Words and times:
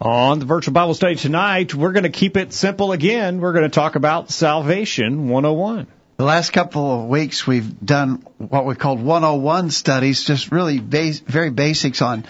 On 0.00 0.40
the 0.40 0.44
virtual 0.44 0.74
Bible 0.74 0.94
study 0.94 1.14
tonight, 1.14 1.72
we're 1.72 1.92
going 1.92 2.02
to 2.02 2.10
keep 2.10 2.36
it 2.36 2.52
simple 2.52 2.90
again. 2.90 3.40
We're 3.40 3.52
going 3.52 3.64
to 3.64 3.74
talk 3.74 3.94
about 3.94 4.28
Salvation 4.28 5.28
101. 5.28 5.86
The 6.16 6.24
last 6.24 6.52
couple 6.52 7.04
of 7.04 7.08
weeks, 7.08 7.46
we've 7.46 7.80
done 7.80 8.26
what 8.38 8.66
we 8.66 8.74
called 8.74 9.00
101 9.00 9.70
studies, 9.70 10.24
just 10.24 10.50
really 10.50 10.80
base, 10.80 11.20
very 11.20 11.50
basics 11.50 12.02
on 12.02 12.26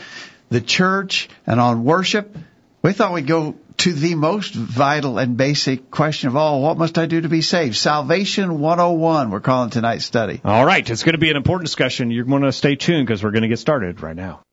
the 0.50 0.60
church 0.60 1.30
and 1.46 1.58
on 1.58 1.84
worship. 1.84 2.36
We 2.82 2.92
thought 2.92 3.14
we'd 3.14 3.26
go 3.26 3.56
to 3.78 3.92
the 3.92 4.14
most 4.14 4.54
vital 4.54 5.18
and 5.18 5.38
basic 5.38 5.90
question 5.90 6.28
of 6.28 6.36
all 6.36 6.60
what 6.60 6.76
must 6.76 6.98
I 6.98 7.06
do 7.06 7.22
to 7.22 7.30
be 7.30 7.40
saved? 7.40 7.76
Salvation 7.76 8.60
101, 8.60 9.30
we're 9.30 9.40
calling 9.40 9.70
tonight's 9.70 10.04
study. 10.04 10.40
All 10.44 10.66
right, 10.66 10.88
it's 10.88 11.02
going 11.02 11.14
to 11.14 11.18
be 11.18 11.30
an 11.30 11.36
important 11.36 11.66
discussion. 11.66 12.10
You're 12.10 12.24
going 12.26 12.42
to 12.42 12.52
stay 12.52 12.76
tuned 12.76 13.06
because 13.06 13.24
we're 13.24 13.32
going 13.32 13.42
to 13.42 13.48
get 13.48 13.58
started 13.58 14.02
right 14.02 14.14
now. 14.14 14.43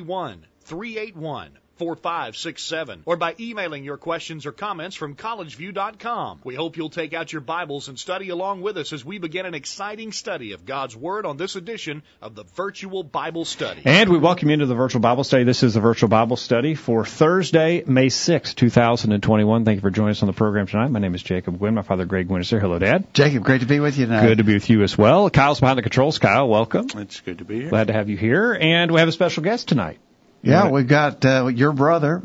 381 0.00 1.58
4567 1.82 3.02
or 3.06 3.16
by 3.16 3.34
emailing 3.40 3.82
your 3.82 3.96
questions 3.96 4.46
or 4.46 4.52
comments 4.52 4.94
from 4.94 5.16
collegeview.com. 5.16 6.40
We 6.44 6.54
hope 6.54 6.76
you'll 6.76 6.90
take 6.90 7.12
out 7.12 7.32
your 7.32 7.40
Bibles 7.40 7.88
and 7.88 7.98
study 7.98 8.28
along 8.28 8.60
with 8.60 8.76
us 8.76 8.92
as 8.92 9.04
we 9.04 9.18
begin 9.18 9.46
an 9.46 9.54
exciting 9.54 10.12
study 10.12 10.52
of 10.52 10.64
God's 10.64 10.94
Word 10.94 11.26
on 11.26 11.36
this 11.36 11.56
edition 11.56 12.04
of 12.20 12.36
the 12.36 12.44
Virtual 12.44 13.02
Bible 13.02 13.44
Study. 13.44 13.82
And 13.84 14.10
we 14.10 14.18
welcome 14.18 14.48
you 14.48 14.54
into 14.54 14.66
the 14.66 14.76
Virtual 14.76 15.00
Bible 15.00 15.24
Study. 15.24 15.42
This 15.42 15.64
is 15.64 15.74
the 15.74 15.80
Virtual 15.80 16.08
Bible 16.08 16.36
Study 16.36 16.76
for 16.76 17.04
Thursday, 17.04 17.82
May 17.84 18.10
6, 18.10 18.54
2021. 18.54 19.64
Thank 19.64 19.78
you 19.78 19.80
for 19.80 19.90
joining 19.90 20.12
us 20.12 20.22
on 20.22 20.28
the 20.28 20.32
program 20.32 20.68
tonight. 20.68 20.92
My 20.92 21.00
name 21.00 21.16
is 21.16 21.22
Jacob 21.24 21.58
Gwynn. 21.58 21.74
My 21.74 21.82
father, 21.82 22.04
Greg 22.04 22.28
Gwynn, 22.28 22.42
is 22.42 22.50
here. 22.50 22.60
Hello, 22.60 22.78
Dad. 22.78 23.12
Jacob, 23.12 23.42
great 23.42 23.62
to 23.62 23.66
be 23.66 23.80
with 23.80 23.98
you 23.98 24.06
tonight. 24.06 24.24
Good 24.24 24.38
to 24.38 24.44
be 24.44 24.54
with 24.54 24.70
you 24.70 24.84
as 24.84 24.96
well. 24.96 25.30
Kyle's 25.30 25.58
behind 25.58 25.78
the 25.78 25.82
controls. 25.82 26.20
Kyle, 26.20 26.48
welcome. 26.48 26.86
It's 26.94 27.18
good 27.18 27.38
to 27.38 27.44
be 27.44 27.62
here. 27.62 27.70
Glad 27.70 27.88
to 27.88 27.92
have 27.92 28.08
you 28.08 28.16
here. 28.16 28.56
And 28.60 28.92
we 28.92 29.00
have 29.00 29.08
a 29.08 29.12
special 29.12 29.42
guest 29.42 29.66
tonight. 29.66 29.98
Yeah, 30.42 30.70
we've 30.70 30.88
got 30.88 31.24
uh, 31.24 31.46
your 31.46 31.72
brother, 31.72 32.20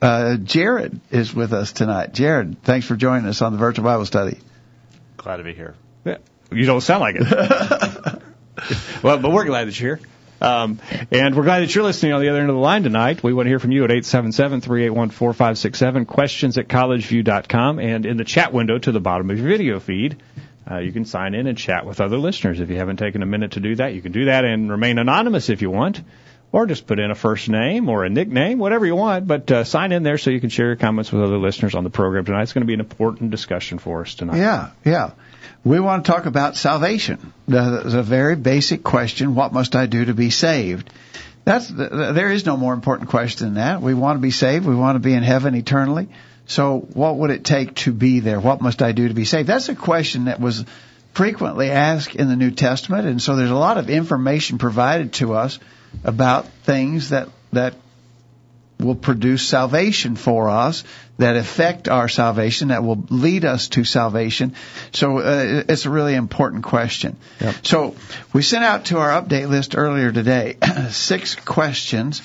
uh, 0.00 0.38
Jared, 0.38 0.98
is 1.10 1.34
with 1.34 1.52
us 1.52 1.72
tonight. 1.72 2.14
Jared, 2.14 2.62
thanks 2.62 2.86
for 2.86 2.96
joining 2.96 3.26
us 3.26 3.42
on 3.42 3.52
the 3.52 3.58
Virtual 3.58 3.84
Bible 3.84 4.06
Study. 4.06 4.38
Glad 5.18 5.36
to 5.36 5.44
be 5.44 5.52
here. 5.52 5.74
Yeah, 6.04 6.16
you 6.50 6.64
don't 6.64 6.80
sound 6.80 7.02
like 7.02 7.16
it. 7.18 7.30
well, 9.02 9.18
but 9.18 9.30
we're 9.30 9.44
glad 9.44 9.68
that 9.68 9.78
you're 9.78 9.96
here. 9.96 10.06
Um, 10.40 10.78
and 11.12 11.36
we're 11.36 11.44
glad 11.44 11.60
that 11.60 11.72
you're 11.74 11.84
listening 11.84 12.14
on 12.14 12.22
the 12.22 12.30
other 12.30 12.40
end 12.40 12.48
of 12.48 12.56
the 12.56 12.60
line 12.60 12.84
tonight. 12.84 13.22
We 13.22 13.34
want 13.34 13.44
to 13.46 13.50
hear 13.50 13.60
from 13.60 13.70
you 13.70 13.84
at 13.84 13.90
877-381-4567, 13.90 16.06
questions 16.08 16.58
at 16.58 16.66
collegeview.com, 16.68 17.78
and 17.78 18.04
in 18.06 18.16
the 18.16 18.24
chat 18.24 18.52
window 18.52 18.76
to 18.78 18.90
the 18.90 18.98
bottom 18.98 19.30
of 19.30 19.38
your 19.38 19.46
video 19.46 19.78
feed. 19.78 20.20
Uh, 20.68 20.78
you 20.78 20.90
can 20.90 21.04
sign 21.04 21.34
in 21.34 21.46
and 21.46 21.56
chat 21.58 21.86
with 21.86 22.00
other 22.00 22.16
listeners. 22.16 22.58
If 22.60 22.70
you 22.70 22.78
haven't 22.78 22.96
taken 22.96 23.22
a 23.22 23.26
minute 23.26 23.52
to 23.52 23.60
do 23.60 23.76
that, 23.76 23.94
you 23.94 24.02
can 24.02 24.10
do 24.10 24.24
that 24.24 24.44
and 24.44 24.68
remain 24.70 24.98
anonymous 24.98 25.48
if 25.50 25.62
you 25.62 25.70
want 25.70 26.00
or 26.52 26.66
just 26.66 26.86
put 26.86 26.98
in 26.98 27.10
a 27.10 27.14
first 27.14 27.48
name 27.48 27.88
or 27.88 28.04
a 28.04 28.10
nickname, 28.10 28.58
whatever 28.58 28.84
you 28.84 28.94
want. 28.94 29.26
But 29.26 29.50
uh, 29.50 29.64
sign 29.64 29.90
in 29.90 30.02
there 30.02 30.18
so 30.18 30.30
you 30.30 30.40
can 30.40 30.50
share 30.50 30.66
your 30.66 30.76
comments 30.76 31.10
with 31.10 31.22
other 31.22 31.38
listeners 31.38 31.74
on 31.74 31.82
the 31.82 31.90
program 31.90 32.26
tonight. 32.26 32.42
It's 32.42 32.52
going 32.52 32.62
to 32.62 32.66
be 32.66 32.74
an 32.74 32.80
important 32.80 33.30
discussion 33.30 33.78
for 33.78 34.02
us 34.02 34.14
tonight. 34.14 34.36
Yeah, 34.36 34.70
yeah. 34.84 35.12
We 35.64 35.80
want 35.80 36.04
to 36.04 36.12
talk 36.12 36.26
about 36.26 36.56
salvation. 36.56 37.32
The, 37.48 37.82
the 37.84 38.02
very 38.02 38.36
basic 38.36 38.82
question: 38.82 39.34
What 39.34 39.52
must 39.52 39.74
I 39.74 39.86
do 39.86 40.04
to 40.04 40.14
be 40.14 40.30
saved? 40.30 40.92
That's 41.44 41.68
the, 41.68 42.12
there 42.14 42.30
is 42.30 42.46
no 42.46 42.56
more 42.56 42.74
important 42.74 43.10
question 43.10 43.46
than 43.46 43.54
that. 43.54 43.82
We 43.82 43.94
want 43.94 44.18
to 44.18 44.20
be 44.20 44.30
saved. 44.30 44.66
We 44.66 44.76
want 44.76 44.96
to 44.96 45.00
be 45.00 45.14
in 45.14 45.22
heaven 45.22 45.54
eternally. 45.54 46.08
So, 46.46 46.80
what 46.80 47.16
would 47.16 47.30
it 47.30 47.44
take 47.44 47.74
to 47.76 47.92
be 47.92 48.20
there? 48.20 48.38
What 48.38 48.60
must 48.60 48.82
I 48.82 48.92
do 48.92 49.08
to 49.08 49.14
be 49.14 49.24
saved? 49.24 49.48
That's 49.48 49.68
a 49.68 49.74
question 49.74 50.26
that 50.26 50.40
was 50.40 50.64
frequently 51.14 51.70
asked 51.70 52.14
in 52.14 52.28
the 52.28 52.36
New 52.36 52.50
Testament, 52.50 53.06
and 53.06 53.22
so 53.22 53.36
there's 53.36 53.50
a 53.50 53.54
lot 53.54 53.78
of 53.78 53.90
information 53.90 54.58
provided 54.58 55.14
to 55.14 55.34
us 55.34 55.58
about 56.04 56.48
things 56.64 57.10
that 57.10 57.28
that 57.52 57.74
will 58.82 58.94
produce 58.94 59.46
salvation 59.46 60.16
for 60.16 60.48
us, 60.48 60.84
that 61.18 61.36
affect 61.36 61.88
our 61.88 62.08
salvation, 62.08 62.68
that 62.68 62.82
will 62.82 63.04
lead 63.10 63.44
us 63.44 63.68
to 63.68 63.84
salvation. 63.84 64.54
So 64.92 65.18
uh, 65.18 65.62
it's 65.68 65.86
a 65.86 65.90
really 65.90 66.14
important 66.14 66.64
question. 66.64 67.16
Yep. 67.40 67.54
So 67.62 67.96
we 68.32 68.42
sent 68.42 68.64
out 68.64 68.86
to 68.86 68.98
our 68.98 69.10
update 69.10 69.48
list 69.48 69.76
earlier 69.76 70.12
today 70.12 70.56
six 70.90 71.34
questions. 71.36 72.22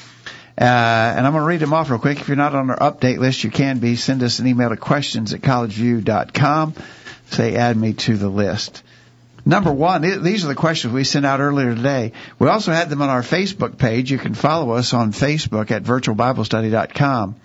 Uh, 0.60 0.64
and 0.64 1.26
I'm 1.28 1.34
going 1.34 1.44
to 1.44 1.48
read 1.48 1.60
them 1.60 1.74
off 1.74 1.92
real 1.92 2.00
quick. 2.00 2.20
If 2.20 2.28
you're 2.28 2.38
not 2.38 2.56
on 2.56 2.72
our 2.72 2.80
update 2.80 3.20
list, 3.20 3.44
you 3.44 3.52
can 3.52 3.78
be. 3.78 3.96
Send 3.96 4.24
us 4.24 4.40
an 4.40 4.48
email 4.48 4.70
to 4.70 4.78
questions 4.78 5.34
at 5.34 5.42
collegeview.com. 5.42 6.74
Say 7.30 7.56
add 7.56 7.78
me 7.78 7.94
to 7.94 8.18
the 8.18 8.30
list. 8.30 8.82
Number 9.48 9.72
one, 9.72 10.02
these 10.02 10.44
are 10.44 10.50
the 10.50 10.56
questions 10.56 10.94
we 10.94 11.06
sent 11.06 11.26
out 11.26 11.40
earlier 11.40 11.74
today. 11.74 12.12
We 12.38 12.50
also 12.50 12.74
had 12.74 12.90
them 12.90 13.02
on 13.02 13.08
our 13.08 13.22
Facebook 13.22 13.78
page. 13.78 14.12
You 14.12 14.18
can 14.18 14.34
follow 14.34 14.72
us 14.72 14.94
on 14.94 15.14
Facebook 15.14 15.72
at 15.72 15.84
virtualbiblestudy.com. 15.84 17.36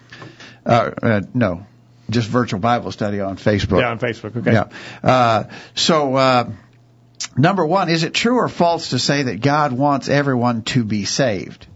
Uh, 0.67 0.91
uh, 1.01 1.21
no, 1.33 1.65
just 2.11 2.29
virtual 2.29 2.59
Bible 2.59 2.91
study 2.91 3.21
on 3.21 3.37
Facebook. 3.37 3.81
Yeah, 3.81 3.91
on 3.91 4.01
Facebook. 4.01 4.37
Okay. 4.37 4.53
Yeah. 4.53 4.69
Uh, 5.01 5.45
so, 5.77 6.17
uh, 6.17 6.51
number 7.37 7.65
one, 7.65 7.89
is 7.89 8.03
it 8.03 8.15
true 8.15 8.35
or 8.35 8.49
false 8.49 8.91
to 8.91 8.99
say 8.99 9.23
that 9.23 9.41
God 9.41 9.73
wants 9.73 10.09
everyone 10.09 10.63
to 10.63 10.83
be 10.83 11.05
saved? 11.05 11.69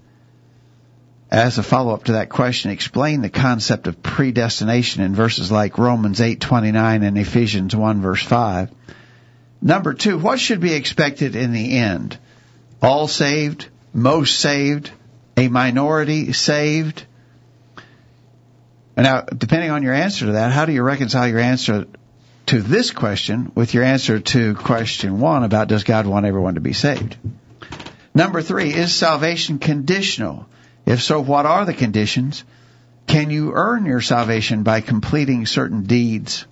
As 1.31 1.59
a 1.59 1.63
follow-up 1.63 2.05
to 2.05 2.13
that 2.13 2.31
question, 2.31 2.73
explain 2.73 3.21
the 3.21 3.31
concept 3.31 3.87
of 3.87 4.03
predestination 4.03 5.05
in 5.05 5.15
verses 5.15 5.53
like 5.53 5.79
Romans 5.79 6.21
8:29 6.21 7.05
and 7.05 7.17
Ephesians 7.17 7.77
1 7.77 8.01
verse 8.01 8.23
5. 8.25 8.71
Number 9.61 9.95
two, 9.95 10.19
what 10.19 10.39
should 10.39 10.61
be 10.61 10.75
expected 10.75 11.37
in 11.37 11.53
the 11.53 11.79
end? 11.79 12.19
All 12.83 13.09
saved, 13.09 13.69
most 13.93 14.39
saved, 14.39 14.91
a 15.37 15.49
minority 15.49 16.33
saved. 16.33 17.05
Now, 18.97 19.23
depending 19.23 19.71
on 19.71 19.83
your 19.83 19.95
answer 19.95 20.27
to 20.27 20.33
that, 20.33 20.53
how 20.53 20.65
do 20.65 20.73
you 20.73 20.83
reconcile 20.83 21.29
your 21.29 21.39
answer 21.39 21.87
to 22.47 22.63
this 22.63 22.91
question 22.91 23.53
with 23.55 23.75
your 23.75 23.83
answer 23.83 24.21
to 24.21 24.55
question 24.55 25.21
one 25.21 25.43
about 25.43 25.69
does 25.69 25.85
God 25.85 26.07
want 26.07 26.27
everyone 26.27 26.55
to 26.55 26.61
be 26.61 26.73
saved? 26.73 27.17
Number 28.15 28.41
three, 28.41 28.73
is 28.73 28.95
salvation 28.95 29.59
conditional? 29.59 30.47
If 30.87 31.03
so, 31.03 31.21
what 31.21 31.45
are 31.45 31.67
the 31.67 31.75
conditions? 31.75 32.45
Can 33.07 33.31
you 33.31 33.53
earn 33.53 33.85
your 33.85 34.01
salvation 34.01 34.63
by 34.63 34.81
completing 34.81 35.45
certain 35.45 35.83
deeds? 35.83 36.47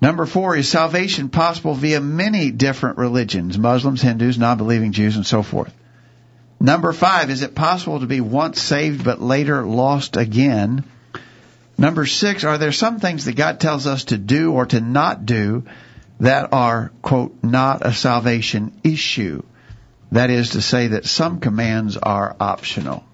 Number 0.00 0.24
four, 0.24 0.56
is 0.56 0.68
salvation 0.68 1.28
possible 1.28 1.74
via 1.74 2.00
many 2.00 2.50
different 2.50 2.96
religions, 2.96 3.58
Muslims, 3.58 4.00
Hindus, 4.00 4.38
non-believing 4.38 4.92
Jews, 4.92 5.16
and 5.16 5.26
so 5.26 5.42
forth? 5.42 5.74
Number 6.58 6.92
five, 6.92 7.30
is 7.30 7.42
it 7.42 7.54
possible 7.54 8.00
to 8.00 8.06
be 8.06 8.20
once 8.20 8.60
saved 8.60 9.04
but 9.04 9.20
later 9.20 9.64
lost 9.64 10.16
again? 10.16 10.84
Number 11.76 12.06
six, 12.06 12.44
are 12.44 12.58
there 12.58 12.72
some 12.72 12.98
things 12.98 13.24
that 13.24 13.36
God 13.36 13.60
tells 13.60 13.86
us 13.86 14.04
to 14.04 14.18
do 14.18 14.52
or 14.52 14.66
to 14.66 14.80
not 14.80 15.24
do 15.24 15.64
that 16.20 16.52
are, 16.52 16.92
quote, 17.00 17.42
not 17.42 17.86
a 17.86 17.92
salvation 17.92 18.72
issue? 18.84 19.42
That 20.12 20.30
is 20.30 20.50
to 20.50 20.62
say 20.62 20.88
that 20.88 21.06
some 21.06 21.40
commands 21.40 21.96
are 21.96 22.36
optional. 22.40 23.04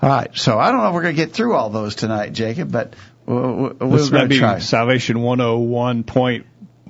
All 0.00 0.08
right, 0.08 0.30
so 0.36 0.58
I 0.58 0.70
don't 0.70 0.82
know 0.82 0.88
if 0.88 0.94
we're 0.94 1.02
going 1.02 1.16
to 1.16 1.24
get 1.24 1.32
through 1.32 1.54
all 1.54 1.70
those 1.70 1.94
tonight, 1.94 2.32
Jacob, 2.32 2.70
but 2.70 2.94
we're 3.28 3.98
this 3.98 4.08
going 4.08 4.30
to 4.30 4.38
try. 4.38 4.58
Salvation 4.58 5.18
101.1. 5.18 6.44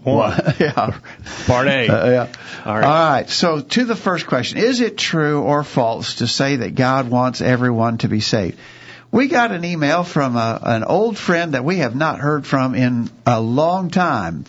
yeah. 0.60 0.98
Part 1.46 1.66
A. 1.66 1.88
Uh, 1.88 2.10
yeah. 2.10 2.28
All 2.64 2.74
right. 2.74 2.84
All 2.84 3.10
right. 3.10 3.28
So 3.28 3.60
to 3.60 3.84
the 3.84 3.96
first 3.96 4.26
question, 4.26 4.58
is 4.58 4.80
it 4.80 4.96
true 4.96 5.42
or 5.42 5.64
false 5.64 6.16
to 6.16 6.26
say 6.26 6.56
that 6.56 6.74
God 6.74 7.10
wants 7.10 7.40
everyone 7.40 7.98
to 7.98 8.08
be 8.08 8.20
saved? 8.20 8.58
We 9.10 9.26
got 9.26 9.52
an 9.52 9.64
email 9.64 10.04
from 10.04 10.36
a, 10.36 10.60
an 10.62 10.84
old 10.84 11.18
friend 11.18 11.54
that 11.54 11.64
we 11.64 11.78
have 11.78 11.96
not 11.96 12.20
heard 12.20 12.46
from 12.46 12.74
in 12.74 13.10
a 13.26 13.40
long 13.40 13.90
time. 13.90 14.44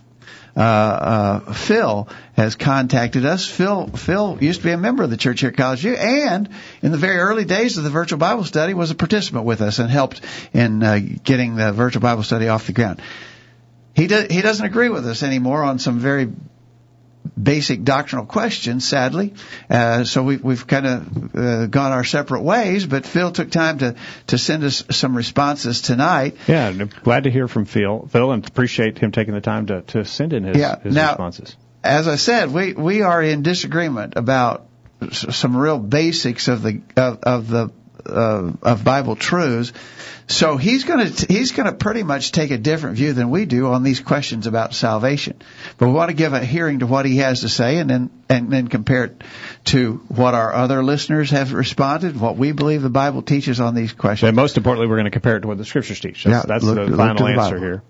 Uh, 0.56 0.60
uh, 0.60 1.54
Phil 1.54 2.08
has 2.34 2.56
contacted 2.56 3.26
us. 3.26 3.46
Phil, 3.46 3.88
Phil 3.88 4.38
used 4.42 4.62
to 4.62 4.68
be 4.68 4.72
a 4.72 4.78
member 4.78 5.04
of 5.04 5.10
the 5.10 5.18
church 5.18 5.42
here 5.42 5.50
at 5.50 5.58
College 5.58 5.82
View, 5.82 5.94
and 5.94 6.50
in 6.82 6.92
the 6.92 6.98
very 6.98 7.18
early 7.18 7.46
days 7.46 7.78
of 7.78 7.84
the 7.84 7.90
virtual 7.90 8.20
Bible 8.20 8.44
study, 8.44 8.74
was 8.74 8.92
a 8.92 8.96
participant 8.96 9.46
with 9.46 9.62
us 9.62 9.80
and 9.80 9.90
helped 9.90 10.22
in 10.54 10.84
uh, 10.84 11.00
getting 11.24 11.56
the 11.56 11.72
virtual 11.72 12.02
Bible 12.02 12.24
study 12.24 12.48
off 12.48 12.68
the 12.68 12.74
ground. 12.74 13.02
He 13.96 14.08
do, 14.08 14.28
he 14.30 14.42
doesn't 14.42 14.66
agree 14.66 14.90
with 14.90 15.06
us 15.08 15.24
anymore 15.24 15.64
on 15.64 15.80
some 15.80 16.00
very 16.00 16.30
basic 17.42 17.84
doctrinal 17.84 18.26
questions, 18.26 18.88
sadly. 18.88 19.34
Uh, 19.70 20.04
so 20.04 20.24
we, 20.24 20.38
we've 20.38 20.66
kind 20.68 20.86
of 20.88 21.36
uh, 21.36 21.66
gone 21.68 21.92
our 21.92 22.04
separate 22.04 22.42
ways, 22.42 22.86
but 22.86 23.06
Phil 23.06 23.32
took 23.32 23.50
time 23.52 23.78
to, 23.80 23.96
to 24.28 24.38
send 24.38 24.64
us 24.64 24.84
some 24.92 25.16
responses 25.16 25.82
tonight. 25.82 26.36
Yeah, 26.48 26.68
I'm 26.68 26.90
glad 27.04 27.24
to 27.24 27.32
hear 27.32 27.48
from 27.48 27.66
Phil, 27.66 28.08
Phil, 28.12 28.32
and 28.32 28.46
appreciate 28.48 28.98
him 28.98 29.12
taking 29.12 29.34
the 29.34 29.42
time 29.42 29.68
to, 29.68 29.82
to 29.82 30.06
send 30.06 30.34
in 30.34 30.44
his, 30.44 30.58
Yeah, 30.58 30.80
his 30.80 30.96
now- 30.96 31.10
responses. 31.10 31.56
As 31.82 32.10
I 32.10 32.18
said, 32.18 32.52
we, 32.52 32.74
we 32.74 33.04
are 33.04 33.24
in 33.24 33.42
disagreement 33.42 34.14
about 34.18 34.68
some 35.14 35.56
real 35.56 35.80
basics 35.80 36.50
of 36.50 36.62
the 36.62 36.82
of, 36.98 37.20
of 37.24 37.48
the 37.48 37.70
uh, 38.06 38.52
of 38.62 38.84
Bible 38.84 39.16
truths. 39.16 39.72
So 40.32 40.58
he's 40.58 40.84
going 40.84 41.08
to 41.12 41.26
he's 41.28 41.54
going 41.54 41.66
to 41.66 41.74
pretty 41.76 42.04
much 42.04 42.32
take 42.32 42.52
a 42.52 42.58
different 42.60 42.98
view 42.98 43.14
than 43.14 43.32
we 43.32 43.46
do 43.46 43.68
on 43.74 43.82
these 43.82 44.00
questions 44.00 44.46
about 44.46 44.76
salvation. 44.76 45.42
But 45.80 45.88
we 45.88 45.94
want 45.94 46.10
to 46.10 46.16
give 46.16 46.34
a 46.34 46.40
hearing 46.46 46.80
to 46.80 46.88
what 46.88 47.08
he 47.08 47.18
has 47.18 47.42
to 47.42 47.50
say, 47.50 47.78
and 47.80 47.90
then 47.90 48.10
and 48.30 48.52
then 48.52 48.68
compare 48.68 49.06
it 49.06 49.24
to 49.66 49.94
what 50.08 50.36
our 50.36 50.54
other 50.54 50.84
listeners 50.84 51.32
have 51.32 51.52
responded, 51.52 52.16
what 52.20 52.38
we 52.38 52.52
believe 52.52 52.84
the 52.84 52.92
Bible 52.92 53.24
teaches 53.24 53.60
on 53.60 53.74
these 53.74 53.92
questions. 53.92 54.28
And 54.28 54.36
most 54.36 54.56
importantly, 54.56 54.88
we're 54.88 54.98
going 54.98 55.06
to 55.06 55.10
compare 55.12 55.38
it 55.38 55.42
to 55.42 55.48
what 55.48 55.58
the 55.58 55.66
scriptures 55.66 56.00
teach. 56.00 56.24
That's, 56.24 56.44
Yeah, 56.46 56.48
that's 56.48 56.64
look- 56.64 56.76
the 56.76 56.86
look 56.86 56.98
final 56.98 57.26
the 57.26 57.32
answer 57.34 57.56
Bible. 57.56 57.60
here. 57.60 57.84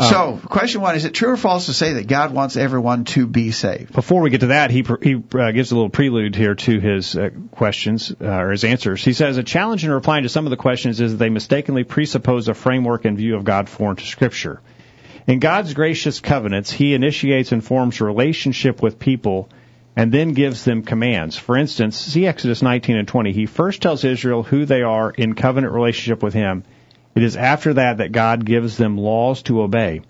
So, 0.00 0.40
question 0.44 0.80
one: 0.80 0.96
Is 0.96 1.04
it 1.04 1.14
true 1.14 1.30
or 1.30 1.36
false 1.36 1.66
to 1.66 1.72
say 1.72 1.94
that 1.94 2.06
God 2.06 2.32
wants 2.32 2.56
everyone 2.56 3.04
to 3.06 3.26
be 3.26 3.50
saved? 3.50 3.92
Before 3.92 4.20
we 4.20 4.30
get 4.30 4.40
to 4.40 4.48
that, 4.48 4.70
he 4.70 4.84
he 5.02 5.14
uh, 5.14 5.50
gives 5.50 5.72
a 5.72 5.74
little 5.74 5.90
prelude 5.90 6.34
here 6.34 6.54
to 6.54 6.80
his 6.80 7.16
uh, 7.16 7.30
questions 7.50 8.12
uh, 8.20 8.24
or 8.24 8.50
his 8.50 8.64
answers. 8.64 9.04
He 9.04 9.12
says 9.12 9.36
a 9.36 9.42
challenge 9.42 9.84
in 9.84 9.90
replying 9.90 10.22
to 10.22 10.28
some 10.28 10.46
of 10.46 10.50
the 10.50 10.56
questions 10.56 11.00
is 11.00 11.12
that 11.12 11.18
they 11.18 11.30
mistakenly 11.30 11.84
presuppose 11.84 12.48
a 12.48 12.54
framework 12.54 13.04
and 13.04 13.16
view 13.16 13.36
of 13.36 13.44
God 13.44 13.68
foreign 13.68 13.96
to 13.96 14.06
Scripture. 14.06 14.60
In 15.26 15.40
God's 15.40 15.74
gracious 15.74 16.20
covenants, 16.20 16.70
He 16.70 16.94
initiates 16.94 17.52
and 17.52 17.62
forms 17.62 18.00
relationship 18.00 18.82
with 18.82 18.98
people 18.98 19.50
and 19.98 20.12
then 20.12 20.32
gives 20.32 20.64
them 20.64 20.84
commands. 20.84 21.36
For 21.36 21.56
instance, 21.56 21.96
see 21.96 22.24
Exodus 22.24 22.62
19 22.62 22.96
and 22.96 23.08
20. 23.08 23.32
He 23.32 23.46
first 23.46 23.82
tells 23.82 24.04
Israel 24.04 24.44
who 24.44 24.64
they 24.64 24.82
are 24.82 25.10
in 25.10 25.34
covenant 25.34 25.72
relationship 25.72 26.22
with 26.22 26.34
Him. 26.34 26.62
It 27.18 27.24
is 27.24 27.36
after 27.36 27.74
that 27.74 27.96
that 27.96 28.12
God 28.12 28.44
gives 28.44 28.76
them 28.76 28.96
laws 28.96 29.42
to 29.42 29.62
obey. 29.62 30.02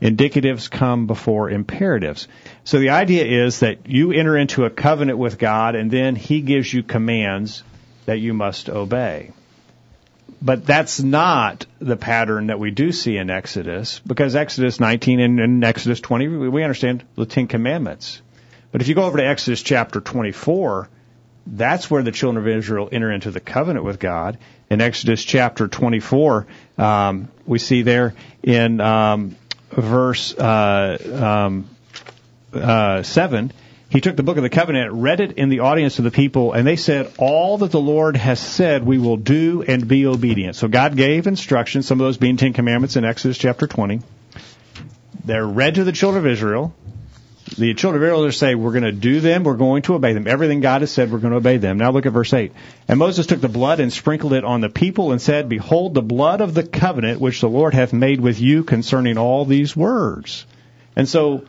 Indicatives 0.00 0.70
come 0.70 1.06
before 1.06 1.50
imperatives. 1.50 2.26
So 2.64 2.78
the 2.78 2.88
idea 2.88 3.26
is 3.44 3.60
that 3.60 3.86
you 3.86 4.12
enter 4.12 4.34
into 4.34 4.64
a 4.64 4.70
covenant 4.70 5.18
with 5.18 5.38
God 5.38 5.74
and 5.74 5.90
then 5.90 6.16
He 6.16 6.40
gives 6.40 6.72
you 6.72 6.82
commands 6.82 7.62
that 8.06 8.18
you 8.18 8.32
must 8.32 8.70
obey. 8.70 9.32
But 10.40 10.64
that's 10.64 11.02
not 11.02 11.66
the 11.80 11.98
pattern 11.98 12.46
that 12.46 12.58
we 12.58 12.70
do 12.70 12.92
see 12.92 13.18
in 13.18 13.28
Exodus, 13.28 14.00
because 14.06 14.34
Exodus 14.34 14.80
19 14.80 15.20
and, 15.20 15.40
and 15.40 15.64
Exodus 15.64 16.00
20, 16.00 16.28
we 16.28 16.48
we 16.48 16.62
understand 16.62 17.04
the 17.14 17.26
Ten 17.26 17.46
Commandments. 17.46 18.22
But 18.72 18.80
if 18.80 18.88
you 18.88 18.94
go 18.94 19.04
over 19.04 19.18
to 19.18 19.26
Exodus 19.26 19.62
chapter 19.62 20.00
24, 20.00 20.88
that's 21.46 21.90
where 21.90 22.02
the 22.02 22.12
children 22.12 22.42
of 22.42 22.48
Israel 22.48 22.88
enter 22.90 23.10
into 23.12 23.30
the 23.30 23.40
covenant 23.40 23.84
with 23.84 23.98
God. 23.98 24.38
In 24.70 24.80
Exodus 24.80 25.22
chapter 25.22 25.68
24, 25.68 26.46
um, 26.78 27.28
we 27.46 27.58
see 27.58 27.82
there 27.82 28.14
in 28.42 28.80
um, 28.80 29.36
verse 29.70 30.34
uh, 30.34 30.98
um, 31.22 31.68
uh, 32.52 33.02
7, 33.02 33.52
he 33.90 34.00
took 34.00 34.16
the 34.16 34.22
book 34.22 34.36
of 34.36 34.42
the 34.42 34.50
covenant, 34.50 34.92
read 34.92 35.20
it 35.20 35.32
in 35.32 35.50
the 35.50 35.60
audience 35.60 35.98
of 35.98 36.04
the 36.04 36.10
people, 36.10 36.52
and 36.52 36.66
they 36.66 36.76
said, 36.76 37.12
All 37.18 37.58
that 37.58 37.70
the 37.70 37.80
Lord 37.80 38.16
has 38.16 38.40
said 38.40 38.84
we 38.84 38.98
will 38.98 39.16
do 39.16 39.62
and 39.62 39.86
be 39.86 40.06
obedient. 40.06 40.56
So 40.56 40.66
God 40.66 40.96
gave 40.96 41.28
instructions, 41.28 41.86
some 41.86 42.00
of 42.00 42.04
those 42.04 42.16
being 42.16 42.36
Ten 42.36 42.54
Commandments 42.54 42.96
in 42.96 43.04
Exodus 43.04 43.38
chapter 43.38 43.68
20. 43.68 44.00
They're 45.24 45.46
read 45.46 45.76
to 45.76 45.84
the 45.84 45.92
children 45.92 46.24
of 46.24 46.30
Israel. 46.30 46.74
The 47.56 47.74
children 47.74 48.02
of 48.02 48.08
Israel 48.08 48.32
say, 48.32 48.54
We're 48.54 48.72
going 48.72 48.84
to 48.84 48.92
do 48.92 49.20
them, 49.20 49.44
we're 49.44 49.56
going 49.56 49.82
to 49.82 49.94
obey 49.94 50.12
them. 50.12 50.26
Everything 50.26 50.60
God 50.60 50.80
has 50.80 50.90
said, 50.90 51.12
we're 51.12 51.18
going 51.18 51.32
to 51.32 51.38
obey 51.38 51.58
them. 51.58 51.78
Now 51.78 51.92
look 51.92 52.06
at 52.06 52.12
verse 52.12 52.32
8. 52.32 52.52
And 52.88 52.98
Moses 52.98 53.26
took 53.26 53.40
the 53.40 53.48
blood 53.48 53.80
and 53.80 53.92
sprinkled 53.92 54.32
it 54.32 54.44
on 54.44 54.60
the 54.60 54.68
people 54.68 55.12
and 55.12 55.22
said, 55.22 55.48
Behold, 55.48 55.94
the 55.94 56.02
blood 56.02 56.40
of 56.40 56.54
the 56.54 56.64
covenant 56.64 57.20
which 57.20 57.40
the 57.40 57.48
Lord 57.48 57.74
hath 57.74 57.92
made 57.92 58.20
with 58.20 58.40
you 58.40 58.64
concerning 58.64 59.18
all 59.18 59.44
these 59.44 59.76
words. 59.76 60.46
And 60.96 61.08
so 61.08 61.44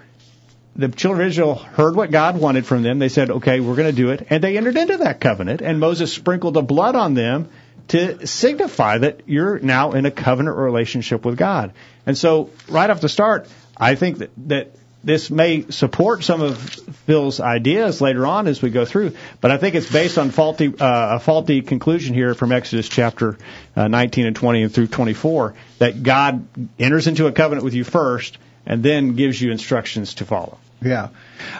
the 0.75 0.89
children 0.89 1.25
of 1.25 1.31
Israel 1.31 1.55
heard 1.55 1.95
what 1.95 2.11
God 2.11 2.37
wanted 2.39 2.65
from 2.65 2.83
them. 2.83 2.99
They 2.99 3.09
said, 3.09 3.31
okay, 3.31 3.59
we're 3.59 3.75
going 3.75 3.89
to 3.89 3.95
do 3.95 4.09
it. 4.11 4.27
And 4.29 4.43
they 4.43 4.57
entered 4.57 4.77
into 4.77 4.97
that 4.97 5.21
covenant. 5.21 5.61
And 5.61 5.79
Moses 5.79 6.13
sprinkled 6.13 6.53
the 6.53 6.61
blood 6.61 6.95
on 6.95 7.13
them 7.13 7.49
to 7.89 8.27
signify 8.27 8.97
that 8.97 9.21
you're 9.27 9.59
now 9.59 9.91
in 9.91 10.05
a 10.05 10.11
covenant 10.11 10.57
relationship 10.57 11.23
with 11.23 11.37
God. 11.37 11.73
And 12.05 12.17
so, 12.17 12.49
right 12.67 12.89
off 12.89 12.99
the 12.99 13.09
start, 13.09 13.47
I 13.77 13.95
think 13.95 14.17
that, 14.17 14.31
that 14.47 14.75
this 15.05 15.29
may 15.29 15.69
support 15.69 16.23
some 16.23 16.41
of 16.41 16.57
Phil's 17.05 17.39
ideas 17.39 18.01
later 18.01 18.25
on 18.25 18.47
as 18.47 18.61
we 18.61 18.71
go 18.71 18.85
through, 18.85 19.15
but 19.39 19.51
I 19.51 19.57
think 19.57 19.75
it's 19.75 19.91
based 19.91 20.17
on 20.17 20.31
faulty, 20.31 20.67
uh, 20.67 21.15
a 21.15 21.19
faulty 21.19 21.61
conclusion 21.61 22.15
here 22.15 22.33
from 22.33 22.51
Exodus 22.51 22.89
chapter 22.89 23.37
uh, 23.75 23.87
19 23.87 24.25
and 24.25 24.35
20 24.35 24.63
and 24.63 24.73
through 24.73 24.87
24 24.87 25.53
that 25.77 26.01
God 26.01 26.47
enters 26.79 27.07
into 27.07 27.27
a 27.27 27.31
covenant 27.31 27.63
with 27.63 27.75
you 27.75 27.83
first 27.83 28.39
and 28.65 28.81
then 28.81 29.15
gives 29.15 29.39
you 29.39 29.51
instructions 29.51 30.15
to 30.15 30.25
follow. 30.25 30.57
Yeah. 30.81 31.09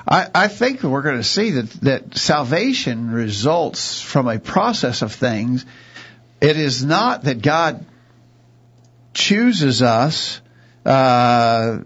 I, 0.08 0.28
I 0.34 0.48
think 0.48 0.84
we're 0.84 1.04
going 1.04 1.18
to 1.18 1.24
see 1.24 1.52
that, 1.52 1.70
that 1.82 2.18
salvation 2.18 3.12
results 3.12 4.02
from 4.02 4.28
a 4.28 4.40
process 4.40 5.04
of 5.04 5.14
things. 5.14 5.66
It 6.42 6.58
is 6.58 6.84
not 6.84 7.24
that 7.24 7.42
God 7.42 7.86
chooses 9.14 9.82
us. 9.82 10.42
Uh, 10.86 11.80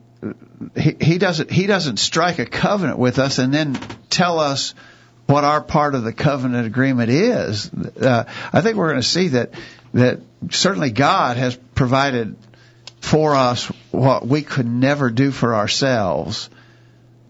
he, 0.75 1.18
doesn't. 1.18 1.50
He 1.50 1.66
doesn't 1.68 1.98
strike 1.98 2.39
a 2.39 2.45
covenant 2.45 3.00
with 3.00 3.19
us 3.19 3.39
and 3.39 3.54
then 3.54 3.80
tell 4.10 4.39
us 4.39 4.74
what 5.27 5.44
our 5.44 5.62
part 5.62 5.95
of 5.95 6.04
the 6.04 6.13
covenant 6.13 6.68
agreement 6.68 7.10
is. 7.10 7.71
Uh, 7.71 8.25
I 8.51 8.62
think 8.62 8.75
we're 8.75 8.89
going 8.89 9.01
to 9.01 9.07
see 9.07 9.30
that 9.30 9.51
that 9.94 10.19
certainly 10.51 10.92
God 10.92 11.38
has 11.38 11.56
provided 11.75 12.36
for 13.00 13.36
us 13.36 13.66
what 13.92 14.27
we 14.27 14.42
could 14.42 14.68
never 14.68 15.10
do 15.10 15.31
for 15.31 15.56
ourselves 15.56 16.50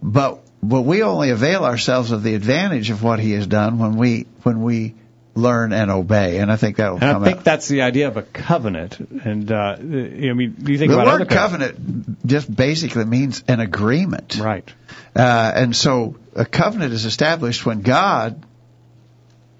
but 0.01 0.41
but 0.61 0.81
we 0.81 1.03
only 1.03 1.29
avail 1.29 1.63
ourselves 1.63 2.11
of 2.11 2.23
the 2.23 2.35
advantage 2.35 2.89
of 2.89 3.03
what 3.03 3.19
he 3.19 3.31
has 3.31 3.47
done 3.47 3.79
when 3.79 3.95
we 3.95 4.25
when 4.43 4.61
we 4.61 4.95
learn 5.39 5.73
and 5.73 5.89
obey, 5.91 6.37
and 6.39 6.51
I 6.51 6.55
think 6.55 6.77
that 6.77 6.91
will 6.91 7.03
And 7.03 7.17
I 7.17 7.23
think 7.25 7.37
out. 7.39 7.43
that's 7.43 7.67
the 7.67 7.81
idea 7.83 8.07
of 8.07 8.17
a 8.17 8.21
covenant. 8.21 8.99
And 8.99 9.51
uh, 9.51 9.75
I 9.79 9.81
mean, 9.81 10.55
you 10.67 10.77
think 10.77 10.91
The 10.91 10.99
about 10.99 11.19
word 11.19 11.29
covenants. 11.29 11.77
covenant 11.77 12.27
just 12.27 12.53
basically 12.55 13.05
means 13.05 13.43
an 13.47 13.59
agreement, 13.59 14.37
right? 14.39 14.67
Uh, 15.15 15.51
and 15.55 15.75
so 15.75 16.15
a 16.35 16.45
covenant 16.45 16.93
is 16.93 17.05
established 17.05 17.65
when 17.65 17.81
God 17.81 18.45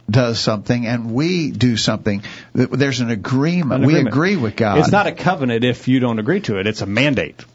does 0.10 0.40
something 0.40 0.88
and 0.88 1.14
we 1.14 1.52
do 1.52 1.78
something. 1.78 2.24
There's 2.54 3.00
an 3.00 3.10
agreement. 3.12 3.84
An 3.84 3.88
We 3.88 4.00
agree 4.00 4.36
with 4.38 4.56
God. 4.56 4.80
It's 4.80 4.92
not 4.92 5.06
a 5.08 5.12
covenant 5.12 5.64
if 5.64 5.88
you 5.88 6.00
don't 6.00 6.20
agree 6.20 6.42
to 6.42 6.58
it. 6.60 6.66
It's 6.68 6.82
a 6.82 6.88
mandate. 6.88 7.46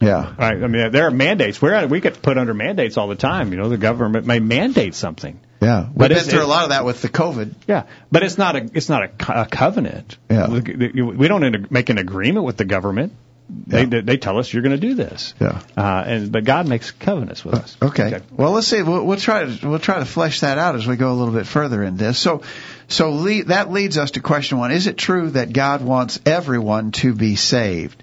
yeah. 0.00 0.34
Right? 0.36 0.62
I 0.62 0.66
mean, 0.66 0.90
there 0.90 1.06
are 1.06 1.10
mandates. 1.12 1.62
We're 1.62 1.86
we 1.86 2.00
get 2.00 2.20
put 2.20 2.36
under 2.36 2.52
mandates 2.52 2.96
all 2.96 3.06
the 3.08 3.14
time. 3.14 3.52
You 3.52 3.58
know, 3.58 3.68
the 3.68 3.76
government 3.78 4.26
may 4.26 4.40
mandate 4.40 4.94
something. 4.96 5.38
Yeah, 5.64 5.86
we've 5.88 5.96
But 5.96 6.10
been 6.10 6.24
through 6.24 6.44
a 6.44 6.46
lot 6.46 6.64
of 6.64 6.68
that 6.70 6.84
with 6.84 7.00
the 7.02 7.08
COVID. 7.08 7.54
Yeah, 7.66 7.84
but 8.12 8.22
it's 8.22 8.38
not 8.38 8.56
a 8.56 8.70
it's 8.72 8.88
not 8.88 9.02
a, 9.02 9.08
co- 9.08 9.32
a 9.32 9.46
covenant. 9.46 10.16
Yeah. 10.30 10.48
we 10.48 11.28
don't 11.28 11.70
make 11.70 11.88
an 11.88 11.98
agreement 11.98 12.44
with 12.44 12.56
the 12.56 12.64
government. 12.64 13.12
They 13.48 13.84
Yeah. 13.84 14.00
they 14.02 14.16
tell 14.16 14.38
us 14.38 14.52
you're 14.52 14.62
going 14.62 14.78
to 14.80 14.86
do 14.88 14.94
this. 14.94 15.34
Yeah. 15.40 15.60
Uh, 15.76 16.02
and 16.06 16.32
but 16.32 16.44
God 16.44 16.66
makes 16.66 16.90
covenants 16.90 17.44
with 17.44 17.54
us. 17.56 17.76
Okay. 17.80 18.20
Well, 18.30 18.52
let's 18.52 18.66
see. 18.66 18.82
We'll, 18.82 19.04
we'll 19.04 19.18
try 19.18 19.44
to 19.44 19.68
we'll 19.68 19.78
try 19.78 19.98
to 19.98 20.06
flesh 20.06 20.40
that 20.40 20.56
out 20.58 20.76
as 20.76 20.86
we 20.86 20.96
go 20.96 21.12
a 21.12 21.16
little 21.16 21.34
bit 21.34 21.46
further 21.46 21.82
in 21.82 21.96
this. 21.96 22.18
So, 22.18 22.42
so 22.88 23.10
le- 23.12 23.44
that 23.44 23.70
leads 23.70 23.98
us 23.98 24.12
to 24.12 24.20
question 24.20 24.58
one: 24.58 24.70
Is 24.70 24.86
it 24.86 24.96
true 24.96 25.30
that 25.30 25.52
God 25.52 25.82
wants 25.82 26.20
everyone 26.24 26.92
to 26.92 27.14
be 27.14 27.36
saved? 27.36 28.02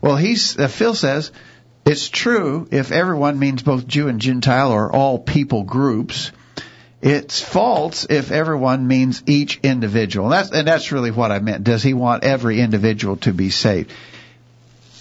Well, 0.00 0.16
he's 0.16 0.58
uh, 0.58 0.68
Phil 0.68 0.94
says 0.94 1.32
it's 1.84 2.08
true 2.08 2.66
if 2.70 2.92
everyone 2.92 3.38
means 3.38 3.62
both 3.62 3.86
Jew 3.86 4.08
and 4.08 4.20
Gentile 4.20 4.72
or 4.72 4.90
all 4.90 5.18
people 5.18 5.64
groups. 5.64 6.32
It's 7.02 7.40
false 7.40 8.06
if 8.08 8.30
everyone 8.30 8.88
means 8.88 9.22
each 9.26 9.60
individual. 9.62 10.26
And 10.26 10.32
that's, 10.32 10.50
and 10.50 10.66
that's 10.66 10.92
really 10.92 11.10
what 11.10 11.30
I 11.30 11.38
meant. 11.38 11.64
Does 11.64 11.82
he 11.82 11.94
want 11.94 12.24
every 12.24 12.60
individual 12.60 13.16
to 13.18 13.32
be 13.32 13.50
saved? 13.50 13.92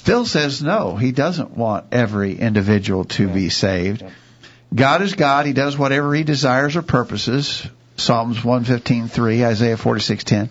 Phil 0.06 0.26
says 0.26 0.62
no, 0.62 0.96
he 0.96 1.12
doesn't 1.12 1.52
want 1.52 1.88
every 1.92 2.38
individual 2.38 3.06
to 3.06 3.28
be 3.28 3.50
saved. 3.50 4.04
God 4.74 5.02
is 5.02 5.16
God. 5.16 5.46
He 5.46 5.54
does 5.54 5.78
whatever 5.78 6.14
he 6.14 6.24
desires 6.24 6.76
or 6.76 6.82
purposes. 6.82 7.66
Psalms 7.98 8.38
115:3, 8.38 9.46
Isaiah 9.46 9.78
46:10. 9.78 10.50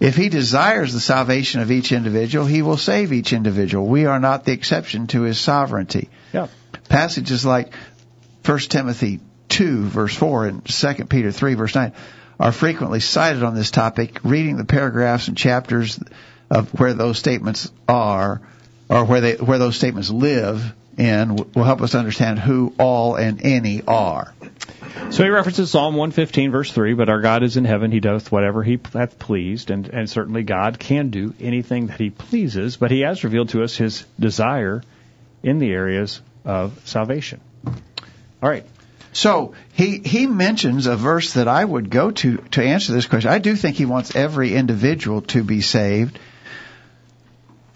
If 0.00 0.16
he 0.16 0.30
desires 0.30 0.94
the 0.94 1.00
salvation 1.00 1.60
of 1.60 1.70
each 1.70 1.92
individual, 1.92 2.46
he 2.46 2.62
will 2.62 2.78
save 2.78 3.12
each 3.12 3.34
individual. 3.34 3.86
We 3.86 4.06
are 4.06 4.18
not 4.18 4.44
the 4.44 4.52
exception 4.52 5.06
to 5.08 5.22
his 5.22 5.38
sovereignty. 5.38 6.08
Yeah. 6.32 6.46
Passages 6.88 7.44
like 7.44 7.74
1 8.44 8.58
Timothy 8.70 9.20
2 9.50 9.84
verse 9.84 10.14
4 10.14 10.46
and 10.46 10.64
2 10.64 11.04
Peter 11.06 11.30
3 11.30 11.54
verse 11.54 11.74
9 11.74 11.92
are 12.38 12.52
frequently 12.52 13.00
cited 13.00 13.42
on 13.42 13.54
this 13.54 13.70
topic. 13.70 14.20
Reading 14.24 14.56
the 14.56 14.64
paragraphs 14.64 15.28
and 15.28 15.36
chapters 15.36 16.00
of 16.50 16.70
where 16.80 16.94
those 16.94 17.18
statements 17.18 17.70
are 17.86 18.40
or 18.88 19.04
where 19.04 19.20
they 19.20 19.34
where 19.34 19.58
those 19.58 19.76
statements 19.76 20.10
live 20.10 20.74
in 20.96 21.36
will 21.54 21.64
help 21.64 21.82
us 21.82 21.94
understand 21.94 22.38
who 22.38 22.74
all 22.78 23.16
and 23.16 23.44
any 23.44 23.82
are. 23.86 24.34
So 25.10 25.24
he 25.24 25.30
references 25.30 25.70
Psalm 25.70 25.94
115, 25.94 26.50
verse 26.50 26.72
3, 26.72 26.94
but 26.94 27.08
our 27.08 27.20
God 27.20 27.42
is 27.42 27.56
in 27.56 27.64
heaven, 27.64 27.90
he 27.90 28.00
doth 28.00 28.30
whatever 28.30 28.62
he 28.62 28.78
hath 28.92 29.18
pleased, 29.18 29.70
and, 29.70 29.88
and 29.88 30.08
certainly 30.08 30.42
God 30.42 30.78
can 30.78 31.10
do 31.10 31.34
anything 31.40 31.86
that 31.86 31.98
he 31.98 32.10
pleases, 32.10 32.76
but 32.76 32.90
he 32.90 33.00
has 33.00 33.24
revealed 33.24 33.50
to 33.50 33.62
us 33.62 33.76
his 33.76 34.04
desire 34.18 34.82
in 35.42 35.58
the 35.58 35.72
areas 35.72 36.20
of 36.44 36.80
salvation. 36.84 37.40
All 37.64 38.48
right. 38.48 38.66
So 39.12 39.54
he, 39.72 39.98
he 39.98 40.26
mentions 40.26 40.86
a 40.86 40.96
verse 40.96 41.34
that 41.34 41.48
I 41.48 41.64
would 41.64 41.90
go 41.90 42.10
to 42.10 42.36
to 42.52 42.62
answer 42.62 42.92
this 42.92 43.06
question. 43.06 43.30
I 43.30 43.38
do 43.38 43.56
think 43.56 43.76
he 43.76 43.86
wants 43.86 44.14
every 44.14 44.54
individual 44.54 45.22
to 45.22 45.42
be 45.42 45.60
saved. 45.60 46.18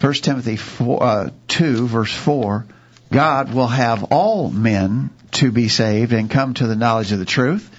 1 0.01 0.13
Timothy 0.15 0.57
4, 0.57 1.03
uh, 1.03 1.31
2, 1.49 1.87
verse 1.89 2.13
4 2.13 2.67
God 3.11 3.55
will 3.55 3.69
have 3.69 4.05
all 4.05 4.51
men 4.51 5.11
to 5.33 5.53
be 5.53 5.69
saved 5.69 6.13
and 6.13 6.31
come 6.31 6.55
to 6.55 6.67
the 6.67 6.77
knowledge 6.77 7.13
of 7.13 7.19
the 7.19 7.25
truth. 7.25 7.71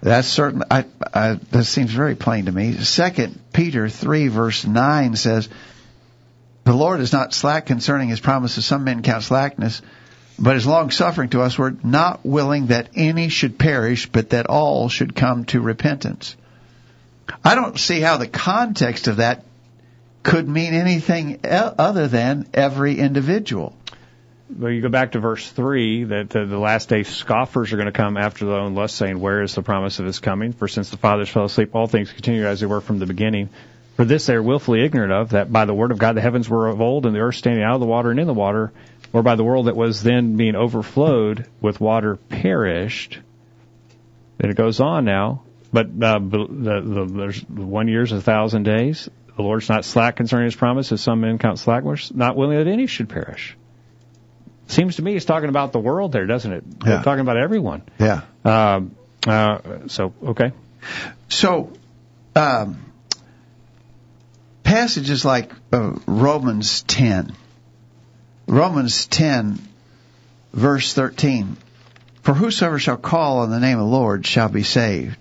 That's 0.00 0.28
certainly, 0.28 0.66
I, 0.70 0.84
I, 1.12 1.38
that 1.50 1.64
seems 1.64 1.90
very 1.90 2.14
plain 2.14 2.46
to 2.46 2.52
me. 2.52 2.74
Second 2.74 3.40
Peter 3.52 3.88
3 3.88 4.28
verse 4.28 4.64
9 4.64 5.16
says, 5.16 5.48
The 6.64 6.74
Lord 6.74 7.00
is 7.00 7.12
not 7.12 7.34
slack 7.34 7.66
concerning 7.66 8.08
his 8.08 8.20
promises. 8.20 8.64
Some 8.64 8.84
men 8.84 9.02
count 9.02 9.24
slackness, 9.24 9.82
but 10.38 10.56
is 10.56 10.66
long 10.66 10.90
suffering 10.90 11.30
to 11.30 11.42
us. 11.42 11.58
We're 11.58 11.74
not 11.82 12.24
willing 12.24 12.66
that 12.66 12.90
any 12.94 13.28
should 13.28 13.58
perish, 13.58 14.06
but 14.06 14.30
that 14.30 14.46
all 14.46 14.88
should 14.88 15.14
come 15.14 15.44
to 15.46 15.60
repentance. 15.60 16.36
I 17.44 17.54
don't 17.54 17.78
see 17.78 18.00
how 18.00 18.16
the 18.16 18.28
context 18.28 19.08
of 19.08 19.16
that 19.16 19.44
could 20.22 20.48
mean 20.48 20.74
anything 20.74 21.40
other 21.44 22.08
than 22.08 22.46
every 22.54 22.98
individual 22.98 23.74
well, 24.56 24.70
you 24.70 24.80
go 24.80 24.88
back 24.88 25.12
to 25.12 25.20
verse 25.20 25.48
3 25.50 26.04
that 26.04 26.30
the, 26.30 26.46
the 26.46 26.58
last 26.58 26.88
day 26.88 27.02
scoffers 27.02 27.72
are 27.72 27.76
going 27.76 27.86
to 27.86 27.92
come 27.92 28.16
after 28.16 28.46
their 28.46 28.56
own 28.56 28.74
lust, 28.74 28.96
saying, 28.96 29.20
Where 29.20 29.42
is 29.42 29.54
the 29.54 29.62
promise 29.62 29.98
of 29.98 30.06
his 30.06 30.20
coming? 30.20 30.52
For 30.52 30.68
since 30.68 30.90
the 30.90 30.96
fathers 30.96 31.28
fell 31.28 31.44
asleep, 31.44 31.74
all 31.74 31.86
things 31.86 32.10
continue 32.12 32.46
as 32.46 32.60
they 32.60 32.66
were 32.66 32.80
from 32.80 32.98
the 32.98 33.06
beginning. 33.06 33.50
For 33.96 34.04
this 34.04 34.26
they 34.26 34.34
are 34.34 34.42
willfully 34.42 34.82
ignorant 34.82 35.12
of, 35.12 35.30
that 35.30 35.52
by 35.52 35.64
the 35.64 35.74
word 35.74 35.90
of 35.90 35.98
God 35.98 36.14
the 36.14 36.20
heavens 36.20 36.48
were 36.48 36.68
of 36.68 36.80
old, 36.80 37.04
and 37.04 37.14
the 37.14 37.20
earth 37.20 37.34
standing 37.34 37.62
out 37.62 37.74
of 37.74 37.80
the 37.80 37.86
water 37.86 38.10
and 38.10 38.20
in 38.20 38.26
the 38.26 38.34
water, 38.34 38.72
or 39.12 39.22
by 39.22 39.36
the 39.36 39.44
world 39.44 39.66
that 39.66 39.76
was 39.76 40.02
then 40.02 40.36
being 40.36 40.54
overflowed 40.54 41.46
with 41.60 41.80
water 41.80 42.16
perished. 42.16 43.18
Then 44.38 44.50
it 44.50 44.56
goes 44.56 44.80
on 44.80 45.04
now. 45.04 45.42
But 45.72 45.86
uh, 45.86 46.18
the, 46.18 46.46
the, 46.48 47.06
there's 47.12 47.42
one 47.48 47.88
year's 47.88 48.12
a 48.12 48.20
thousand 48.20 48.62
days. 48.62 49.08
The 49.36 49.42
Lord's 49.42 49.68
not 49.68 49.84
slack 49.84 50.16
concerning 50.16 50.46
his 50.46 50.56
promise, 50.56 50.90
as 50.92 51.00
some 51.00 51.20
men 51.20 51.38
count 51.38 51.58
slackness, 51.58 52.12
not 52.12 52.36
willing 52.36 52.58
that 52.58 52.66
any 52.66 52.86
should 52.86 53.08
perish. 53.08 53.56
Seems 54.66 54.96
to 54.96 55.02
me 55.02 55.12
he's 55.12 55.24
talking 55.24 55.48
about 55.48 55.72
the 55.72 55.78
world 55.78 56.12
there, 56.12 56.26
doesn't 56.26 56.52
it? 56.52 56.64
Yeah. 56.84 56.96
We're 56.96 57.02
talking 57.02 57.20
about 57.20 57.36
everyone. 57.36 57.82
Yeah. 57.98 58.22
Um, 58.44 58.96
uh, 59.26 59.88
so 59.88 60.12
okay. 60.22 60.52
So, 61.28 61.72
um, 62.34 62.92
passages 64.62 65.24
like 65.24 65.52
uh, 65.72 65.96
Romans 66.06 66.82
10, 66.82 67.34
Romans 68.48 69.06
10, 69.06 69.58
verse 70.54 70.94
13, 70.94 71.58
for 72.22 72.32
whosoever 72.32 72.78
shall 72.78 72.96
call 72.96 73.40
on 73.40 73.50
the 73.50 73.60
name 73.60 73.78
of 73.78 73.84
the 73.84 73.90
Lord 73.90 74.26
shall 74.26 74.48
be 74.48 74.62
saved. 74.62 75.16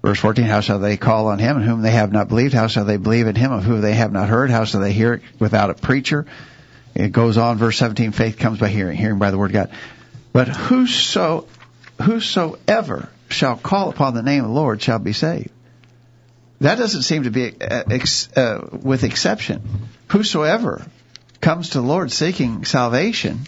Verse 0.00 0.18
14, 0.18 0.46
how 0.46 0.60
shall 0.60 0.78
they 0.78 0.96
call 0.96 1.28
on 1.28 1.38
him 1.38 1.58
in 1.58 1.62
whom 1.62 1.82
they 1.82 1.90
have 1.90 2.10
not 2.10 2.28
believed? 2.28 2.54
How 2.54 2.66
shall 2.66 2.86
they 2.86 2.96
believe 2.96 3.26
in 3.26 3.36
him 3.36 3.52
of 3.52 3.64
whom 3.64 3.82
they 3.82 3.92
have 3.92 4.12
not 4.12 4.30
heard? 4.30 4.50
How 4.50 4.64
shall 4.64 4.80
they 4.80 4.94
hear 4.94 5.14
it 5.14 5.22
without 5.38 5.68
a 5.68 5.74
preacher? 5.74 6.26
It 6.94 7.12
goes 7.12 7.36
on, 7.36 7.58
verse 7.58 7.76
17, 7.76 8.12
faith 8.12 8.38
comes 8.38 8.58
by 8.58 8.68
hearing, 8.68 8.96
hearing 8.96 9.18
by 9.18 9.30
the 9.30 9.36
word 9.36 9.50
of 9.50 9.52
God. 9.52 9.70
But 10.32 10.48
whoso, 10.48 11.46
whosoever 12.00 13.10
shall 13.28 13.56
call 13.56 13.90
upon 13.90 14.14
the 14.14 14.22
name 14.22 14.42
of 14.42 14.48
the 14.48 14.54
Lord 14.54 14.80
shall 14.80 14.98
be 14.98 15.12
saved. 15.12 15.50
That 16.60 16.78
doesn't 16.78 17.02
seem 17.02 17.24
to 17.24 17.30
be 17.30 17.52
uh, 17.60 17.84
ex, 17.90 18.34
uh, 18.34 18.68
with 18.72 19.04
exception. 19.04 19.62
Whosoever 20.08 20.82
comes 21.44 21.70
to 21.70 21.80
the 21.80 21.86
Lord 21.86 22.10
seeking 22.10 22.64
salvation 22.64 23.40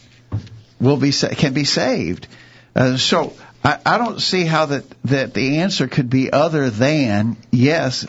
will 0.78 0.98
be 0.98 1.12
can 1.12 1.54
be 1.54 1.64
saved. 1.64 2.28
Uh, 2.74 2.98
so 2.98 3.32
I, 3.64 3.78
I 3.86 3.98
don't 3.98 4.20
see 4.20 4.44
how 4.44 4.66
that 4.66 4.84
that 5.04 5.32
the 5.32 5.60
answer 5.60 5.88
could 5.88 6.10
be 6.10 6.30
other 6.30 6.68
than 6.68 7.38
yes, 7.50 8.06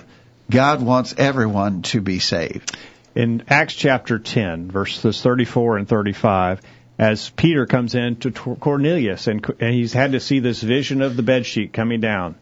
God 0.51 0.82
wants 0.82 1.15
everyone 1.17 1.84
to 1.84 2.01
be 2.01 2.20
saved 2.20 2.75
in 3.15 3.46
Acts 3.48 3.74
chapter 3.74 4.20
10, 4.20 4.70
verses 4.70 5.22
34 5.22 5.77
and 5.77 5.88
35, 5.88 6.62
as 7.00 7.29
Peter 7.29 7.65
comes 7.65 7.96
in 7.96 8.17
to 8.17 8.32
Cornelius 8.32 9.25
and, 9.25 9.44
and 9.60 9.74
he's 9.74 9.94
had 9.94 10.12
to 10.12 10.20
see 10.20 10.39
this 10.39 10.62
vision 10.62 11.01
of 11.01 11.15
the 11.15 11.24
bed 11.24 11.46
sheet 11.46 11.74
coming 11.74 12.00
down. 12.00 12.36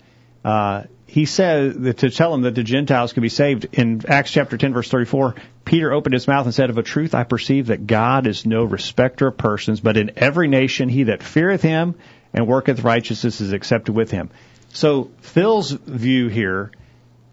Uh, 0.44 0.84
he 1.08 1.26
said 1.26 1.84
that 1.84 2.00
to 2.00 2.10
tell 2.10 2.34
him 2.34 2.42
that 2.42 2.56
the 2.56 2.64
Gentiles 2.64 3.14
can 3.14 3.22
be 3.22 3.30
saved. 3.30 3.68
In 3.74 4.02
Acts 4.08 4.32
chapter 4.32 4.58
10, 4.58 4.74
verse 4.74 4.90
34, 4.90 5.36
Peter 5.64 5.92
opened 5.92 6.14
his 6.14 6.28
mouth 6.28 6.46
and 6.46 6.54
said, 6.54 6.70
Of 6.70 6.78
a 6.78 6.84
truth 6.84 7.14
I 7.14 7.24
perceive 7.24 7.68
that 7.68 7.86
God 7.86 8.28
is 8.28 8.46
no 8.46 8.64
respecter 8.64 9.28
of 9.28 9.38
persons, 9.38 9.80
but 9.80 9.98
in 9.98 10.12
every 10.18 10.48
nation 10.48 10.90
he 10.90 11.04
that 11.04 11.24
feareth 11.24 11.62
him 11.62 11.96
and 12.34 12.48
worketh 12.48 12.84
righteousness 12.84 13.40
is 13.40 13.54
accepted 13.54 13.94
with 13.94 14.12
him. 14.12 14.30
So 14.70 15.12
Phil's 15.22 15.72
view 15.72 16.28
here 16.28 16.72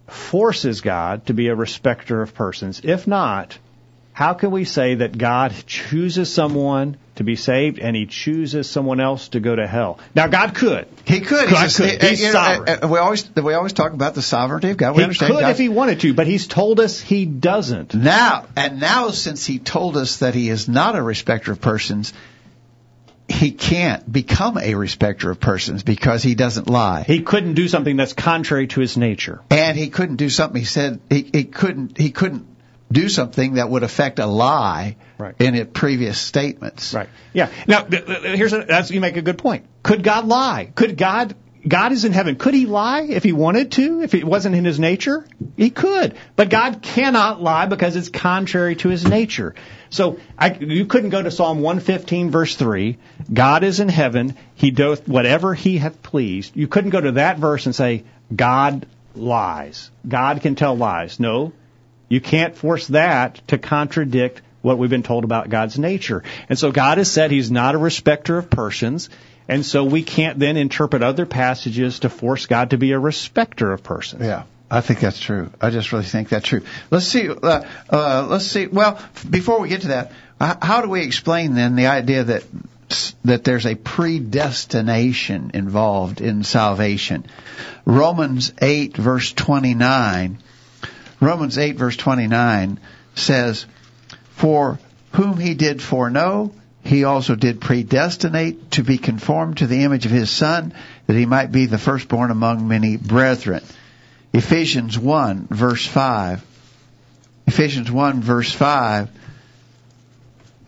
forces 0.07 0.81
God 0.81 1.27
to 1.27 1.35
be 1.35 1.49
a 1.49 1.55
respecter 1.55 2.21
of 2.21 2.35
persons. 2.35 2.83
If 2.85 3.07
not, 3.07 3.59
how 4.13 4.35
can 4.35 4.51
we 4.51 4.65
say 4.65 4.97
that 4.97 5.17
God 5.17 5.55
chooses 5.67 6.33
someone 6.33 6.99
to 7.17 7.25
be 7.25 7.37
saved 7.37 7.79
and 7.79 7.95
he 7.95 8.07
chooses 8.07 8.69
someone 8.69 9.01
else 9.01 9.29
to 9.29 9.41
go 9.41 9.55
to 9.55 9.67
hell? 9.67 9.99
Now, 10.15 10.27
God 10.27 10.55
could. 10.55 10.89
He 11.05 11.21
could. 11.21 11.51
God 11.51 11.65
He's, 11.65 11.77
could. 11.77 12.03
He's 12.03 12.23
you 12.23 12.33
sovereign. 12.33 12.81
Know, 12.81 12.89
we 12.89 12.99
always 12.99 13.29
we 13.35 13.55
always 13.55 13.73
talk 13.73 13.93
about 13.93 14.15
the 14.15 14.23
sovereignty 14.23 14.71
of 14.71 14.77
God. 14.77 14.93
We 14.93 14.99
he 14.99 15.05
understand 15.05 15.33
could 15.33 15.41
God. 15.41 15.51
if 15.51 15.59
he 15.59 15.69
wanted 15.69 16.01
to, 16.01 16.15
but 16.15 16.27
he's 16.27 16.47
told 16.47 16.81
us 16.81 17.01
he 17.01 17.27
doesn't. 17.27 17.95
Now, 17.95 18.47
and 18.57 18.81
now 18.81 19.11
since 19.11 19.45
he 19.47 19.59
told 19.59 19.97
us 19.97 20.19
that 20.19 20.35
he 20.35 20.49
is 20.49 20.69
not 20.69 20.97
a 20.97 21.03
respecter 21.03 21.53
of 21.53 21.61
persons, 21.61 22.13
he 23.29 23.51
can't 23.51 24.11
become 24.11 24.59
a 24.59 24.75
respecter 24.75 25.31
of 25.31 25.41
persons 25.41 25.83
because 25.83 26.23
he 26.23 26.35
doesn't 26.35 26.69
lie. 26.69 27.03
He 27.03 27.23
couldn't 27.23 27.55
do 27.55 27.69
something 27.69 27.97
that's 27.97 28.13
contrary 28.13 28.67
to 28.69 28.81
his 28.81 28.97
nature. 28.97 29.41
And 29.51 29.77
he 29.77 29.89
couldn't 29.89 30.17
do 30.17 30.29
something. 30.29 30.61
He 30.61 30.67
said 30.67 31.01
he, 31.09 31.29
he 31.33 31.45
couldn't. 31.45 31.99
He 31.99 32.11
couldn't 32.11 32.47
do 32.93 33.09
something 33.09 33.55
that 33.55 33.69
would 33.69 33.83
affect 33.83 34.19
a 34.19 34.27
lie 34.27 34.97
right. 35.19 35.35
in 35.39 35.55
his 35.55 35.67
previous 35.69 36.21
statements. 36.21 36.95
Right. 36.95 37.09
Yeah. 37.33 37.51
Now, 37.67 37.85
here's 37.85 38.53
a, 38.53 38.63
that's 38.63 38.91
you 38.91 39.01
make 39.01 39.17
a 39.17 39.23
good 39.23 39.39
point. 39.39 39.67
Could 39.83 40.03
God 40.03 40.27
lie? 40.27 40.71
Could 40.75 40.97
God 40.97 41.35
God 41.67 41.93
is 41.93 42.05
in 42.05 42.13
heaven. 42.13 42.37
Could 42.37 42.55
he 42.55 42.67
lie 42.67 43.03
if 43.03 43.23
he 43.23 43.33
wanted 43.33 43.73
to? 43.73 44.03
If 44.03 44.15
it 44.15 44.25
wasn't 44.25 44.57
in 44.57 44.65
his 44.65 44.81
nature? 44.81 45.25
He 45.57 45.71
could. 45.71 46.17
But 46.35 46.51
God 46.51 46.83
cannot 46.83 47.41
lie 47.41 47.67
because 47.67 47.95
it's 47.95 48.09
contrary 48.09 48.75
to 48.77 48.89
his 48.89 49.07
nature. 49.07 49.55
So 49.89 50.19
I, 50.37 50.53
you 50.53 50.87
couldn't 50.87 51.11
go 51.11 51.23
to 51.23 51.31
Psalm 51.31 51.61
115 51.61 52.31
verse 52.31 52.57
3. 52.57 52.99
God 53.33 53.63
is 53.63 53.79
in 53.79 53.89
heaven. 53.89 54.37
He 54.55 54.73
doth 54.73 55.07
whatever 55.07 55.55
he 55.55 55.79
hath 55.79 56.03
pleased. 56.03 56.57
You 56.57 56.67
couldn't 56.67 56.91
go 56.91 57.01
to 57.01 57.13
that 57.13 57.39
verse 57.39 57.67
and 57.67 57.75
say, 57.75 58.05
God 58.35 58.87
lies. 59.15 59.91
God 60.07 60.41
can 60.41 60.57
tell 60.57 60.77
lies. 60.77 61.21
No. 61.21 61.53
You 62.13 62.21
can't 62.21 62.55
force 62.55 62.89
that 62.89 63.41
to 63.49 63.57
contradict 63.57 64.43
what 64.61 64.77
we've 64.77 64.91
been 64.91 65.03
told 65.03 65.25
about 65.25 65.49
God's 65.49 65.79
nature. 65.79 66.23
And 66.51 66.59
so 66.59 66.71
God 66.71 66.99
has 66.99 67.11
said 67.11 67.31
he's 67.31 67.51
not 67.51 67.75
a 67.75 67.79
respecter 67.79 68.37
of 68.37 68.51
persons. 68.51 69.09
And 69.49 69.65
so 69.65 69.85
we 69.85 70.03
can't 70.03 70.39
then 70.39 70.59
interpret 70.59 71.03
other 71.03 71.25
passages 71.25 72.01
to 72.01 72.11
force 72.11 72.45
God 72.45 72.69
to 72.71 72.77
be 72.77 72.93
a 72.93 72.99
respecter 72.99 73.73
of 73.73 73.83
persons. 73.83 74.27
Yeah. 74.27 74.43
I 74.71 74.83
think 74.83 75.01
that's 75.01 75.19
true. 75.19 75.53
I 75.59 75.71
just 75.71 75.91
really 75.91 76.05
think 76.05 76.29
that's 76.29 76.47
true. 76.47 76.61
Let's 76.91 77.07
see. 77.07 77.31
Uh, 77.31 77.65
uh, 77.89 78.27
let's 78.29 78.45
see. 78.45 78.67
Well, 78.67 79.01
before 79.31 79.59
we 79.63 79.71
get 79.71 79.81
to 79.81 79.89
that, 79.89 80.13
how 80.39 80.83
do 80.83 80.91
we 80.91 81.05
explain 81.05 81.55
then 81.55 81.77
the 81.77 81.87
idea 81.87 82.25
that 82.25 82.45
that 83.25 83.43
there's 83.43 83.65
a 83.65 83.75
predestination 83.75 85.53
involved 85.55 86.21
in 86.21 86.45
salvation? 86.45 87.25
Romans 87.87 88.53
eight 88.61 88.99
verse 88.99 89.33
twenty 89.33 89.73
nine. 89.73 90.37
Romans 91.23 91.57
eight 91.57 91.77
verse 91.77 91.97
twenty 91.97 92.27
nine 92.27 92.79
says, 93.15 93.65
"For 94.35 94.79
whom 95.13 95.39
he 95.39 95.55
did 95.55 95.81
foreknow, 95.81 96.53
he 96.85 97.05
also 97.05 97.37
did 97.37 97.61
predestinate 97.61 98.73
to 98.73 98.83
be 98.83 98.99
conformed 98.99 99.59
to 99.59 99.67
the 99.67 99.85
image 99.85 100.05
of 100.05 100.11
his 100.11 100.31
son, 100.31 100.75
that 101.07 101.17
he 101.17 101.27
might 101.27 101.53
be 101.53 101.67
the 101.67 101.79
firstborn 101.79 102.31
among 102.31 102.67
many 102.67 102.97
brethren. 102.97 103.63
Ephesians 104.33 104.99
1 104.99 105.47
verse 105.51 105.87
5. 105.87 106.45
Ephesians 107.47 107.91
1 107.91 108.21
verse 108.21 108.51
5. 108.51 109.09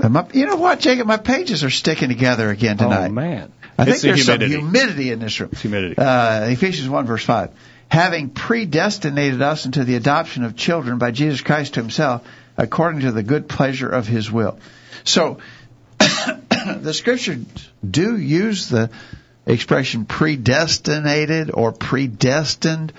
My, 0.08 0.26
you 0.32 0.46
know 0.46 0.56
what, 0.56 0.80
Jacob? 0.80 1.06
My 1.06 1.16
pages 1.16 1.64
are 1.64 1.70
sticking 1.70 2.08
together 2.08 2.50
again 2.50 2.76
tonight. 2.76 3.08
Oh 3.08 3.12
man. 3.12 3.52
I 3.76 3.84
think 3.84 3.94
it's 3.94 4.02
there's 4.02 4.26
the 4.26 4.32
humidity. 4.32 4.52
some 4.52 4.60
humidity 4.60 5.10
in 5.10 5.18
this 5.18 5.40
room. 5.40 5.50
It's 5.52 5.62
humidity. 5.62 5.98
Uh, 5.98 6.48
Ephesians 6.48 6.88
1 6.88 7.06
verse 7.06 7.24
5. 7.24 7.50
Having 7.88 8.30
predestinated 8.30 9.40
us 9.42 9.66
into 9.66 9.84
the 9.84 9.94
adoption 9.94 10.44
of 10.44 10.56
children 10.56 10.98
by 10.98 11.10
Jesus 11.10 11.40
Christ 11.40 11.74
to 11.74 11.80
himself, 11.80 12.26
according 12.56 13.02
to 13.02 13.12
the 13.12 13.22
good 13.22 13.48
pleasure 13.48 13.88
of 13.88 14.06
his 14.06 14.30
will. 14.30 14.58
So, 15.04 15.38
the 15.98 16.92
scriptures 16.94 17.44
do 17.88 18.16
use 18.16 18.68
the 18.68 18.90
expression 19.46 20.06
predestinated 20.06 21.50
or 21.52 21.72
predestined, 21.72 22.92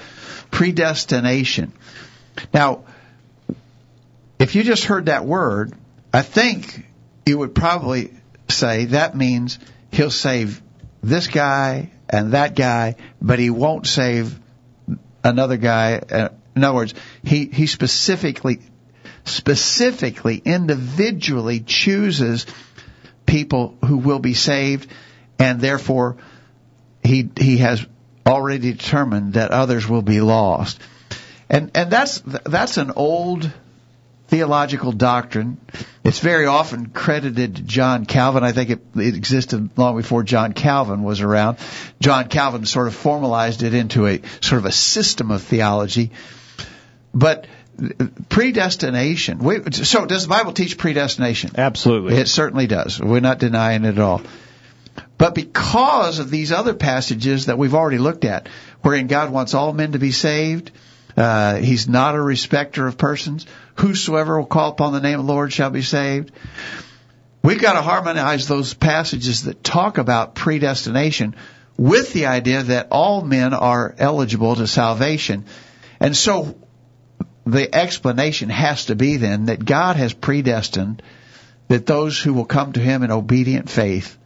predestination. 0.51 1.73
Now, 2.53 2.83
if 4.39 4.55
you 4.55 4.63
just 4.63 4.85
heard 4.85 5.07
that 5.07 5.25
word, 5.25 5.73
I 6.13 6.21
think 6.21 6.85
you 7.25 7.37
would 7.37 7.55
probably 7.55 8.13
say 8.49 8.85
that 8.85 9.15
means 9.15 9.59
he'll 9.91 10.11
save 10.11 10.61
this 11.01 11.27
guy 11.27 11.89
and 12.09 12.33
that 12.33 12.55
guy, 12.55 12.95
but 13.21 13.39
he 13.39 13.49
won't 13.49 13.87
save 13.87 14.39
another 15.25 15.57
guy. 15.57 15.97
Uh, 15.97 16.29
in 16.55 16.63
other 16.63 16.75
words, 16.75 16.93
he, 17.23 17.45
he 17.45 17.67
specifically, 17.67 18.59
specifically, 19.25 20.41
individually 20.43 21.59
chooses 21.59 22.45
people 23.25 23.77
who 23.83 23.97
will 23.97 24.19
be 24.19 24.33
saved 24.33 24.89
and 25.39 25.59
therefore 25.59 26.17
he, 27.03 27.29
he 27.37 27.57
has 27.57 27.85
already 28.25 28.71
determined 28.71 29.33
that 29.33 29.51
others 29.51 29.87
will 29.87 30.01
be 30.01 30.21
lost. 30.21 30.79
And, 31.49 31.71
and 31.75 31.91
that's, 31.91 32.21
that's 32.25 32.77
an 32.77 32.91
old 32.95 33.51
theological 34.27 34.91
doctrine. 34.91 35.59
It's 36.05 36.19
very 36.19 36.45
often 36.45 36.89
credited 36.89 37.55
to 37.55 37.63
John 37.63 38.05
Calvin. 38.05 38.43
I 38.43 38.51
think 38.51 38.69
it, 38.69 38.79
it, 38.95 39.15
existed 39.15 39.75
long 39.75 39.97
before 39.97 40.21
John 40.21 40.53
Calvin 40.53 41.01
was 41.01 41.19
around. 41.19 41.57
John 41.99 42.27
Calvin 42.27 42.67
sort 42.67 42.85
of 42.87 42.93
formalized 42.93 43.63
it 43.63 43.73
into 43.73 44.05
a 44.05 44.21
sort 44.39 44.59
of 44.59 44.65
a 44.65 44.71
system 44.71 45.31
of 45.31 45.41
theology. 45.41 46.11
But 47.11 47.47
predestination. 48.29 49.39
We, 49.39 49.71
so 49.71 50.05
does 50.05 50.23
the 50.23 50.29
Bible 50.29 50.53
teach 50.53 50.77
predestination? 50.77 51.53
Absolutely. 51.57 52.17
It 52.17 52.27
certainly 52.27 52.67
does. 52.67 52.99
We're 53.01 53.19
not 53.19 53.39
denying 53.39 53.83
it 53.83 53.97
at 53.97 53.99
all. 53.99 54.21
But 55.17 55.33
because 55.33 56.19
of 56.19 56.29
these 56.29 56.51
other 56.51 56.75
passages 56.75 57.47
that 57.47 57.57
we've 57.57 57.73
already 57.73 57.97
looked 57.97 58.25
at, 58.25 58.47
wherein 58.83 59.07
God 59.07 59.31
wants 59.31 59.55
all 59.55 59.73
men 59.73 59.93
to 59.93 59.99
be 59.99 60.11
saved, 60.11 60.71
uh, 61.17 61.57
he's 61.57 61.87
not 61.87 62.15
a 62.15 62.21
respecter 62.21 62.87
of 62.87 62.97
persons. 62.97 63.45
Whosoever 63.75 64.37
will 64.37 64.45
call 64.45 64.71
upon 64.71 64.93
the 64.93 65.01
name 65.01 65.19
of 65.19 65.25
the 65.25 65.31
Lord 65.31 65.53
shall 65.53 65.69
be 65.69 65.81
saved. 65.81 66.31
We've 67.41 67.61
got 67.61 67.73
to 67.73 67.81
harmonize 67.81 68.47
those 68.47 68.73
passages 68.73 69.43
that 69.43 69.63
talk 69.63 69.97
about 69.97 70.35
predestination 70.35 71.35
with 71.77 72.11
the 72.13 72.25
idea 72.25 72.63
that 72.63 72.87
all 72.91 73.21
men 73.21 73.53
are 73.53 73.93
eligible 73.97 74.55
to 74.55 74.67
salvation. 74.67 75.45
And 75.99 76.15
so 76.15 76.55
the 77.45 77.73
explanation 77.73 78.49
has 78.49 78.85
to 78.85 78.95
be 78.95 79.17
then 79.17 79.45
that 79.45 79.63
God 79.63 79.95
has 79.95 80.13
predestined 80.13 81.01
that 81.67 81.85
those 81.85 82.19
who 82.19 82.33
will 82.33 82.45
come 82.45 82.73
to 82.73 82.79
Him 82.79 83.03
in 83.03 83.11
obedient 83.11 83.69
faith 83.69 84.17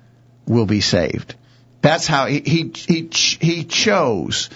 will 0.47 0.65
be 0.65 0.81
saved. 0.81 1.35
That's 1.81 2.07
how 2.07 2.25
he, 2.25 2.39
he, 2.39 2.71
he, 2.75 3.09
he 3.11 3.63
chose 3.63 4.49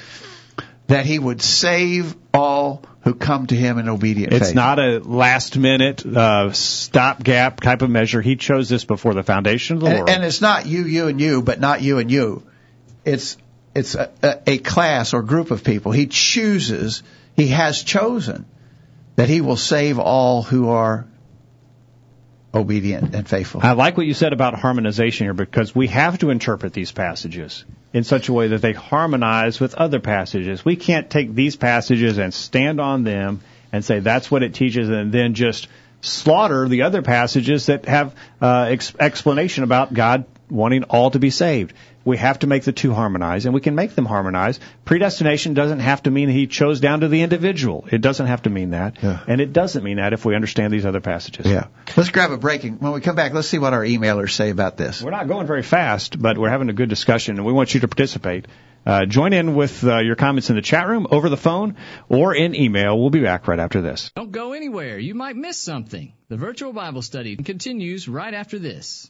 that 0.87 1.05
he 1.05 1.19
would 1.19 1.41
save 1.41 2.15
all 2.33 2.83
who 3.01 3.13
come 3.13 3.47
to 3.47 3.55
him 3.55 3.77
in 3.77 3.89
obedient 3.89 4.33
it's 4.33 4.47
faith. 4.47 4.55
not 4.55 4.79
a 4.79 4.99
last 4.99 5.57
minute 5.57 6.05
uh, 6.05 6.51
stopgap 6.53 7.59
type 7.59 7.81
of 7.81 7.89
measure. 7.89 8.21
He 8.21 8.35
chose 8.35 8.69
this 8.69 8.85
before 8.85 9.13
the 9.13 9.23
foundation 9.23 9.77
of 9.77 9.81
the 9.81 9.87
and, 9.87 9.97
world. 9.97 10.09
And 10.09 10.23
it's 10.23 10.41
not 10.41 10.65
you, 10.65 10.85
you, 10.85 11.07
and 11.07 11.19
you, 11.19 11.41
but 11.41 11.59
not 11.59 11.81
you 11.81 11.99
and 11.99 12.09
you. 12.09 12.43
It's 13.03 13.37
it's 13.75 13.95
a, 13.95 14.11
a, 14.21 14.51
a 14.51 14.57
class 14.59 15.13
or 15.13 15.21
group 15.21 15.51
of 15.51 15.63
people. 15.63 15.91
He 15.91 16.07
chooses. 16.07 17.03
He 17.35 17.47
has 17.47 17.81
chosen 17.81 18.45
that 19.15 19.27
he 19.29 19.41
will 19.41 19.57
save 19.57 19.99
all 19.99 20.43
who 20.43 20.69
are 20.69 21.05
obedient 22.53 23.15
and 23.15 23.27
faithful. 23.27 23.61
I 23.63 23.71
like 23.71 23.97
what 23.97 24.05
you 24.05 24.13
said 24.13 24.31
about 24.31 24.53
harmonization 24.53 25.25
here 25.25 25.33
because 25.33 25.75
we 25.75 25.87
have 25.87 26.19
to 26.19 26.29
interpret 26.29 26.73
these 26.73 26.91
passages 26.91 27.65
in 27.93 28.03
such 28.03 28.27
a 28.27 28.33
way 28.33 28.47
that 28.49 28.61
they 28.61 28.73
harmonize 28.73 29.59
with 29.59 29.75
other 29.75 29.99
passages. 29.99 30.65
We 30.65 30.75
can't 30.75 31.09
take 31.09 31.33
these 31.33 31.55
passages 31.55 32.17
and 32.17 32.33
stand 32.33 32.81
on 32.81 33.03
them 33.03 33.41
and 33.71 33.85
say 33.85 33.99
that's 33.99 34.29
what 34.29 34.43
it 34.43 34.55
teaches 34.55 34.89
and 34.89 35.11
then 35.11 35.35
just 35.35 35.67
slaughter 36.01 36.67
the 36.67 36.81
other 36.81 37.01
passages 37.01 37.67
that 37.67 37.85
have 37.85 38.15
uh, 38.41 38.67
ex- 38.69 38.93
explanation 38.99 39.63
about 39.63 39.93
God 39.93 40.25
wanting 40.53 40.83
all 40.83 41.11
to 41.11 41.19
be 41.19 41.29
saved. 41.29 41.73
We 42.05 42.17
have 42.17 42.39
to 42.39 42.47
make 42.47 42.63
the 42.63 42.71
two 42.71 42.93
harmonize, 42.93 43.45
and 43.45 43.53
we 43.53 43.61
can 43.61 43.75
make 43.75 43.95
them 43.95 44.05
harmonize. 44.05 44.59
Predestination 44.85 45.53
doesn't 45.53 45.79
have 45.79 46.03
to 46.03 46.11
mean 46.11 46.29
he 46.29 46.47
chose 46.47 46.79
down 46.79 46.99
to 46.99 47.07
the 47.07 47.21
individual. 47.21 47.85
It 47.91 48.01
doesn't 48.01 48.27
have 48.27 48.43
to 48.43 48.49
mean 48.49 48.71
that, 48.71 49.01
yeah. 49.01 49.19
and 49.25 49.41
it 49.41 49.53
doesn't 49.53 49.83
mean 49.83 49.97
that 49.97 50.13
if 50.13 50.25
we 50.25 50.35
understand 50.35 50.73
these 50.73 50.85
other 50.85 50.99
passages. 50.99 51.45
Yeah. 51.45 51.67
Let's 51.95 52.09
grab 52.09 52.31
a 52.31 52.37
break, 52.37 52.63
and 52.63 52.79
when 52.79 52.91
we 52.93 53.01
come 53.01 53.15
back, 53.15 53.33
let's 53.33 53.47
see 53.47 53.59
what 53.59 53.73
our 53.73 53.83
emailers 53.83 54.31
say 54.31 54.49
about 54.49 54.77
this. 54.77 55.01
We're 55.01 55.11
not 55.11 55.27
going 55.27 55.47
very 55.47 55.63
fast, 55.63 56.21
but 56.21 56.37
we're 56.37 56.49
having 56.49 56.69
a 56.69 56.73
good 56.73 56.89
discussion, 56.89 57.37
and 57.37 57.45
we 57.45 57.53
want 57.53 57.73
you 57.73 57.79
to 57.81 57.87
participate. 57.87 58.47
Uh, 58.85 59.05
join 59.05 59.31
in 59.31 59.55
with 59.55 59.83
uh, 59.85 59.99
your 59.99 60.15
comments 60.15 60.49
in 60.49 60.57
the 60.57 60.61
chat 60.61 60.87
room, 60.87 61.07
over 61.09 61.29
the 61.29 61.37
phone, 61.37 61.77
or 62.09 62.35
in 62.35 62.53
email. 62.53 62.99
We'll 62.99 63.11
be 63.11 63.21
back 63.21 63.47
right 63.47 63.59
after 63.59 63.81
this. 63.81 64.11
Don't 64.15 64.31
go 64.31 64.51
anywhere. 64.51 64.99
You 64.99 65.15
might 65.15 65.37
miss 65.37 65.57
something. 65.57 66.13
The 66.27 66.35
virtual 66.35 66.73
Bible 66.73 67.01
study 67.01 67.37
continues 67.37 68.09
right 68.09 68.33
after 68.33 68.59
this. 68.59 69.09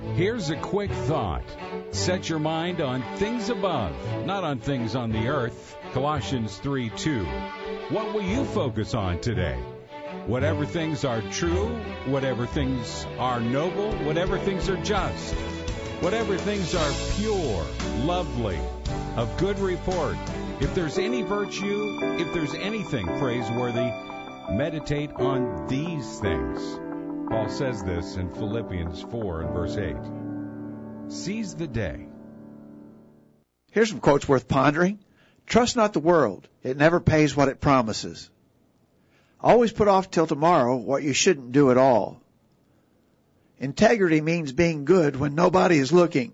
Here's 0.00 0.48
a 0.48 0.56
quick 0.56 0.90
thought. 0.90 1.44
Set 1.90 2.28
your 2.28 2.38
mind 2.38 2.80
on 2.80 3.02
things 3.16 3.50
above, 3.50 3.94
not 4.24 4.44
on 4.44 4.58
things 4.58 4.94
on 4.94 5.12
the 5.12 5.28
earth. 5.28 5.76
Colossians 5.92 6.56
3 6.56 6.88
2. 6.90 7.24
What 7.90 8.14
will 8.14 8.22
you 8.22 8.44
focus 8.46 8.94
on 8.94 9.20
today? 9.20 9.58
Whatever 10.26 10.64
things 10.64 11.04
are 11.04 11.20
true, 11.30 11.68
whatever 12.06 12.46
things 12.46 13.06
are 13.18 13.40
noble, 13.40 13.92
whatever 14.04 14.38
things 14.38 14.70
are 14.70 14.82
just, 14.82 15.34
whatever 16.00 16.38
things 16.38 16.74
are 16.74 16.92
pure, 17.16 17.66
lovely, 18.04 18.58
of 19.16 19.36
good 19.36 19.58
report, 19.58 20.16
if 20.60 20.74
there's 20.74 20.98
any 20.98 21.22
virtue, 21.22 21.98
if 22.18 22.32
there's 22.32 22.54
anything 22.54 23.06
praiseworthy, 23.18 23.92
meditate 24.50 25.12
on 25.12 25.66
these 25.68 26.20
things. 26.20 26.89
Paul 27.30 27.48
says 27.48 27.84
this 27.84 28.16
in 28.16 28.34
Philippians 28.34 29.02
4 29.02 29.42
and 29.42 29.54
verse 29.54 29.76
8. 29.76 31.12
Seize 31.12 31.54
the 31.54 31.68
day. 31.68 32.08
Here's 33.70 33.88
some 33.88 34.00
quotes 34.00 34.28
worth 34.28 34.48
pondering. 34.48 34.98
Trust 35.46 35.76
not 35.76 35.92
the 35.92 36.00
world. 36.00 36.48
It 36.64 36.76
never 36.76 36.98
pays 36.98 37.36
what 37.36 37.48
it 37.48 37.60
promises. 37.60 38.28
Always 39.40 39.70
put 39.72 39.86
off 39.86 40.10
till 40.10 40.26
tomorrow 40.26 40.74
what 40.74 41.04
you 41.04 41.12
shouldn't 41.12 41.52
do 41.52 41.70
at 41.70 41.78
all. 41.78 42.20
Integrity 43.60 44.20
means 44.20 44.50
being 44.50 44.84
good 44.84 45.14
when 45.14 45.36
nobody 45.36 45.78
is 45.78 45.92
looking. 45.92 46.32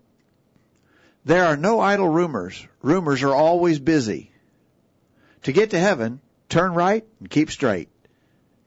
There 1.25 1.45
are 1.45 1.57
no 1.57 1.79
idle 1.79 2.09
rumors. 2.09 2.65
Rumors 2.81 3.21
are 3.21 3.35
always 3.35 3.77
busy. 3.77 4.31
To 5.43 5.51
get 5.51 5.69
to 5.71 5.79
heaven, 5.79 6.21
turn 6.49 6.73
right 6.73 7.05
and 7.19 7.29
keep 7.29 7.51
straight. 7.51 7.89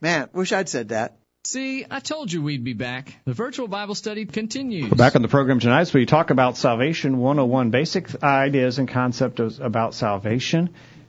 Man, 0.01 0.29
wish 0.33 0.53
I'd 0.53 0.69
said 0.69 0.91
that. 0.91 1.17
See, 1.45 1.87
I 1.91 2.01
told 2.01 2.31
you 2.31 2.43
we'd 2.43 2.65
be 2.65 2.75
back. 2.75 3.17
The 3.25 3.33
virtual 3.33 3.67
Bible 3.67 3.95
study 3.95 4.27
continues. 4.27 4.91
We're 4.91 4.97
back 4.97 5.17
on 5.17 5.23
the 5.23 5.29
program 5.29 5.59
tonight, 5.59 5.85
so 5.85 5.99
we 5.99 6.05
talk 6.05 6.29
about 6.29 6.59
salvation 6.59 7.17
101, 7.17 7.71
basic 7.71 8.23
ideas 8.23 8.79
and 8.79 8.87
concepts 8.87 9.59
about 9.59 9.95
salvation. 9.95 10.69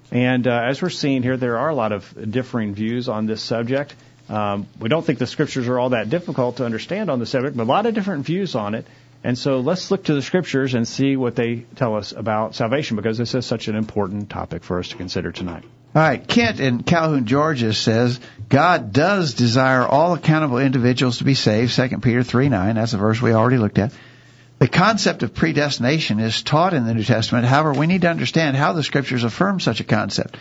And 0.09 0.47
uh, 0.47 0.51
as 0.51 0.81
we're 0.81 0.89
seeing 0.89 1.21
here, 1.21 1.35
there 1.35 1.57
are 1.57 1.67
a 1.67 1.75
lot 1.75 1.91
of 1.91 2.31
differing 2.31 2.73
views 2.73 3.09
on 3.09 3.25
this 3.25 3.43
subject. 3.43 3.93
Um, 4.29 4.67
we 4.79 4.87
don't 4.87 5.05
think 5.05 5.19
the 5.19 5.27
scriptures 5.27 5.67
are 5.67 5.77
all 5.77 5.89
that 5.89 6.09
difficult 6.09 6.57
to 6.57 6.65
understand 6.65 7.09
on 7.09 7.19
the 7.19 7.25
subject, 7.25 7.57
but 7.57 7.63
a 7.63 7.65
lot 7.65 7.85
of 7.85 7.93
different 7.93 8.25
views 8.25 8.55
on 8.55 8.73
it. 8.73 8.87
And 9.25 9.37
so 9.37 9.59
let's 9.59 9.91
look 9.91 10.05
to 10.05 10.13
the 10.13 10.21
scriptures 10.21 10.75
and 10.75 10.87
see 10.87 11.17
what 11.17 11.35
they 11.35 11.65
tell 11.75 11.97
us 11.97 12.13
about 12.13 12.55
salvation 12.55 12.95
because 12.95 13.17
this 13.17 13.35
is 13.35 13.45
such 13.45 13.67
an 13.67 13.75
important 13.75 14.29
topic 14.29 14.63
for 14.63 14.79
us 14.79 14.87
to 14.87 14.95
consider 14.95 15.33
tonight. 15.33 15.65
All 15.93 16.01
right, 16.01 16.25
Kent 16.25 16.61
in 16.61 16.83
Calhoun, 16.83 17.25
Georgia 17.25 17.73
says 17.73 18.19
God 18.47 18.93
does 18.93 19.33
desire 19.33 19.85
all 19.85 20.13
accountable 20.13 20.59
individuals 20.59 21.17
to 21.17 21.25
be 21.25 21.33
saved. 21.33 21.71
Second 21.71 22.01
Peter 22.01 22.23
three 22.23 22.47
nine. 22.47 22.75
That's 22.75 22.93
a 22.93 22.97
verse 22.97 23.21
we 23.21 23.33
already 23.33 23.57
looked 23.57 23.77
at. 23.77 23.91
The 24.59 24.69
concept 24.69 25.23
of 25.23 25.33
predestination 25.33 26.19
is 26.19 26.43
taught 26.43 26.73
in 26.73 26.85
the 26.85 26.93
New 26.93 27.03
Testament. 27.03 27.45
However, 27.45 27.73
we 27.73 27.87
need 27.87 28.01
to 28.03 28.09
understand 28.09 28.55
how 28.55 28.71
the 28.71 28.83
Scriptures 28.83 29.25
affirm 29.25 29.59
such 29.59 29.81
a 29.81 29.83
concept. 29.83 30.37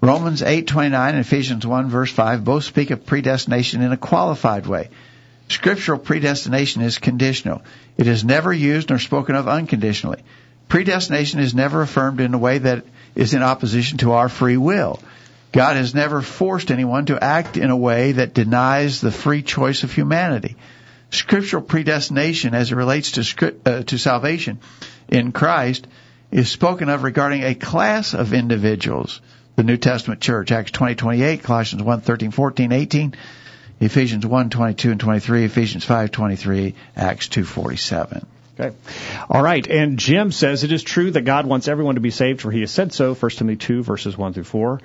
Romans 0.00 0.42
eight 0.42 0.66
twenty 0.68 0.90
nine 0.90 1.16
and 1.16 1.20
Ephesians 1.20 1.66
one 1.66 1.90
verse 1.90 2.10
five 2.10 2.42
both 2.42 2.64
speak 2.64 2.90
of 2.90 3.04
predestination 3.04 3.82
in 3.82 3.92
a 3.92 3.96
qualified 3.98 4.66
way. 4.66 4.88
Scriptural 5.48 5.98
predestination 5.98 6.80
is 6.80 6.98
conditional. 6.98 7.62
It 7.98 8.06
is 8.06 8.24
never 8.24 8.52
used 8.52 8.88
nor 8.88 8.98
spoken 8.98 9.34
of 9.34 9.48
unconditionally. 9.48 10.22
Predestination 10.68 11.40
is 11.40 11.54
never 11.54 11.82
affirmed 11.82 12.20
in 12.20 12.32
a 12.32 12.38
way 12.38 12.58
that 12.58 12.84
is 13.14 13.34
in 13.34 13.42
opposition 13.42 13.98
to 13.98 14.12
our 14.12 14.28
free 14.28 14.56
will. 14.56 15.00
God 15.52 15.76
has 15.76 15.94
never 15.94 16.20
forced 16.20 16.70
anyone 16.70 17.06
to 17.06 17.22
act 17.22 17.56
in 17.56 17.70
a 17.70 17.76
way 17.76 18.12
that 18.12 18.34
denies 18.34 19.00
the 19.00 19.10
free 19.10 19.42
choice 19.42 19.82
of 19.82 19.92
humanity. 19.92 20.56
Scriptural 21.10 21.62
predestination, 21.62 22.54
as 22.54 22.70
it 22.70 22.76
relates 22.76 23.12
to 23.12 23.54
uh, 23.64 23.82
to 23.84 23.98
salvation 23.98 24.58
in 25.08 25.32
Christ, 25.32 25.86
is 26.30 26.50
spoken 26.50 26.90
of 26.90 27.02
regarding 27.02 27.44
a 27.44 27.54
class 27.54 28.12
of 28.12 28.34
individuals. 28.34 29.22
The 29.56 29.64
New 29.64 29.78
Testament 29.78 30.20
church, 30.20 30.52
Acts 30.52 30.70
20, 30.70 30.94
28, 30.96 31.42
Colossians 31.42 31.82
1, 31.82 32.00
13, 32.02 32.30
14, 32.30 32.72
18. 32.72 33.14
Ephesians 33.80 34.26
1, 34.26 34.50
22 34.50 34.90
and 34.90 35.00
23, 35.00 35.44
Ephesians 35.44 35.84
5, 35.84 36.10
23, 36.10 36.74
Acts 36.96 37.28
2, 37.28 37.44
47. 37.44 38.26
Okay. 38.58 38.76
All 39.30 39.42
right. 39.42 39.66
And 39.66 39.98
Jim 39.98 40.32
says 40.32 40.64
it 40.64 40.72
is 40.72 40.82
true 40.82 41.10
that 41.12 41.22
God 41.22 41.46
wants 41.46 41.68
everyone 41.68 41.94
to 41.94 42.00
be 42.00 42.10
saved, 42.10 42.40
for 42.40 42.50
he 42.50 42.60
has 42.60 42.70
said 42.70 42.92
so, 42.92 43.14
1 43.14 43.30
Timothy 43.32 43.56
2, 43.56 43.82
verses 43.82 44.18
1 44.18 44.32
through 44.32 44.44
4. 44.44 44.80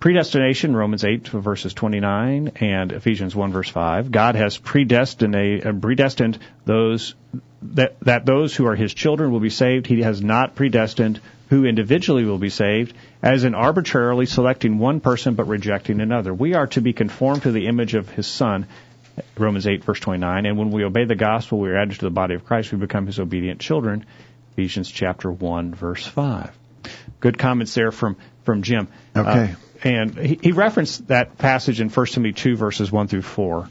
Predestination, 0.00 0.74
Romans 0.74 1.04
8, 1.04 1.28
verses 1.28 1.74
29, 1.74 2.52
and 2.56 2.90
Ephesians 2.90 3.36
1, 3.36 3.52
verse 3.52 3.68
5. 3.68 4.10
God 4.10 4.34
has 4.34 4.58
predestined, 4.58 5.36
uh, 5.36 5.72
predestined 5.74 6.38
those 6.64 7.14
that, 7.62 8.00
that 8.00 8.26
those 8.26 8.56
who 8.56 8.66
are 8.66 8.74
his 8.74 8.92
children 8.92 9.30
will 9.30 9.40
be 9.40 9.50
saved. 9.50 9.86
He 9.86 10.02
has 10.02 10.20
not 10.20 10.56
predestined 10.56 11.20
who 11.50 11.66
individually 11.66 12.24
will 12.24 12.38
be 12.38 12.48
saved, 12.48 12.94
as 13.22 13.44
in 13.44 13.54
arbitrarily 13.54 14.26
selecting 14.26 14.78
one 14.78 15.00
person 15.00 15.34
but 15.34 15.46
rejecting 15.46 16.00
another. 16.00 16.32
We 16.32 16.54
are 16.54 16.66
to 16.68 16.80
be 16.80 16.94
conformed 16.94 17.42
to 17.42 17.52
the 17.52 17.66
image 17.66 17.94
of 17.94 18.08
his 18.08 18.26
Son, 18.26 18.66
Romans 19.36 19.66
8, 19.66 19.84
verse 19.84 20.00
29. 20.00 20.46
And 20.46 20.58
when 20.58 20.70
we 20.70 20.84
obey 20.84 21.04
the 21.04 21.14
gospel, 21.14 21.58
we 21.58 21.70
are 21.70 21.76
added 21.76 21.98
to 21.98 22.04
the 22.04 22.10
body 22.10 22.34
of 22.34 22.44
Christ. 22.44 22.72
We 22.72 22.78
become 22.78 23.06
his 23.06 23.18
obedient 23.18 23.60
children. 23.60 24.06
Ephesians 24.52 24.90
chapter 24.90 25.30
1, 25.30 25.74
verse 25.74 26.06
5. 26.06 26.50
Good 27.20 27.38
comments 27.38 27.74
there 27.74 27.92
from, 27.92 28.16
from 28.44 28.62
Jim. 28.62 28.88
Okay. 29.16 29.28
Uh, 29.28 29.54
and 29.84 30.16
he, 30.16 30.38
he, 30.40 30.52
referenced 30.52 31.08
that 31.08 31.38
passage 31.38 31.80
in 31.80 31.88
1 31.88 32.06
Timothy 32.06 32.32
2, 32.32 32.56
verses 32.56 32.92
1 32.92 33.08
through 33.08 33.22
4. 33.22 33.68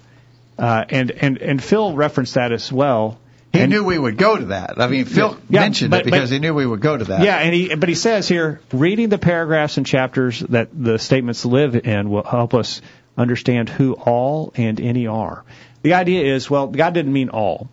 Uh, 0.57 0.85
and, 0.89 1.11
and, 1.11 1.37
and 1.37 1.63
Phil 1.63 1.95
referenced 1.95 2.33
that 2.35 2.51
as 2.51 2.71
well. 2.71 3.17
He 3.53 3.59
and, 3.59 3.71
knew 3.71 3.83
we 3.83 3.97
would 3.97 4.17
go 4.17 4.37
to 4.37 4.45
that. 4.45 4.79
I 4.79 4.87
mean, 4.87 5.05
Phil 5.05 5.37
yeah, 5.49 5.61
mentioned 5.61 5.91
but, 5.91 6.01
it 6.01 6.05
because 6.05 6.29
but, 6.29 6.35
he 6.35 6.39
knew 6.39 6.53
we 6.53 6.65
would 6.65 6.79
go 6.79 6.95
to 6.95 7.03
that. 7.05 7.23
Yeah, 7.23 7.37
and 7.37 7.53
he, 7.53 7.75
but 7.75 7.89
he 7.89 7.95
says 7.95 8.27
here, 8.27 8.61
reading 8.71 9.09
the 9.09 9.17
paragraphs 9.17 9.77
and 9.77 9.85
chapters 9.85 10.39
that 10.39 10.69
the 10.73 10.97
statements 10.97 11.45
live 11.45 11.75
in 11.75 12.09
will 12.09 12.23
help 12.23 12.53
us 12.53 12.81
understand 13.17 13.69
who 13.69 13.93
all 13.93 14.53
and 14.55 14.79
any 14.79 15.07
are. 15.07 15.43
The 15.83 15.93
idea 15.93 16.35
is, 16.35 16.49
well, 16.49 16.67
God 16.67 16.93
didn't 16.93 17.13
mean 17.13 17.29
all. 17.29 17.69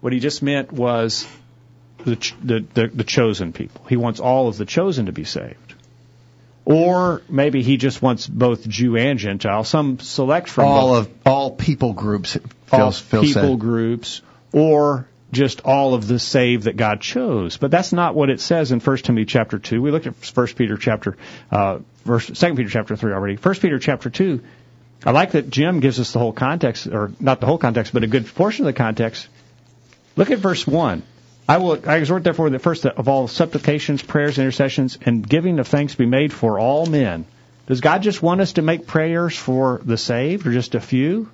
What 0.00 0.12
he 0.12 0.20
just 0.20 0.42
meant 0.42 0.72
was 0.72 1.26
the, 1.98 2.16
the, 2.42 2.64
the, 2.74 2.86
the 2.88 3.04
chosen 3.04 3.52
people. 3.52 3.84
He 3.88 3.96
wants 3.96 4.20
all 4.20 4.48
of 4.48 4.56
the 4.56 4.64
chosen 4.64 5.06
to 5.06 5.12
be 5.12 5.24
saved. 5.24 5.74
Or 6.64 7.22
maybe 7.28 7.62
he 7.62 7.76
just 7.76 8.00
wants 8.00 8.26
both 8.26 8.66
Jew 8.68 8.96
and 8.96 9.18
Gentile. 9.18 9.64
Some 9.64 9.98
select 9.98 10.48
from 10.48 10.66
all 10.66 10.94
both. 10.94 11.06
of 11.06 11.12
all 11.26 11.50
people 11.50 11.92
groups. 11.92 12.38
all 12.70 12.92
people 12.92 13.24
said. 13.24 13.58
groups, 13.58 14.22
or 14.52 15.08
just 15.32 15.62
all 15.64 15.94
of 15.94 16.06
the 16.06 16.18
saved 16.18 16.64
that 16.64 16.76
God 16.76 17.00
chose. 17.00 17.56
But 17.56 17.70
that's 17.70 17.92
not 17.92 18.14
what 18.14 18.30
it 18.30 18.40
says 18.40 18.70
in 18.70 18.80
1 18.80 18.96
Timothy 18.98 19.24
chapter 19.24 19.58
2. 19.58 19.82
We 19.82 19.90
looked 19.90 20.06
at 20.06 20.14
1 20.14 20.46
Peter 20.48 20.76
chapter, 20.76 21.16
uh, 21.50 21.78
verse, 22.04 22.26
2 22.26 22.54
Peter 22.54 22.68
chapter 22.68 22.94
3 22.94 23.12
already. 23.12 23.36
1 23.36 23.54
Peter 23.56 23.78
chapter 23.78 24.10
2, 24.10 24.40
I 25.04 25.10
like 25.10 25.32
that 25.32 25.50
Jim 25.50 25.80
gives 25.80 25.98
us 25.98 26.12
the 26.12 26.18
whole 26.18 26.32
context, 26.32 26.86
or 26.86 27.12
not 27.18 27.40
the 27.40 27.46
whole 27.46 27.58
context, 27.58 27.92
but 27.92 28.04
a 28.04 28.06
good 28.06 28.32
portion 28.34 28.64
of 28.64 28.72
the 28.72 28.78
context. 28.78 29.28
Look 30.16 30.30
at 30.30 30.38
verse 30.38 30.66
1. 30.66 31.02
I 31.48 31.56
will 31.56 31.78
I 31.88 31.96
exhort 31.96 32.22
therefore 32.22 32.50
that 32.50 32.60
first 32.60 32.86
of 32.86 33.08
all 33.08 33.26
supplications, 33.26 34.00
prayers, 34.00 34.38
intercessions, 34.38 34.98
and 35.04 35.28
giving 35.28 35.58
of 35.58 35.66
thanks 35.66 35.94
be 35.94 36.06
made 36.06 36.32
for 36.32 36.58
all 36.58 36.86
men. 36.86 37.24
Does 37.66 37.80
God 37.80 38.02
just 38.02 38.22
want 38.22 38.40
us 38.40 38.54
to 38.54 38.62
make 38.62 38.86
prayers 38.86 39.36
for 39.36 39.80
the 39.84 39.96
saved 39.96 40.46
or 40.46 40.52
just 40.52 40.74
a 40.74 40.80
few? 40.80 41.28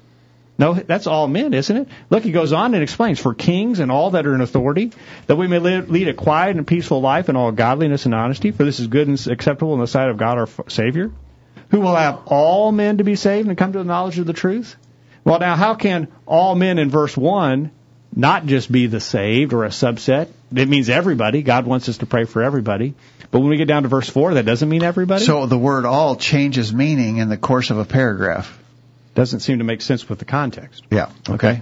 No, 0.58 0.74
that's 0.74 1.06
all 1.06 1.28
men, 1.28 1.54
isn't 1.54 1.76
it? 1.76 1.88
Look, 2.10 2.24
he 2.24 2.32
goes 2.32 2.52
on 2.52 2.74
and 2.74 2.82
explains 2.82 3.20
for 3.20 3.32
kings 3.32 3.78
and 3.78 3.92
all 3.92 4.10
that 4.10 4.26
are 4.26 4.34
in 4.34 4.40
authority, 4.40 4.92
that 5.28 5.36
we 5.36 5.46
may 5.46 5.60
live, 5.60 5.88
lead 5.88 6.08
a 6.08 6.14
quiet 6.14 6.56
and 6.56 6.66
peaceful 6.66 7.00
life 7.00 7.28
in 7.28 7.36
all 7.36 7.52
godliness 7.52 8.06
and 8.06 8.14
honesty, 8.14 8.50
for 8.50 8.64
this 8.64 8.80
is 8.80 8.88
good 8.88 9.06
and 9.06 9.24
acceptable 9.28 9.74
in 9.74 9.80
the 9.80 9.86
sight 9.86 10.08
of 10.08 10.16
God 10.16 10.38
our 10.38 10.48
Savior, 10.68 11.12
who 11.70 11.80
will 11.80 11.94
have 11.94 12.22
all 12.26 12.72
men 12.72 12.98
to 12.98 13.04
be 13.04 13.16
saved 13.16 13.48
and 13.48 13.56
come 13.56 13.72
to 13.72 13.78
the 13.78 13.84
knowledge 13.84 14.18
of 14.18 14.26
the 14.26 14.32
truth. 14.32 14.76
Well, 15.24 15.38
now, 15.38 15.56
how 15.56 15.74
can 15.74 16.08
all 16.26 16.54
men 16.54 16.78
in 16.78 16.90
verse 16.90 17.16
1 17.16 17.70
not 18.14 18.46
just 18.46 18.72
be 18.72 18.86
the 18.86 19.00
saved 19.00 19.52
or 19.52 19.64
a 19.64 19.68
subset? 19.68 20.28
It 20.54 20.68
means 20.68 20.88
everybody. 20.88 21.42
God 21.42 21.66
wants 21.66 21.88
us 21.88 21.98
to 21.98 22.06
pray 22.06 22.24
for 22.24 22.42
everybody. 22.42 22.94
But 23.30 23.40
when 23.40 23.50
we 23.50 23.58
get 23.58 23.68
down 23.68 23.82
to 23.82 23.88
verse 23.88 24.08
4, 24.08 24.34
that 24.34 24.46
doesn't 24.46 24.68
mean 24.68 24.82
everybody? 24.82 25.24
So 25.24 25.44
the 25.46 25.58
word 25.58 25.84
all 25.84 26.16
changes 26.16 26.72
meaning 26.72 27.18
in 27.18 27.28
the 27.28 27.36
course 27.36 27.70
of 27.70 27.78
a 27.78 27.84
paragraph. 27.84 28.58
Doesn't 29.14 29.40
seem 29.40 29.58
to 29.58 29.64
make 29.64 29.82
sense 29.82 30.08
with 30.08 30.18
the 30.18 30.24
context. 30.24 30.84
Yeah. 30.90 31.10
Okay. 31.28 31.60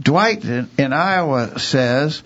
Dwight 0.00 0.44
in, 0.44 0.68
in 0.76 0.92
Iowa 0.92 1.58
says, 1.60 2.22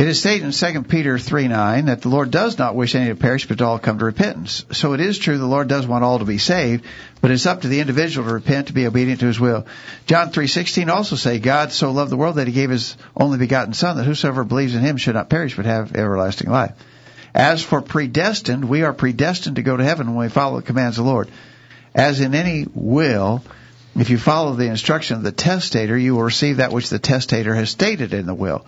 it 0.00 0.08
is 0.08 0.18
stated 0.18 0.46
in 0.46 0.52
2 0.52 0.82
Peter 0.84 1.18
3 1.18 1.48
9 1.48 1.84
that 1.84 2.00
the 2.00 2.08
Lord 2.08 2.30
does 2.30 2.56
not 2.56 2.74
wish 2.74 2.94
any 2.94 3.08
to 3.08 3.16
perish, 3.16 3.46
but 3.46 3.58
to 3.58 3.66
all 3.66 3.78
come 3.78 3.98
to 3.98 4.06
repentance. 4.06 4.64
So 4.72 4.94
it 4.94 5.00
is 5.00 5.18
true 5.18 5.36
the 5.36 5.44
Lord 5.44 5.68
does 5.68 5.86
want 5.86 6.04
all 6.04 6.20
to 6.20 6.24
be 6.24 6.38
saved, 6.38 6.86
but 7.20 7.30
it's 7.30 7.44
up 7.44 7.60
to 7.60 7.68
the 7.68 7.80
individual 7.80 8.26
to 8.26 8.32
repent, 8.32 8.68
to 8.68 8.72
be 8.72 8.86
obedient 8.86 9.20
to 9.20 9.26
his 9.26 9.38
will. 9.38 9.66
John 10.06 10.32
3:16 10.32 10.88
also 10.88 11.16
say, 11.16 11.38
God 11.38 11.70
so 11.70 11.90
loved 11.90 12.10
the 12.10 12.16
world 12.16 12.36
that 12.36 12.46
he 12.46 12.54
gave 12.54 12.70
his 12.70 12.96
only 13.14 13.36
begotten 13.36 13.74
son 13.74 13.98
that 13.98 14.04
whosoever 14.04 14.42
believes 14.42 14.74
in 14.74 14.80
him 14.80 14.96
should 14.96 15.16
not 15.16 15.28
perish 15.28 15.54
but 15.54 15.66
have 15.66 15.94
everlasting 15.94 16.50
life. 16.50 16.72
As 17.34 17.62
for 17.62 17.82
predestined, 17.82 18.64
we 18.64 18.84
are 18.84 18.94
predestined 18.94 19.56
to 19.56 19.62
go 19.62 19.76
to 19.76 19.84
heaven 19.84 20.14
when 20.14 20.24
we 20.24 20.30
follow 20.30 20.60
the 20.60 20.66
commands 20.66 20.96
of 20.96 21.04
the 21.04 21.10
Lord. 21.10 21.28
As 21.94 22.22
in 22.22 22.34
any 22.34 22.66
will, 22.72 23.44
if 23.96 24.08
you 24.08 24.16
follow 24.16 24.54
the 24.54 24.68
instruction 24.68 25.18
of 25.18 25.24
the 25.24 25.30
testator, 25.30 25.98
you 25.98 26.14
will 26.14 26.22
receive 26.22 26.56
that 26.56 26.72
which 26.72 26.88
the 26.88 26.98
testator 26.98 27.54
has 27.54 27.68
stated 27.68 28.14
in 28.14 28.24
the 28.24 28.34
will. 28.34 28.64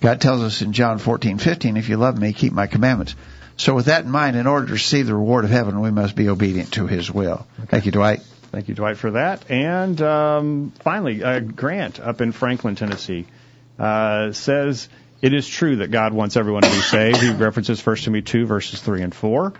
God 0.00 0.20
tells 0.20 0.42
us 0.42 0.62
in 0.62 0.72
John 0.72 0.98
14:15, 0.98 1.76
if 1.76 1.88
you 1.88 1.96
love 1.96 2.18
me, 2.18 2.32
keep 2.32 2.52
my 2.52 2.66
commandments. 2.66 3.14
So 3.56 3.74
with 3.74 3.86
that 3.86 4.04
in 4.04 4.10
mind, 4.10 4.36
in 4.36 4.46
order 4.46 4.66
to 4.66 4.72
receive 4.72 5.06
the 5.06 5.14
reward 5.14 5.44
of 5.44 5.50
heaven, 5.50 5.80
we 5.80 5.90
must 5.90 6.16
be 6.16 6.28
obedient 6.30 6.72
to 6.72 6.86
his 6.86 7.10
will. 7.10 7.46
Okay. 7.58 7.66
Thank 7.68 7.86
you, 7.86 7.92
Dwight. 7.92 8.20
Thank 8.50 8.68
you, 8.68 8.74
Dwight, 8.74 8.96
for 8.96 9.12
that. 9.12 9.50
And 9.50 10.00
um, 10.00 10.72
finally, 10.80 11.22
uh, 11.22 11.40
Grant 11.40 12.00
up 12.00 12.20
in 12.20 12.32
Franklin, 12.32 12.74
Tennessee, 12.74 13.26
uh, 13.78 14.32
says 14.32 14.88
it 15.20 15.34
is 15.34 15.46
true 15.46 15.76
that 15.76 15.90
God 15.90 16.14
wants 16.14 16.36
everyone 16.36 16.62
to 16.62 16.70
be 16.70 16.80
saved. 16.80 17.18
He 17.18 17.30
references 17.30 17.84
1 17.84 17.96
Timothy 17.96 18.22
2, 18.22 18.46
verses 18.46 18.80
3 18.80 19.02
and 19.02 19.14
4. 19.14 19.52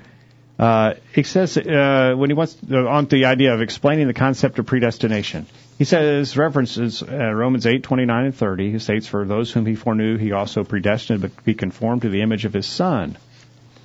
Uh, 0.60 0.92
he 1.14 1.22
says 1.22 1.56
uh, 1.56 2.12
when 2.14 2.28
he 2.28 2.34
wants 2.34 2.54
uh, 2.70 2.86
on 2.86 3.06
the 3.06 3.24
idea 3.24 3.54
of 3.54 3.62
explaining 3.62 4.08
the 4.08 4.12
concept 4.12 4.58
of 4.58 4.66
predestination, 4.66 5.46
he 5.78 5.84
says 5.84 6.36
references 6.36 7.02
uh, 7.02 7.32
Romans 7.32 7.66
eight 7.66 7.82
twenty 7.82 8.04
nine 8.04 8.26
and 8.26 8.34
thirty. 8.34 8.70
He 8.70 8.78
states, 8.78 9.06
"For 9.06 9.24
those 9.24 9.50
whom 9.50 9.64
he 9.64 9.74
foreknew, 9.74 10.18
he 10.18 10.32
also 10.32 10.62
predestined 10.62 11.22
to 11.22 11.30
be 11.44 11.54
conformed 11.54 12.02
to 12.02 12.10
the 12.10 12.20
image 12.20 12.44
of 12.44 12.52
his 12.52 12.66
Son." 12.66 13.16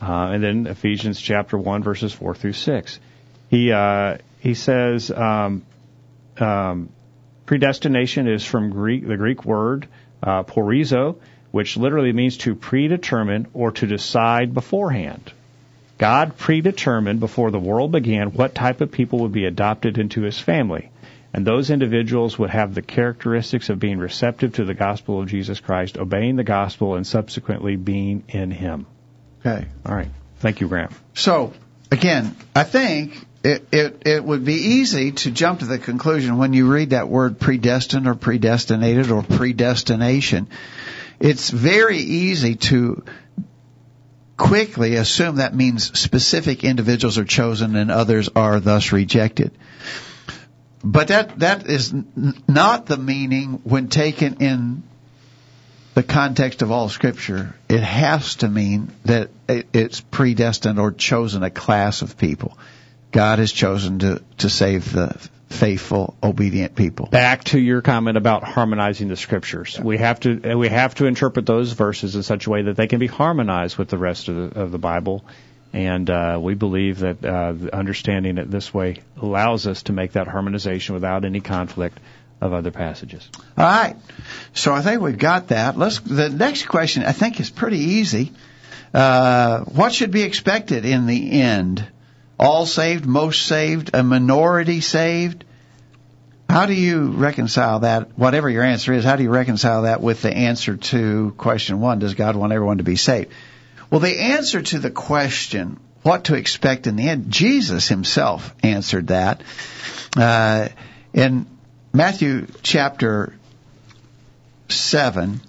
Uh, 0.01 0.31
and 0.33 0.43
then 0.43 0.67
Ephesians 0.67 1.21
chapter 1.21 1.57
one 1.57 1.81
verses 1.81 2.11
four 2.11 2.35
through 2.35 2.51
six. 2.51 2.99
He 3.49 3.71
uh, 3.71 4.17
he 4.39 4.53
says 4.53 5.09
um, 5.11 5.63
um, 6.37 6.89
predestination 7.45 8.27
is 8.27 8.43
from 8.43 8.71
Greek 8.71 9.07
the 9.07 9.15
Greek 9.15 9.45
word 9.45 9.87
uh, 10.21 10.43
porizo, 10.43 11.21
which 11.51 11.77
literally 11.77 12.11
means 12.11 12.35
to 12.39 12.53
predetermine 12.53 13.47
or 13.53 13.71
to 13.71 13.87
decide 13.87 14.53
beforehand. 14.53 15.31
God 15.97 16.37
predetermined 16.37 17.19
before 17.19 17.51
the 17.51 17.59
world 17.59 17.91
began 17.91 18.33
what 18.33 18.53
type 18.53 18.81
of 18.81 18.91
people 18.91 19.19
would 19.19 19.31
be 19.31 19.45
adopted 19.45 19.97
into 19.97 20.21
his 20.21 20.37
family. 20.37 20.91
And 21.33 21.45
those 21.45 21.69
individuals 21.69 22.39
would 22.39 22.49
have 22.49 22.73
the 22.73 22.81
characteristics 22.81 23.69
of 23.69 23.79
being 23.79 23.97
receptive 23.97 24.53
to 24.53 24.65
the 24.65 24.73
gospel 24.73 25.21
of 25.21 25.27
Jesus 25.27 25.59
Christ, 25.59 25.97
obeying 25.97 26.37
the 26.37 26.43
gospel, 26.43 26.95
and 26.95 27.05
subsequently 27.05 27.75
being 27.75 28.23
in 28.29 28.51
him. 28.51 28.85
Okay. 29.45 29.65
All 29.85 29.95
right. 29.95 30.07
Thank 30.39 30.61
you, 30.61 30.67
Graham. 30.67 30.93
So, 31.13 31.53
again, 31.91 32.35
I 32.55 32.63
think 32.63 33.25
it, 33.43 33.67
it, 33.71 34.01
it 34.05 34.23
would 34.23 34.45
be 34.45 34.53
easy 34.53 35.11
to 35.11 35.31
jump 35.31 35.59
to 35.59 35.65
the 35.65 35.77
conclusion 35.77 36.37
when 36.37 36.53
you 36.53 36.71
read 36.71 36.91
that 36.91 37.09
word 37.09 37.39
predestined 37.39 38.07
or 38.07 38.15
predestinated 38.15 39.11
or 39.11 39.21
predestination. 39.21 40.47
It's 41.19 41.49
very 41.49 41.99
easy 41.99 42.55
to 42.55 43.03
quickly 44.37 44.95
assume 44.95 45.37
that 45.37 45.55
means 45.55 45.97
specific 45.97 46.63
individuals 46.63 47.17
are 47.17 47.25
chosen 47.25 47.75
and 47.75 47.91
others 47.91 48.29
are 48.35 48.59
thus 48.59 48.91
rejected. 48.91 49.51
But 50.83 51.07
that, 51.07 51.39
that 51.39 51.67
is 51.67 51.93
n- 51.93 52.35
not 52.47 52.85
the 52.85 52.97
meaning 52.97 53.61
when 53.63 53.87
taken 53.87 54.37
in 54.41 54.83
the 55.95 56.03
context 56.03 56.61
of 56.61 56.71
all 56.71 56.89
scripture. 56.89 57.55
It 57.69 57.81
has 57.81 58.35
to 58.37 58.49
mean 58.49 58.91
that 59.05 59.29
it, 59.47 59.67
it's 59.73 60.01
predestined 60.01 60.79
or 60.79 60.91
chosen 60.91 61.41
a 61.41 61.49
class 61.49 62.01
of 62.01 62.17
people. 62.17 62.57
God 63.11 63.39
has 63.39 63.51
chosen 63.51 63.99
to, 63.99 64.21
to 64.39 64.49
save 64.49 64.91
the 64.91 65.29
faithful, 65.55 66.15
obedient 66.21 66.75
people. 66.75 67.07
Back 67.07 67.45
to 67.45 67.59
your 67.59 67.81
comment 67.81 68.17
about 68.17 68.43
harmonizing 68.43 69.07
the 69.07 69.17
scriptures. 69.17 69.79
We 69.79 69.97
have 69.97 70.19
to 70.21 70.55
we 70.55 70.69
have 70.69 70.95
to 70.95 71.05
interpret 71.05 71.45
those 71.45 71.71
verses 71.71 72.15
in 72.15 72.23
such 72.23 72.47
a 72.47 72.49
way 72.49 72.63
that 72.63 72.75
they 72.75 72.87
can 72.87 72.99
be 72.99 73.07
harmonized 73.07 73.77
with 73.77 73.89
the 73.89 73.97
rest 73.97 74.27
of 74.27 74.35
the, 74.35 74.59
of 74.59 74.71
the 74.71 74.79
Bible. 74.79 75.25
And 75.73 76.09
uh, 76.09 76.39
we 76.41 76.53
believe 76.53 76.99
that 76.99 77.25
uh, 77.25 77.53
understanding 77.73 78.37
it 78.37 78.49
this 78.49 78.73
way 78.73 79.01
allows 79.21 79.67
us 79.67 79.83
to 79.83 79.93
make 79.93 80.13
that 80.13 80.27
harmonization 80.27 80.95
without 80.95 81.25
any 81.25 81.41
conflict 81.41 81.99
of 82.39 82.53
other 82.53 82.71
passages. 82.71 83.29
All 83.57 83.65
right. 83.65 83.95
So 84.53 84.73
I 84.73 84.81
think 84.81 85.01
we've 85.01 85.17
got 85.17 85.49
that. 85.49 85.77
Let's. 85.77 85.99
The 85.99 86.29
next 86.29 86.67
question 86.67 87.03
I 87.03 87.11
think 87.11 87.39
is 87.39 87.49
pretty 87.49 87.79
easy. 87.79 88.31
Uh, 88.93 89.65
what 89.65 89.93
should 89.93 90.11
be 90.11 90.23
expected 90.23 90.85
in 90.85 91.05
the 91.05 91.41
end? 91.41 91.85
All 92.39 92.65
saved, 92.65 93.05
most 93.05 93.45
saved, 93.45 93.91
a 93.93 94.03
minority 94.03 94.81
saved? 94.81 95.45
How 96.49 96.65
do 96.65 96.73
you 96.73 97.11
reconcile 97.11 97.79
that? 97.79 98.17
Whatever 98.17 98.49
your 98.49 98.63
answer 98.63 98.93
is, 98.93 99.03
how 99.03 99.15
do 99.15 99.23
you 99.23 99.29
reconcile 99.29 99.83
that 99.83 100.01
with 100.01 100.21
the 100.21 100.33
answer 100.33 100.77
to 100.77 101.33
question 101.37 101.79
one? 101.79 101.99
Does 101.99 102.13
God 102.13 102.35
want 102.35 102.53
everyone 102.53 102.77
to 102.77 102.83
be 102.83 102.95
saved? 102.95 103.31
Well, 103.89 103.99
the 103.99 104.19
answer 104.19 104.61
to 104.61 104.79
the 104.79 104.91
question, 104.91 105.79
what 106.03 106.25
to 106.25 106.35
expect 106.35 106.87
in 106.87 106.95
the 106.95 107.07
end, 107.07 107.31
Jesus 107.31 107.87
himself 107.87 108.53
answered 108.63 109.07
that. 109.07 109.41
Uh, 110.15 110.69
in 111.13 111.45
Matthew 111.93 112.47
chapter 112.61 113.33
7, 114.69 115.41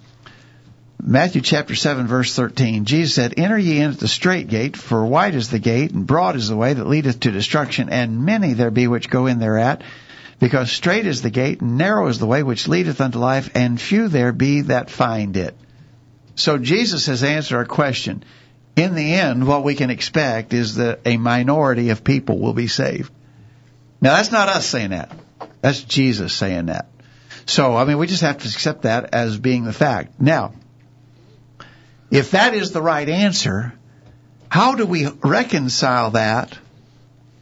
Matthew 1.01 1.41
chapter 1.41 1.75
7 1.75 2.07
verse 2.07 2.35
13, 2.35 2.85
Jesus 2.85 3.13
said, 3.13 3.35
Enter 3.37 3.57
ye 3.57 3.79
in 3.79 3.91
at 3.91 3.99
the 3.99 4.07
straight 4.07 4.47
gate, 4.47 4.75
for 4.75 5.05
wide 5.05 5.35
is 5.35 5.49
the 5.49 5.59
gate, 5.59 5.91
and 5.91 6.07
broad 6.07 6.35
is 6.35 6.49
the 6.49 6.57
way 6.57 6.73
that 6.73 6.87
leadeth 6.87 7.19
to 7.21 7.31
destruction, 7.31 7.89
and 7.89 8.25
many 8.25 8.53
there 8.53 8.71
be 8.71 8.87
which 8.87 9.09
go 9.09 9.27
in 9.27 9.39
thereat. 9.39 9.83
Because 10.39 10.71
straight 10.71 11.05
is 11.05 11.21
the 11.21 11.29
gate, 11.29 11.61
and 11.61 11.77
narrow 11.77 12.07
is 12.07 12.19
the 12.19 12.25
way 12.25 12.43
which 12.43 12.67
leadeth 12.67 12.99
unto 12.99 13.19
life, 13.19 13.49
and 13.55 13.79
few 13.79 14.07
there 14.07 14.31
be 14.31 14.61
that 14.61 14.89
find 14.89 15.37
it. 15.37 15.55
So 16.35 16.57
Jesus 16.57 17.05
has 17.07 17.23
answered 17.23 17.57
our 17.57 17.65
question. 17.65 18.23
In 18.75 18.93
the 18.93 19.13
end, 19.13 19.47
what 19.47 19.63
we 19.63 19.75
can 19.75 19.89
expect 19.89 20.53
is 20.53 20.75
that 20.75 21.01
a 21.05 21.17
minority 21.17 21.89
of 21.89 22.03
people 22.03 22.37
will 22.37 22.53
be 22.53 22.67
saved. 22.67 23.11
Now 24.01 24.15
that's 24.15 24.31
not 24.31 24.49
us 24.49 24.65
saying 24.65 24.91
that. 24.91 25.11
That's 25.61 25.81
Jesus 25.83 26.33
saying 26.33 26.67
that. 26.67 26.87
So, 27.47 27.75
I 27.75 27.85
mean, 27.85 27.97
we 27.97 28.07
just 28.07 28.21
have 28.21 28.39
to 28.39 28.47
accept 28.47 28.83
that 28.83 29.13
as 29.13 29.37
being 29.37 29.63
the 29.63 29.73
fact. 29.73 30.19
Now, 30.19 30.53
if 32.11 32.31
that 32.31 32.53
is 32.53 32.71
the 32.71 32.81
right 32.81 33.07
answer, 33.07 33.73
how 34.49 34.75
do 34.75 34.85
we 34.85 35.07
reconcile 35.23 36.11
that 36.11 36.57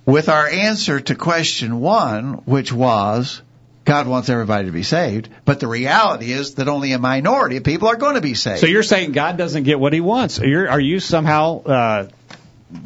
with 0.05 0.29
our 0.29 0.47
answer 0.47 0.99
to 0.99 1.15
question 1.15 1.79
one, 1.79 2.33
which 2.45 2.71
was, 2.71 3.41
God 3.85 4.07
wants 4.07 4.29
everybody 4.29 4.65
to 4.65 4.71
be 4.71 4.83
saved, 4.83 5.29
but 5.45 5.59
the 5.59 5.67
reality 5.67 6.31
is 6.31 6.55
that 6.55 6.67
only 6.67 6.91
a 6.91 6.99
minority 6.99 7.57
of 7.57 7.63
people 7.63 7.87
are 7.87 7.95
going 7.95 8.15
to 8.15 8.21
be 8.21 8.33
saved. 8.33 8.59
So 8.59 8.67
you're 8.67 8.83
saying 8.83 9.11
God 9.11 9.37
doesn't 9.37 9.63
get 9.63 9.79
what 9.79 9.93
He 9.93 10.01
wants? 10.01 10.39
You're, 10.39 10.69
are 10.69 10.79
you 10.79 10.99
somehow 10.99 11.63
uh, 11.63 12.07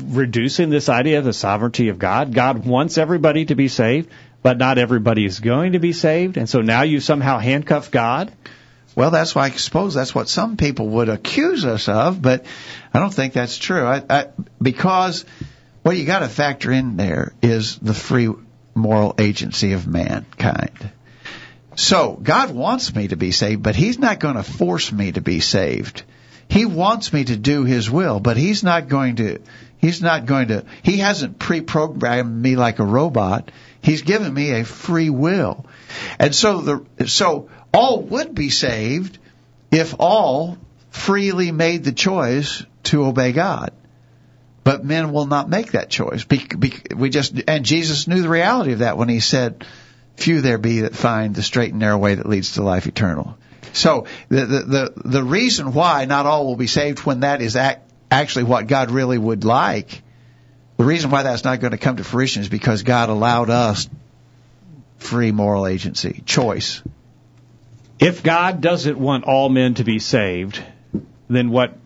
reducing 0.03 0.69
this 0.69 0.89
idea 0.89 1.19
of 1.19 1.25
the 1.25 1.33
sovereignty 1.33 1.87
of 1.87 1.99
God? 1.99 2.33
God 2.33 2.65
wants 2.65 2.97
everybody 2.97 3.45
to 3.45 3.55
be 3.55 3.69
saved, 3.69 4.09
but 4.41 4.57
not 4.57 4.77
everybody 4.77 5.25
is 5.25 5.39
going 5.39 5.73
to 5.73 5.79
be 5.79 5.93
saved, 5.93 6.37
and 6.37 6.49
so 6.49 6.61
now 6.61 6.81
you 6.81 6.99
somehow 6.99 7.39
handcuff 7.39 7.91
God? 7.91 8.31
Well, 8.95 9.12
that's 9.12 9.34
why 9.36 9.45
I 9.45 9.49
suppose 9.52 9.93
that's 9.93 10.13
what 10.13 10.30
some 10.30 10.58
people 10.58 10.88
would 10.89 11.10
accuse 11.10 11.63
us 11.65 11.88
of, 11.88 12.21
but 12.21 12.45
I 12.93 12.99
don't 12.99 13.13
think 13.13 13.34
that's 13.34 13.58
true. 13.58 13.86
I, 13.86 14.04
I, 14.10 14.28
because 14.62 15.25
what 15.84 15.95
you 15.95 16.06
got 16.06 16.19
to 16.19 16.28
factor 16.28 16.71
in 16.71 16.97
there 16.97 17.34
is 17.41 17.78
the 17.78 17.93
free 17.93 18.30
moral 18.75 19.15
agency 19.17 19.73
of 19.73 19.88
mankind. 19.88 20.91
So 21.75 22.19
God 22.21 22.52
wants 22.52 22.93
me 22.93 23.08
to 23.08 23.15
be 23.15 23.32
saved, 23.32 23.63
but 23.63 23.75
He's 23.75 23.99
not 23.99 24.19
going 24.19 24.36
to 24.36 24.43
force 24.43 24.91
me 24.91 25.13
to 25.13 25.21
be 25.21 25.39
saved. 25.39 26.04
He 26.49 26.65
wants 26.65 27.13
me 27.13 27.23
to 27.23 27.38
do 27.38 27.63
His 27.63 27.89
will, 27.89 28.19
but 28.19 28.38
He's 28.38 28.63
not 28.63 28.89
going 28.89 29.17
to. 29.17 29.39
He's 29.78 30.02
not 30.02 30.25
going 30.25 30.49
to. 30.49 30.65
He 30.84 30.97
hasn't 30.97 31.39
pre-programmed 31.39 32.41
me 32.41 32.58
like 32.58 32.80
a 32.80 32.86
robot. 32.86 33.49
He's 33.82 34.02
given 34.02 34.34
me 34.34 34.52
a 34.52 34.65
free 34.65 35.10
will, 35.10 35.65
and 36.19 36.36
so 36.36 36.60
the 36.60 37.08
so 37.08 37.49
all 37.73 38.01
would 38.01 38.36
be 38.36 38.49
saved 38.49 39.17
if 39.71 39.95
all 39.99 40.58
freely 40.89 41.51
made 41.51 41.84
the 41.84 41.91
choice 41.91 42.63
to 42.84 43.05
obey 43.05 43.32
God. 43.32 43.71
But 44.63 44.84
men 44.84 45.12
will 45.12 45.25
not 45.25 45.49
make 45.49 45.71
that 45.71 45.89
choice. 45.89 46.25
We 46.95 47.10
just 47.10 47.34
and 47.47 47.65
Jesus 47.65 48.08
knew 48.08 48.21
the 48.21 48.29
reality 48.29 48.73
of 48.73 48.79
that 48.79 48.97
when 48.97 49.10
he 49.10 49.19
said, 49.19 49.65
"Few 50.15 50.41
there 50.41 50.58
be 50.58 50.82
that 50.82 50.95
find 50.95 51.34
the 51.34 51.41
straight 51.41 51.71
and 51.71 51.79
narrow 51.79 51.97
way 51.97 52.15
that 52.15 52.27
leads 52.27 52.53
to 52.53 52.63
life 52.63 52.86
eternal." 52.86 53.38
So 53.73 54.05
the 54.27 54.45
the 54.45 54.60
the, 54.60 54.93
the 55.05 55.23
reason 55.23 55.73
why 55.73 56.05
not 56.05 56.25
all 56.25 56.45
will 56.45 56.55
be 56.55 56.67
saved 56.67 56.99
when 56.99 57.21
that 57.21 57.41
is 57.41 57.55
ac- 57.55 57.79
actually 58.12 58.43
what 58.43 58.67
God 58.67 58.91
really 58.91 59.17
would 59.17 59.43
like, 59.43 60.03
the 60.77 60.86
reason 60.86 61.10
why 61.10 61.23
that's 61.23 61.43
not 61.43 61.60
going 61.60 61.71
to 61.71 61.77
come 61.77 61.97
to 61.97 62.03
fruition 62.03 62.41
is 62.41 62.49
because 62.49 62.84
God 62.84 63.10
allowed 63.10 63.49
us 63.49 63.89
free 64.97 65.32
moral 65.32 65.65
agency, 65.65 66.21
choice. 66.25 66.84
If 67.99 68.23
God 68.23 68.62
doesn't 68.62 68.97
want 68.97 69.25
all 69.25 69.49
men 69.49 69.73
to 69.75 69.83
be 69.83 69.99
saved, 69.99 70.63
then 71.27 71.49
what 71.49 71.77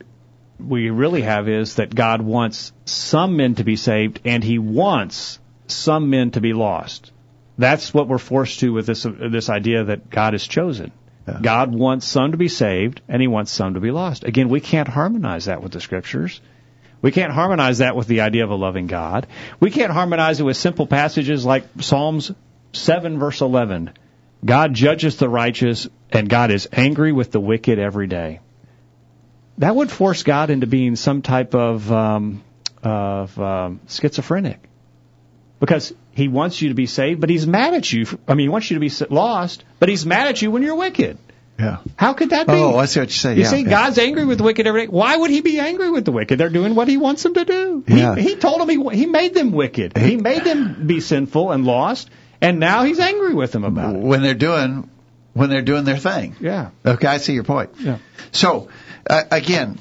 we 0.59 0.89
really 0.89 1.23
have 1.23 1.49
is 1.49 1.75
that 1.75 1.93
God 1.93 2.21
wants 2.21 2.71
some 2.85 3.35
men 3.35 3.55
to 3.55 3.63
be 3.63 3.75
saved 3.75 4.21
and 4.23 4.43
he 4.43 4.59
wants 4.59 5.39
some 5.67 6.09
men 6.09 6.31
to 6.31 6.41
be 6.41 6.53
lost. 6.53 7.11
That's 7.57 7.93
what 7.93 8.07
we're 8.07 8.19
forced 8.19 8.59
to 8.59 8.71
with 8.71 8.85
this 8.85 9.03
this 9.03 9.49
idea 9.49 9.85
that 9.85 10.09
God 10.09 10.33
has 10.33 10.45
chosen. 10.45 10.91
Yeah. 11.27 11.39
God 11.41 11.73
wants 11.73 12.07
some 12.07 12.31
to 12.31 12.37
be 12.37 12.47
saved 12.47 13.01
and 13.07 13.21
he 13.21 13.27
wants 13.27 13.51
some 13.51 13.75
to 13.75 13.79
be 13.79 13.91
lost. 13.91 14.23
Again, 14.23 14.49
we 14.49 14.59
can't 14.59 14.87
harmonize 14.87 15.45
that 15.45 15.61
with 15.61 15.71
the 15.71 15.81
scriptures. 15.81 16.41
We 17.01 17.11
can't 17.11 17.33
harmonize 17.33 17.79
that 17.79 17.95
with 17.95 18.07
the 18.07 18.21
idea 18.21 18.43
of 18.43 18.49
a 18.49 18.55
loving 18.55 18.87
God. 18.87 19.27
We 19.59 19.71
can't 19.71 19.91
harmonize 19.91 20.39
it 20.39 20.43
with 20.43 20.57
simple 20.57 20.87
passages 20.87 21.45
like 21.45 21.65
Psalms 21.79 22.31
7 22.71 23.19
verse 23.19 23.41
11. 23.41 23.91
God 24.43 24.73
judges 24.73 25.17
the 25.17 25.29
righteous 25.29 25.87
and 26.11 26.29
God 26.29 26.51
is 26.51 26.67
angry 26.71 27.11
with 27.11 27.31
the 27.31 27.39
wicked 27.39 27.79
every 27.79 28.07
day 28.07 28.39
that 29.57 29.75
would 29.75 29.91
force 29.91 30.23
God 30.23 30.49
into 30.49 30.67
being 30.67 30.95
some 30.95 31.21
type 31.21 31.53
of 31.53 31.91
um, 31.91 32.43
of 32.81 33.37
um, 33.39 33.79
schizophrenic, 33.87 34.59
because 35.59 35.93
He 36.11 36.27
wants 36.27 36.61
you 36.61 36.69
to 36.69 36.75
be 36.75 36.85
saved, 36.85 37.21
but 37.21 37.29
He's 37.29 37.47
mad 37.47 37.73
at 37.73 37.91
you. 37.91 38.05
I 38.27 38.33
mean, 38.33 38.45
He 38.45 38.49
wants 38.49 38.69
you 38.69 38.79
to 38.79 38.79
be 38.79 38.91
lost, 39.13 39.63
but 39.79 39.89
He's 39.89 40.05
mad 40.05 40.27
at 40.27 40.41
you 40.41 40.51
when 40.51 40.63
you're 40.63 40.75
wicked. 40.75 41.17
Yeah. 41.59 41.77
How 41.95 42.13
could 42.13 42.31
that 42.31 42.47
be? 42.47 42.53
Oh, 42.53 42.77
I 42.77 42.85
see 42.85 42.99
what 42.99 43.09
you're 43.09 43.11
saying. 43.11 43.37
You 43.37 43.43
yeah, 43.43 43.49
see, 43.49 43.61
yeah. 43.61 43.69
God's 43.69 43.99
angry 43.99 44.25
with 44.25 44.39
the 44.39 44.43
wicked 44.43 44.65
every 44.65 44.81
day. 44.81 44.87
Why 44.87 45.15
would 45.15 45.29
He 45.29 45.41
be 45.41 45.59
angry 45.59 45.91
with 45.91 46.03
the 46.03 46.11
wicked? 46.11 46.39
They're 46.39 46.49
doing 46.49 46.73
what 46.73 46.87
He 46.87 46.97
wants 46.97 47.21
them 47.21 47.35
to 47.35 47.45
do. 47.45 47.83
Yeah. 47.87 48.15
He, 48.15 48.29
he 48.29 48.35
told 48.35 48.59
them 48.59 48.69
he 48.69 48.97
He 48.97 49.05
made 49.05 49.35
them 49.35 49.51
wicked. 49.51 49.95
He 49.95 50.15
made 50.15 50.43
them 50.43 50.87
be 50.87 50.99
sinful 50.99 51.51
and 51.51 51.63
lost, 51.63 52.09
and 52.43 52.59
now 52.59 52.83
He's 52.83 52.99
angry 52.99 53.33
with 53.33 53.51
them 53.51 53.63
about 53.63 53.95
it. 53.95 53.99
When 54.01 54.21
they're 54.21 54.33
doing 54.33 54.89
when 55.33 55.49
they're 55.49 55.63
doing 55.63 55.83
their 55.83 55.97
thing. 55.97 56.35
Yeah. 56.39 56.69
Okay, 56.85 57.07
I 57.07 57.17
see 57.17 57.33
your 57.33 57.43
point. 57.43 57.71
Yeah. 57.79 57.97
So 58.31 58.69
uh, 59.09 59.23
again, 59.31 59.79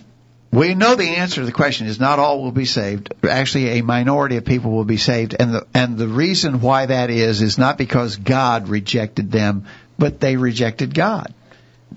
we 0.53 0.75
know 0.75 0.95
the 0.95 1.09
answer 1.09 1.41
to 1.41 1.47
the 1.47 1.53
question 1.53 1.87
is 1.87 1.99
not 1.99 2.19
all 2.19 2.43
will 2.43 2.53
be 2.53 2.67
saved. 2.67 3.15
Actually, 3.29 3.79
a 3.79 3.83
minority 3.83 4.37
of 4.37 4.45
people 4.45 4.71
will 4.71 4.85
be 4.85 4.99
saved, 4.99 5.35
and 5.39 5.55
the 5.55 5.67
and 5.73 5.97
the 5.97 6.09
reason 6.09 6.61
why 6.61 6.87
that 6.87 7.11
is 7.11 7.41
is 7.41 7.59
not 7.59 7.79
because 7.79 8.17
God 8.17 8.69
rejected 8.69 9.33
them, 9.33 9.65
but 9.99 10.21
they 10.21 10.37
rejected 10.37 10.95
God. 10.95 11.33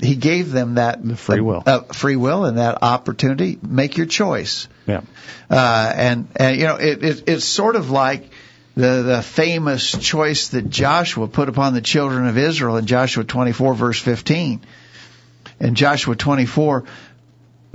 He 0.01 0.15
gave 0.15 0.51
them 0.51 0.75
that 0.75 1.05
the 1.05 1.15
free 1.15 1.41
will, 1.41 1.63
uh, 1.65 1.81
free 1.81 2.15
will, 2.15 2.45
and 2.45 2.57
that 2.57 2.79
opportunity. 2.81 3.57
Make 3.61 3.97
your 3.97 4.07
choice. 4.07 4.67
Yeah. 4.85 5.01
Uh, 5.49 5.93
and 5.95 6.27
and 6.35 6.57
you 6.57 6.65
know 6.65 6.75
it, 6.75 7.03
it 7.03 7.23
it's 7.27 7.45
sort 7.45 7.75
of 7.75 7.91
like 7.91 8.29
the 8.75 9.03
the 9.03 9.21
famous 9.21 9.91
choice 9.91 10.49
that 10.49 10.69
Joshua 10.69 11.27
put 11.27 11.49
upon 11.49 11.73
the 11.73 11.81
children 11.81 12.27
of 12.27 12.37
Israel 12.37 12.77
in 12.77 12.85
Joshua 12.85 13.23
24 13.23 13.73
verse 13.73 13.99
15. 13.99 14.61
In 15.59 15.75
Joshua 15.75 16.15
24 16.15 16.83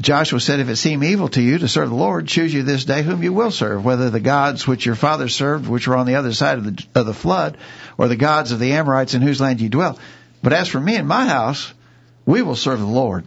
Joshua 0.01 0.41
said, 0.41 0.61
If 0.61 0.69
it 0.69 0.77
seem 0.77 1.05
evil 1.05 1.29
to 1.29 1.43
you 1.43 1.59
to 1.59 1.69
serve 1.69 1.91
the 1.91 1.95
Lord, 1.95 2.27
choose 2.27 2.55
you 2.55 2.63
this 2.63 2.87
day 2.87 3.03
whom 3.03 3.23
you 3.23 3.33
will 3.33 3.51
serve, 3.51 3.85
whether 3.85 4.09
the 4.09 4.21
gods 4.21 4.67
which 4.67 4.87
your 4.87 4.95
fathers 4.95 5.35
served, 5.35 5.69
which 5.69 5.87
were 5.87 5.97
on 5.97 6.07
the 6.07 6.15
other 6.15 6.33
side 6.33 6.59
of 6.59 6.65
the, 6.65 6.87
of 6.95 7.07
the 7.07 7.15
flood, 7.15 7.59
or 7.99 8.09
the 8.09 8.17
gods 8.17 8.53
of 8.53 8.59
the 8.59 8.73
Amorites 8.73 9.15
in 9.15 9.21
whose 9.21 9.41
land 9.41 9.61
you 9.61 9.69
dwell. 9.69 9.99
But 10.43 10.55
as 10.55 10.69
for 10.69 10.81
me 10.81 10.97
and 10.97 11.07
my 11.07 11.27
house, 11.27 11.73
we 12.25 12.41
will 12.41 12.57
serve 12.57 12.81
the 12.81 12.87
Lord. 12.87 13.25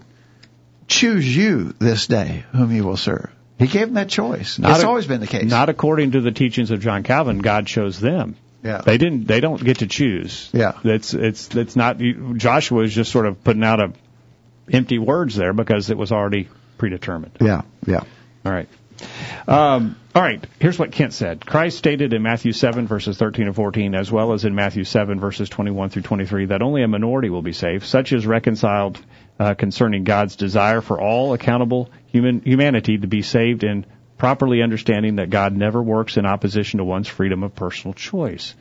Choose 0.88 1.36
you 1.36 1.76
this 1.78 2.08
day 2.08 2.44
whom 2.52 2.72
you 2.72 2.84
will 2.84 2.98
serve. 2.98 3.30
He 3.64 3.70
gave 3.70 3.88
them 3.88 3.96
that 3.96 4.10
choice. 4.10 4.60
Not 4.60 4.72
it's 4.72 4.84
a, 4.84 4.88
always 4.88 5.08
been 5.08 5.22
the 5.22 5.28
case. 5.28 5.50
Not 5.50 5.70
according 5.70 6.12
to 6.12 6.22
the 6.22 6.32
teachings 6.32 6.72
of 6.72 6.80
John 6.80 7.04
Calvin. 7.04 7.40
God 7.40 7.68
chose 7.68 8.00
them. 8.00 8.36
Yeah. 8.64 8.82
They 8.82 8.98
didn't. 8.98 9.28
They 9.28 9.40
don't 9.40 9.64
get 9.64 9.80
to 9.80 9.88
choose. 9.88 10.50
Yeah. 10.54 10.74
It's 10.84 11.14
it's 11.14 11.54
it's 11.56 11.76
not. 11.76 12.00
Joshua 12.38 12.84
is 12.84 12.94
just 12.94 13.12
sort 13.12 13.26
of 13.26 13.44
putting 13.44 13.64
out 13.64 13.82
a 13.82 13.94
empty 14.72 15.00
words 15.00 15.36
there 15.36 15.54
because 15.54 15.90
it 15.90 15.98
was 15.98 16.12
already 16.12 16.48
predetermined. 16.78 17.38
Yeah, 17.42 17.64
yeah. 17.86 18.04
All 18.46 18.52
right. 18.52 18.70
Um, 19.48 19.96
all 20.16 20.22
right. 20.22 20.46
Here's 20.60 20.78
what 20.78 20.92
Kent 20.92 21.14
said. 21.14 21.46
Christ 21.46 21.78
stated 21.78 22.14
in 22.14 22.22
Matthew 22.22 22.52
7 22.52 22.88
verses 22.88 23.18
13 23.18 23.48
and 23.48 23.56
14, 23.56 23.96
as 23.96 24.12
well 24.12 24.34
as 24.34 24.46
in 24.46 24.56
Matthew 24.56 24.84
7 24.84 25.20
verses 25.20 25.50
21 25.50 25.90
through 25.90 26.04
23, 26.04 26.46
that 26.48 26.62
only 26.62 26.84
a 26.84 26.88
minority 26.88 27.30
will 27.30 27.42
be 27.42 27.54
saved. 27.54 27.86
Such 27.86 28.14
is 28.14 28.28
reconciled 28.28 29.00
uh, 29.40 29.54
concerning 29.56 30.04
God's 30.04 30.36
desire 30.36 30.82
for 30.82 31.02
all 31.02 31.34
accountable 31.34 31.90
human 32.08 32.42
humanity 32.42 32.98
to 32.98 33.08
be 33.08 33.22
saved 33.22 33.64
and 33.64 33.86
properly 34.18 34.62
understanding 34.62 35.18
that 35.18 35.30
God 35.30 35.56
never 35.58 35.82
works 35.82 36.18
in 36.18 36.26
opposition 36.26 36.78
to 36.78 36.86
one's 36.86 37.08
freedom 37.08 37.44
of 37.44 37.56
personal 37.56 37.94
choice. 37.94 38.56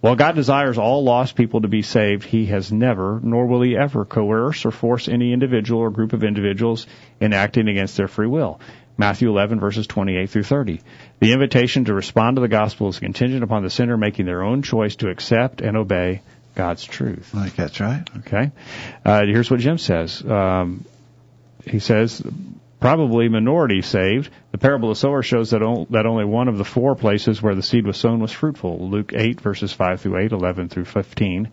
While 0.00 0.16
God 0.16 0.34
desires 0.34 0.76
all 0.76 1.02
lost 1.02 1.34
people 1.34 1.62
to 1.62 1.68
be 1.68 1.80
saved, 1.80 2.24
He 2.24 2.44
has 2.46 2.70
never, 2.70 3.20
nor 3.22 3.46
will 3.46 3.62
He 3.62 3.74
ever, 3.74 4.04
coerce 4.04 4.66
or 4.66 4.70
force 4.70 5.08
any 5.08 5.32
individual 5.32 5.80
or 5.80 5.90
group 5.90 6.12
of 6.12 6.24
individuals 6.24 6.86
in 7.20 7.32
acting 7.32 7.68
against 7.68 7.96
their 7.96 8.06
free 8.06 8.26
will. 8.26 8.60
Matthew 8.96 9.28
11 9.28 9.60
verses 9.60 9.86
28 9.86 10.30
through 10.30 10.44
30. 10.44 10.80
The 11.20 11.32
invitation 11.32 11.86
to 11.86 11.94
respond 11.94 12.36
to 12.36 12.42
the 12.42 12.48
gospel 12.48 12.88
is 12.88 12.98
contingent 12.98 13.42
upon 13.42 13.62
the 13.62 13.70
sinner 13.70 13.96
making 13.96 14.26
their 14.26 14.42
own 14.42 14.62
choice 14.62 14.96
to 14.96 15.08
accept 15.08 15.60
and 15.60 15.76
obey 15.76 16.22
God's 16.54 16.84
truth. 16.84 17.34
I 17.34 17.44
think 17.44 17.56
that's 17.56 17.80
right. 17.80 18.08
Okay. 18.18 18.52
Uh, 19.04 19.22
here's 19.26 19.50
what 19.50 19.60
Jim 19.60 19.78
says. 19.78 20.24
Um, 20.24 20.84
he 21.66 21.80
says 21.80 22.22
probably 22.80 23.28
minority 23.28 23.82
saved. 23.82 24.30
The 24.52 24.58
parable 24.58 24.90
of 24.90 24.96
the 24.96 25.00
sower 25.00 25.22
shows 25.22 25.50
that, 25.50 25.62
on, 25.62 25.86
that 25.90 26.06
only 26.06 26.24
one 26.24 26.48
of 26.48 26.58
the 26.58 26.64
four 26.64 26.94
places 26.94 27.42
where 27.42 27.54
the 27.54 27.62
seed 27.62 27.86
was 27.86 27.96
sown 27.96 28.20
was 28.20 28.30
fruitful. 28.30 28.90
Luke 28.90 29.12
8 29.14 29.40
verses 29.40 29.72
5 29.72 30.02
through 30.02 30.18
8, 30.18 30.32
11 30.32 30.68
through 30.68 30.84
15. 30.84 31.50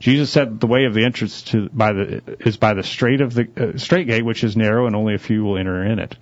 Jesus 0.00 0.30
said 0.30 0.58
the 0.58 0.66
way 0.66 0.86
of 0.86 0.94
the 0.94 1.04
entrance 1.04 1.42
to 1.42 1.68
by 1.68 1.92
the 1.92 2.22
is 2.40 2.56
by 2.56 2.74
the 2.74 2.82
straight 2.82 3.20
of 3.20 3.34
the 3.34 3.48
uh, 3.56 3.78
straight 3.78 4.08
gate, 4.08 4.24
which 4.24 4.42
is 4.42 4.56
narrow, 4.56 4.86
and 4.86 4.96
only 4.96 5.14
a 5.14 5.18
few 5.18 5.44
will 5.44 5.58
enter 5.58 5.84
in 5.84 6.00
it. 6.00 6.16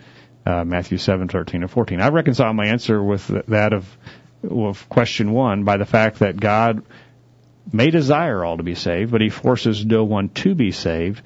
Uh, 0.47 0.65
Matthew 0.65 0.99
7, 0.99 1.29
13, 1.29 1.63
and 1.63 1.71
14. 1.71 2.01
I 2.01 2.09
reconcile 2.09 2.53
my 2.53 2.67
answer 2.67 3.03
with 3.03 3.27
that 3.49 3.73
of, 3.73 3.87
of 4.43 4.89
question 4.89 5.33
one 5.33 5.65
by 5.65 5.77
the 5.77 5.85
fact 5.85 6.21
that 6.21 6.41
God 6.41 6.83
may 7.73 7.91
desire 7.91 8.45
all 8.45 8.57
to 8.57 8.63
be 8.63 8.75
saved, 8.75 9.13
but 9.13 9.21
He 9.21 9.29
forces 9.29 9.85
no 9.85 10.05
one 10.05 10.31
to 10.31 10.55
be 10.55 10.73
saved. 10.73 11.23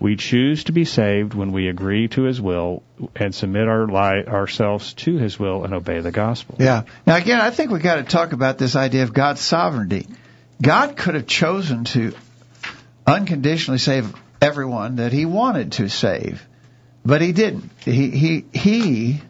We 0.00 0.16
choose 0.16 0.64
to 0.64 0.72
be 0.72 0.84
saved 0.84 1.34
when 1.34 1.50
we 1.50 1.68
agree 1.68 2.08
to 2.08 2.22
His 2.22 2.40
will 2.40 2.82
and 3.16 3.34
submit 3.34 3.66
our 3.66 3.86
li- 3.86 4.26
ourselves 4.26 4.94
to 4.94 5.16
His 5.16 5.38
will 5.38 5.64
and 5.64 5.74
obey 5.74 6.00
the 6.00 6.12
gospel. 6.12 6.56
Yeah. 6.60 6.84
Now 7.06 7.16
again, 7.16 7.40
I 7.40 7.50
think 7.50 7.70
we 7.70 7.80
got 7.80 7.96
to 7.96 8.04
talk 8.04 8.32
about 8.32 8.58
this 8.58 8.76
idea 8.76 9.02
of 9.02 9.12
God's 9.12 9.40
sovereignty. 9.40 10.06
God 10.60 10.96
could 10.96 11.14
have 11.14 11.26
chosen 11.26 11.84
to 11.84 12.12
unconditionally 13.06 13.78
save 13.78 14.14
everyone 14.40 14.96
that 14.96 15.12
He 15.12 15.24
wanted 15.24 15.72
to 15.72 15.88
save, 15.88 16.46
but 17.04 17.20
He 17.20 17.32
didn't. 17.32 17.70
He 17.84 18.10
He 18.10 18.44
He 18.52 19.22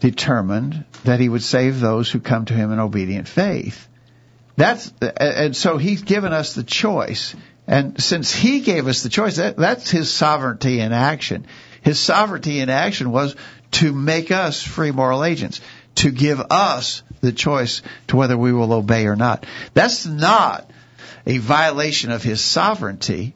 determined 0.00 0.84
that 1.04 1.20
He 1.20 1.28
would 1.28 1.42
save 1.42 1.80
those 1.80 2.10
who 2.10 2.20
come 2.20 2.44
to 2.46 2.54
Him 2.54 2.72
in 2.72 2.78
obedient 2.80 3.28
faith. 3.28 3.88
That's 4.56 4.92
and 5.00 5.56
so 5.56 5.78
He's 5.78 6.02
given 6.02 6.32
us 6.32 6.54
the 6.54 6.64
choice. 6.64 7.34
And 7.66 8.02
since 8.02 8.34
he 8.34 8.60
gave 8.60 8.86
us 8.88 9.02
the 9.02 9.08
choice, 9.08 9.36
that, 9.36 9.56
that's 9.56 9.90
his 9.90 10.12
sovereignty 10.12 10.80
in 10.80 10.92
action. 10.92 11.46
His 11.80 11.98
sovereignty 11.98 12.60
in 12.60 12.68
action 12.68 13.10
was 13.10 13.36
to 13.72 13.92
make 13.92 14.30
us 14.30 14.62
free 14.62 14.90
moral 14.90 15.24
agents, 15.24 15.60
to 15.96 16.10
give 16.10 16.40
us 16.50 17.02
the 17.20 17.32
choice 17.32 17.82
to 18.08 18.16
whether 18.16 18.36
we 18.36 18.52
will 18.52 18.72
obey 18.72 19.06
or 19.06 19.16
not. 19.16 19.46
That's 19.72 20.04
not 20.04 20.70
a 21.26 21.38
violation 21.38 22.10
of 22.10 22.22
his 22.22 22.42
sovereignty. 22.42 23.34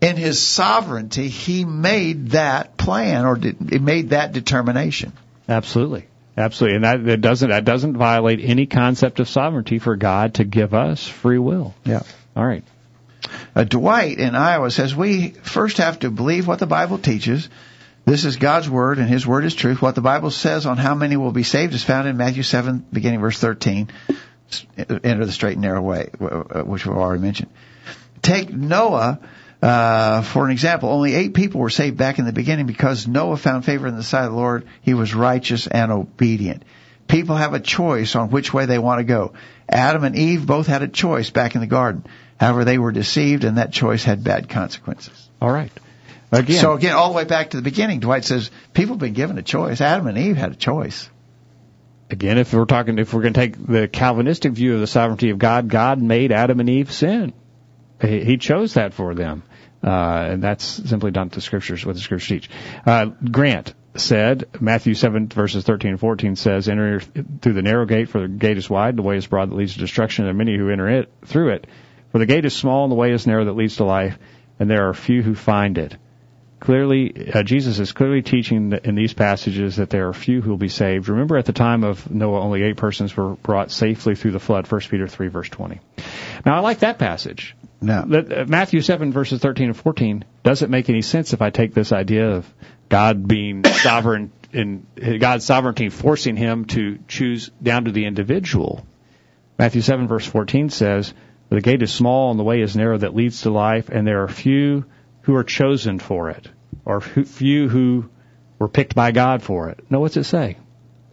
In 0.00 0.16
his 0.16 0.40
sovereignty, 0.40 1.28
he 1.28 1.64
made 1.64 2.30
that 2.30 2.76
plan 2.76 3.26
or 3.26 3.36
he 3.36 3.78
made 3.78 4.10
that 4.10 4.32
determination. 4.32 5.12
Absolutely. 5.48 6.06
Absolutely, 6.36 6.76
and 6.76 6.84
that, 6.84 7.04
that 7.04 7.20
doesn't 7.20 7.50
that 7.50 7.64
doesn't 7.64 7.96
violate 7.96 8.40
any 8.40 8.64
concept 8.66 9.20
of 9.20 9.28
sovereignty 9.28 9.78
for 9.78 9.96
God 9.96 10.34
to 10.34 10.44
give 10.44 10.72
us 10.72 11.06
free 11.06 11.38
will. 11.38 11.74
Yeah. 11.84 12.02
All 12.34 12.46
right. 12.46 12.64
Uh, 13.54 13.64
Dwight 13.64 14.18
in 14.18 14.34
Iowa 14.34 14.70
says 14.70 14.94
we 14.94 15.30
first 15.30 15.78
have 15.78 15.98
to 16.00 16.10
believe 16.10 16.46
what 16.46 16.60
the 16.60 16.66
Bible 16.66 16.98
teaches. 16.98 17.48
This 18.06 18.24
is 18.24 18.36
God's 18.36 18.70
word, 18.70 18.98
and 18.98 19.08
His 19.08 19.26
word 19.26 19.44
is 19.44 19.54
truth. 19.54 19.82
What 19.82 19.94
the 19.94 20.00
Bible 20.00 20.30
says 20.30 20.66
on 20.66 20.78
how 20.78 20.94
many 20.94 21.16
will 21.16 21.32
be 21.32 21.42
saved 21.42 21.74
is 21.74 21.84
found 21.84 22.08
in 22.08 22.16
Matthew 22.16 22.42
7, 22.42 22.86
beginning 22.92 23.20
verse 23.20 23.38
13. 23.38 23.88
Enter 24.78 25.26
the 25.26 25.32
straight 25.32 25.52
and 25.52 25.62
narrow 25.62 25.82
way, 25.82 26.10
which 26.18 26.86
we've 26.86 26.96
already 26.96 27.22
mentioned. 27.22 27.50
Take 28.22 28.50
Noah 28.50 29.20
uh, 29.62 30.22
for 30.22 30.44
an 30.44 30.52
example. 30.52 30.88
Only 30.90 31.14
eight 31.14 31.34
people 31.34 31.60
were 31.60 31.70
saved 31.70 31.96
back 31.96 32.18
in 32.18 32.24
the 32.24 32.32
beginning 32.32 32.66
because 32.66 33.06
Noah 33.06 33.36
found 33.36 33.64
favor 33.64 33.86
in 33.86 33.96
the 33.96 34.02
sight 34.02 34.24
of 34.24 34.32
the 34.32 34.36
Lord. 34.36 34.66
He 34.82 34.94
was 34.94 35.14
righteous 35.14 35.66
and 35.66 35.92
obedient. 35.92 36.64
People 37.08 37.36
have 37.36 37.54
a 37.54 37.60
choice 37.60 38.14
on 38.14 38.30
which 38.30 38.54
way 38.54 38.66
they 38.66 38.78
want 38.78 39.00
to 39.00 39.04
go. 39.04 39.32
Adam 39.68 40.04
and 40.04 40.16
Eve 40.16 40.46
both 40.46 40.66
had 40.66 40.82
a 40.82 40.88
choice 40.88 41.30
back 41.30 41.54
in 41.54 41.60
the 41.60 41.66
garden. 41.66 42.04
However, 42.38 42.64
they 42.64 42.78
were 42.78 42.92
deceived, 42.92 43.44
and 43.44 43.58
that 43.58 43.72
choice 43.72 44.04
had 44.04 44.24
bad 44.24 44.48
consequences. 44.48 45.28
All 45.42 45.50
right. 45.50 45.72
Again. 46.32 46.58
So 46.58 46.74
again, 46.74 46.94
all 46.94 47.10
the 47.10 47.16
way 47.16 47.24
back 47.24 47.50
to 47.50 47.56
the 47.56 47.62
beginning, 47.62 48.00
Dwight 48.00 48.24
says 48.24 48.50
people 48.72 48.94
have 48.94 49.00
been 49.00 49.12
given 49.12 49.36
a 49.38 49.42
choice. 49.42 49.80
Adam 49.80 50.06
and 50.06 50.16
Eve 50.16 50.36
had 50.36 50.52
a 50.52 50.56
choice. 50.56 51.10
Again, 52.08 52.38
if 52.38 52.52
we're 52.52 52.64
talking, 52.64 52.98
if 52.98 53.12
we're 53.12 53.22
going 53.22 53.34
to 53.34 53.40
take 53.40 53.66
the 53.66 53.88
Calvinistic 53.88 54.52
view 54.52 54.74
of 54.74 54.80
the 54.80 54.86
sovereignty 54.86 55.30
of 55.30 55.38
God, 55.38 55.68
God 55.68 56.00
made 56.00 56.32
Adam 56.32 56.60
and 56.60 56.70
Eve 56.70 56.92
sin. 56.92 57.32
He, 58.00 58.24
he 58.24 58.36
chose 58.36 58.74
that 58.74 58.94
for 58.94 59.14
them. 59.14 59.42
Uh, 59.82 60.28
and 60.32 60.42
that's 60.42 60.64
simply 60.64 61.10
not 61.10 61.30
the 61.32 61.40
scriptures, 61.40 61.86
what 61.86 61.94
the 61.94 62.00
scriptures 62.00 62.28
teach. 62.28 62.50
Uh, 62.84 63.06
Grant 63.06 63.74
said, 63.96 64.48
Matthew 64.60 64.94
7 64.94 65.28
verses 65.28 65.64
13 65.64 65.92
and 65.92 66.00
14 66.00 66.36
says, 66.36 66.68
enter 66.68 67.00
through 67.00 67.54
the 67.54 67.62
narrow 67.62 67.86
gate, 67.86 68.08
for 68.08 68.20
the 68.20 68.28
gate 68.28 68.58
is 68.58 68.68
wide, 68.68 68.96
the 68.96 69.02
way 69.02 69.16
is 69.16 69.26
broad 69.26 69.50
that 69.50 69.56
leads 69.56 69.74
to 69.74 69.78
destruction, 69.78 70.24
and 70.24 70.28
there 70.28 70.34
are 70.34 70.44
many 70.44 70.56
who 70.56 70.70
enter 70.70 70.88
it, 70.88 71.12
through 71.24 71.50
it. 71.50 71.66
For 72.12 72.18
the 72.18 72.26
gate 72.26 72.44
is 72.44 72.54
small 72.54 72.84
and 72.84 72.92
the 72.92 72.96
way 72.96 73.12
is 73.12 73.26
narrow 73.26 73.44
that 73.44 73.56
leads 73.56 73.76
to 73.76 73.84
life, 73.84 74.18
and 74.58 74.68
there 74.68 74.88
are 74.88 74.94
few 74.94 75.22
who 75.22 75.34
find 75.34 75.78
it. 75.78 75.96
Clearly, 76.60 77.32
uh, 77.32 77.42
Jesus 77.42 77.78
is 77.78 77.92
clearly 77.92 78.20
teaching 78.20 78.78
in 78.84 78.94
these 78.94 79.14
passages 79.14 79.76
that 79.76 79.88
there 79.88 80.08
are 80.08 80.12
few 80.12 80.42
who 80.42 80.50
will 80.50 80.58
be 80.58 80.68
saved. 80.68 81.08
Remember, 81.08 81.38
at 81.38 81.46
the 81.46 81.54
time 81.54 81.84
of 81.84 82.10
Noah, 82.10 82.42
only 82.42 82.62
eight 82.62 82.76
persons 82.76 83.16
were 83.16 83.30
brought 83.36 83.70
safely 83.70 84.14
through 84.14 84.32
the 84.32 84.40
flood. 84.40 84.70
1 84.70 84.80
Peter 84.90 85.08
3, 85.08 85.28
verse 85.28 85.48
20. 85.48 85.80
Now, 86.44 86.56
I 86.56 86.60
like 86.60 86.80
that 86.80 86.98
passage. 86.98 87.56
No. 87.80 88.00
Uh, 88.00 88.44
Matthew 88.46 88.80
7, 88.80 89.12
verses 89.12 89.40
13 89.40 89.66
and 89.68 89.76
14 89.76 90.24
doesn't 90.42 90.70
make 90.70 90.88
any 90.90 91.02
sense 91.02 91.32
if 91.32 91.42
I 91.42 91.50
take 91.50 91.74
this 91.74 91.92
idea 91.92 92.30
of 92.32 92.54
God 92.88 93.26
being 93.26 93.64
sovereign 93.64 94.32
in 94.52 94.86
God's 95.20 95.44
sovereignty 95.44 95.88
forcing 95.88 96.36
him 96.36 96.64
to 96.66 96.98
choose 97.06 97.50
down 97.62 97.84
to 97.84 97.92
the 97.92 98.06
individual. 98.06 98.86
Matthew 99.58 99.80
7, 99.80 100.08
verse 100.08 100.26
14 100.26 100.70
says, 100.70 101.14
the 101.50 101.60
gate 101.60 101.82
is 101.82 101.92
small 101.92 102.30
and 102.30 102.38
the 102.38 102.44
way 102.44 102.60
is 102.60 102.76
narrow 102.76 102.96
that 102.98 103.14
leads 103.14 103.42
to 103.42 103.50
life, 103.50 103.88
and 103.88 104.06
there 104.06 104.22
are 104.22 104.28
few 104.28 104.84
who 105.22 105.34
are 105.34 105.44
chosen 105.44 105.98
for 105.98 106.30
it, 106.30 106.48
or 106.84 107.00
few 107.00 107.68
who 107.68 108.08
were 108.58 108.68
picked 108.68 108.94
by 108.94 109.10
God 109.10 109.42
for 109.42 109.68
it. 109.68 109.84
No, 109.90 109.98
what's 109.98 110.16
it 110.16 110.24
say? 110.24 110.56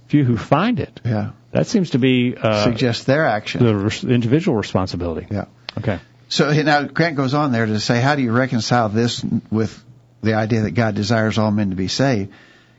Few 0.05 0.23
who 0.23 0.37
find 0.37 0.79
it. 0.79 1.01
Yeah. 1.03 1.31
That 1.51 1.65
seems 1.65 1.91
to 1.91 1.99
be 1.99 2.35
uh, 2.37 2.63
suggest 2.63 3.07
their 3.07 3.25
action, 3.25 3.63
the 3.63 4.07
individual 4.07 4.55
responsibility. 4.55 5.27
Yeah. 5.31 5.45
Okay. 5.77 5.99
So 6.29 6.51
now 6.51 6.83
Grant 6.83 7.15
goes 7.15 7.33
on 7.33 7.51
there 7.51 7.65
to 7.65 7.79
say, 7.79 8.01
how 8.01 8.15
do 8.15 8.21
you 8.21 8.31
reconcile 8.31 8.89
this 8.89 9.23
with 9.49 9.83
the 10.21 10.33
idea 10.33 10.61
that 10.61 10.71
God 10.71 10.95
desires 10.95 11.37
all 11.37 11.51
men 11.51 11.69
to 11.69 11.75
be 11.75 11.87
saved? 11.87 12.33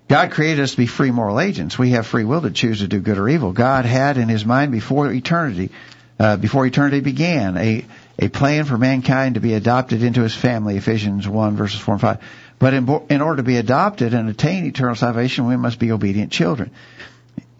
God 0.08 0.30
created 0.30 0.62
us 0.62 0.72
to 0.72 0.76
be 0.78 0.86
free 0.86 1.10
moral 1.10 1.40
agents. 1.40 1.78
We 1.78 1.90
have 1.90 2.06
free 2.06 2.24
will 2.24 2.42
to 2.42 2.50
choose 2.50 2.80
to 2.80 2.88
do 2.88 3.00
good 3.00 3.18
or 3.18 3.28
evil. 3.28 3.52
God 3.52 3.84
had 3.84 4.16
in 4.16 4.28
His 4.28 4.44
mind 4.44 4.72
before 4.72 5.12
eternity 5.12 5.70
uh, 6.18 6.36
before 6.36 6.66
eternity 6.66 7.00
began, 7.00 7.56
a, 7.56 7.84
a 8.18 8.28
plan 8.28 8.64
for 8.64 8.76
mankind 8.76 9.36
to 9.36 9.40
be 9.40 9.54
adopted 9.54 10.02
into 10.02 10.22
his 10.22 10.34
family, 10.34 10.76
Ephesians 10.76 11.28
1 11.28 11.56
verses 11.56 11.78
4 11.78 11.94
and 11.94 12.00
5. 12.00 12.18
But 12.58 12.74
in, 12.74 12.88
in 13.08 13.20
order 13.20 13.36
to 13.36 13.44
be 13.44 13.56
adopted 13.56 14.14
and 14.14 14.28
attain 14.28 14.64
eternal 14.66 14.96
salvation, 14.96 15.46
we 15.46 15.56
must 15.56 15.78
be 15.78 15.92
obedient 15.92 16.32
children. 16.32 16.72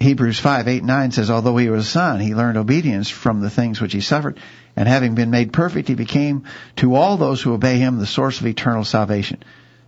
Hebrews 0.00 0.38
5, 0.38 0.68
8, 0.68 0.84
9 0.84 1.11
says, 1.11 1.30
Although 1.30 1.56
he 1.56 1.68
was 1.68 1.87
a 1.87 1.90
son, 1.90 2.20
he 2.20 2.34
learned 2.34 2.56
obedience 2.56 3.08
from 3.08 3.40
the 3.40 3.50
things 3.50 3.80
which 3.80 3.92
he 3.92 4.00
suffered, 4.00 4.38
and 4.76 4.87
having 4.87 5.14
been 5.14 5.30
made 5.30 5.52
perfect, 5.52 5.88
he 5.88 5.94
became 5.94 6.44
to 6.76 6.94
all 6.94 7.16
those 7.16 7.42
who 7.42 7.52
obey 7.52 7.78
him 7.78 7.98
the 7.98 8.06
source 8.06 8.40
of 8.40 8.46
eternal 8.46 8.84
salvation. 8.84 9.42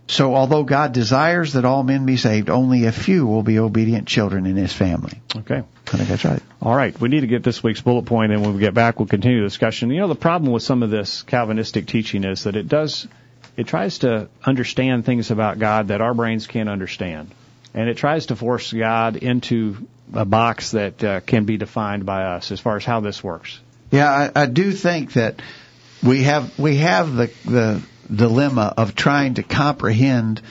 So 0.07 0.35
although 0.35 0.63
God 0.63 0.91
desires 0.91 1.53
that 1.53 1.63
all 1.63 1.83
men 1.83 2.05
be 2.05 2.17
saved, 2.17 2.49
only 2.49 2.85
a 2.85 2.91
few 2.91 3.25
will 3.25 3.43
be 3.43 3.59
obedient 3.59 4.09
children 4.09 4.45
in 4.45 4.57
his 4.57 4.73
family. 4.73 5.21
Okay. 5.33 5.63
I 5.93 5.97
think 5.97 6.09
that's 6.09 6.25
right. 6.25 6.41
All 6.61 6.75
right. 6.75 6.99
We 6.99 7.07
need 7.07 7.21
to 7.21 7.27
get 7.27 7.43
this 7.43 7.63
week's 7.63 7.79
bullet 7.79 8.05
point, 8.05 8.33
and 8.33 8.41
when 8.41 8.53
we 8.53 8.59
get 8.59 8.73
back, 8.73 8.99
we'll 8.99 9.07
continue 9.07 9.39
the 9.39 9.47
discussion. 9.47 9.89
You 9.89 10.01
know, 10.01 10.09
the 10.09 10.15
problem 10.15 10.51
with 10.51 10.63
some 10.63 10.83
of 10.83 10.89
this 10.89 11.21
Calvinistic 11.23 11.87
teaching 11.87 12.25
is 12.25 12.43
that 12.43 12.57
it 12.57 12.67
does, 12.67 13.07
it 13.55 13.67
tries 13.67 13.99
to 13.99 14.27
understand 14.43 15.05
things 15.05 15.31
about 15.31 15.59
God 15.59 15.87
that 15.87 16.01
our 16.01 16.13
brains 16.13 16.47
can't 16.47 16.67
understand. 16.67 17.33
And 17.73 17.87
it 17.87 17.95
tries 17.95 18.25
to 18.25 18.35
force 18.35 18.73
God 18.73 19.15
into 19.15 19.87
a 20.13 20.25
box 20.25 20.71
that 20.71 21.03
uh, 21.03 21.19
can 21.21 21.45
be 21.45 21.57
defined 21.57 22.05
by 22.05 22.23
us 22.23 22.51
as 22.51 22.59
far 22.59 22.77
as 22.77 22.85
how 22.85 22.99
this 22.99 23.23
works. 23.23 23.59
Yeah, 23.91 24.09
I, 24.09 24.43
I 24.43 24.45
do 24.45 24.71
think 24.71 25.13
that 25.13 25.41
we 26.03 26.23
have 26.23 26.57
we 26.57 26.77
have 26.77 27.13
the 27.13 27.31
the 27.45 27.81
dilemma 28.13 28.73
of 28.75 28.95
trying 28.95 29.35
to 29.35 29.43
comprehend 29.43 30.41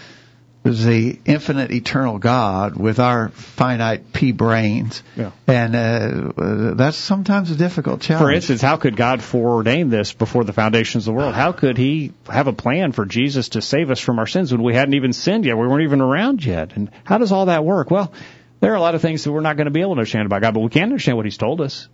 the 0.63 1.19
infinite 1.25 1.71
eternal 1.71 2.19
God 2.19 2.77
with 2.77 2.99
our 2.99 3.31
finite 3.31 4.13
pea 4.13 4.33
brains. 4.33 5.03
Yeah. 5.17 5.31
And 5.47 5.75
uh, 5.75 6.75
that's 6.75 6.99
sometimes 6.99 7.51
a 7.51 7.57
difficult 7.57 8.03
challenge. 8.03 8.23
For 8.23 8.31
instance, 8.31 8.61
how 8.61 8.77
could 8.77 8.95
God 8.95 9.21
foreordain 9.21 9.89
this 9.89 10.13
before 10.13 10.45
the 10.45 10.53
foundations 10.53 11.09
of 11.09 11.15
the 11.15 11.19
world? 11.19 11.35
How 11.35 11.53
could 11.53 11.79
He 11.79 12.13
have 12.27 12.47
a 12.47 12.53
plan 12.53 12.93
for 12.93 13.07
Jesus 13.07 13.51
to 13.51 13.63
save 13.63 13.91
us 13.91 14.01
from 14.01 14.19
our 14.19 14.27
sins 14.27 14.53
when 14.53 14.63
we 14.63 14.75
hadn't 14.75 14.95
even 14.95 15.15
sinned 15.15 15.47
yet? 15.47 15.57
We 15.57 15.67
weren't 15.67 15.85
even 15.85 16.03
around 16.03 16.45
yet. 16.45 16.77
And 16.77 16.91
how 17.05 17.17
does 17.17 17.33
all 17.33 17.47
that 17.47 17.65
work? 17.65 17.91
Well, 17.91 18.13
there 18.61 18.73
are 18.73 18.77
a 18.77 18.81
lot 18.81 18.95
of 18.95 19.03
things 19.03 19.25
that 19.25 19.33
we're 19.33 19.41
not 19.41 19.57
going 19.57 19.67
to 19.67 19.71
be 19.71 19.81
able 19.81 19.95
to 19.95 20.01
understand 20.01 20.27
about 20.27 20.43
God, 20.43 20.55
but 20.55 20.61
we 20.61 20.71
can 20.71 20.85
understand 20.85 21.17
what 21.17 21.27
He's 21.27 21.39
told 21.39 21.61
us. 21.61 21.89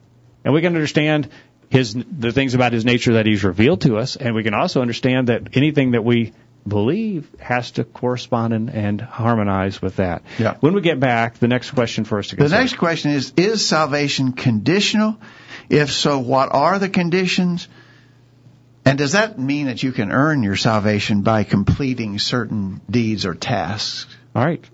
And 0.45 0.55
we 0.55 0.61
can 0.61 0.69
understand 0.69 1.29
his 1.69 1.95
the 1.95 2.33
things 2.33 2.55
about 2.55 2.73
his 2.73 2.85
nature 2.85 3.15
that 3.15 3.27
he's 3.27 3.45
revealed 3.45 3.83
to 3.83 3.99
us, 3.99 4.17
and 4.17 4.35
we 4.35 4.43
can 4.43 4.55
also 4.55 4.81
understand 4.81 5.29
that 5.29 5.57
anything 5.57 5.93
that 5.93 6.05
we 6.05 6.33
believe 6.67 7.29
has 7.39 7.73
to 7.73 7.85
correspond 7.85 8.53
and, 8.53 8.71
and 8.71 9.01
harmonize 9.01 9.81
with 9.81 9.97
that. 9.97 10.23
Yeah. 10.39 10.57
When 10.61 10.75
we 10.75 10.81
get 10.81 10.99
back, 10.99 11.39
the 11.39 11.49
next 11.49 11.73
question 11.73 12.05
for 12.05 12.19
us 12.19 12.29
to 12.29 12.37
The 12.37 12.49
next 12.49 12.77
question 12.77 13.13
is 13.13 13.33
Is 13.37 13.67
salvation 13.67 14.33
conditional? 14.33 15.17
If 15.69 15.93
so, 15.93 16.19
what 16.19 16.53
are 16.53 16.79
the 16.79 16.89
conditions? 16.89 17.69
And 18.85 18.99
does 18.99 19.13
that 19.13 19.37
mean 19.37 19.67
that 19.67 19.83
you 19.83 19.91
can 19.91 20.13
earn 20.13 20.45
your 20.45 20.55
salvation 20.55 21.23
by 21.23 21.43
completing 21.43 22.21
certain 22.21 22.81
deeds 22.89 23.27
or 23.27 23.35
tasks? 23.35 24.07
All 24.33 24.45
right. 24.45 24.65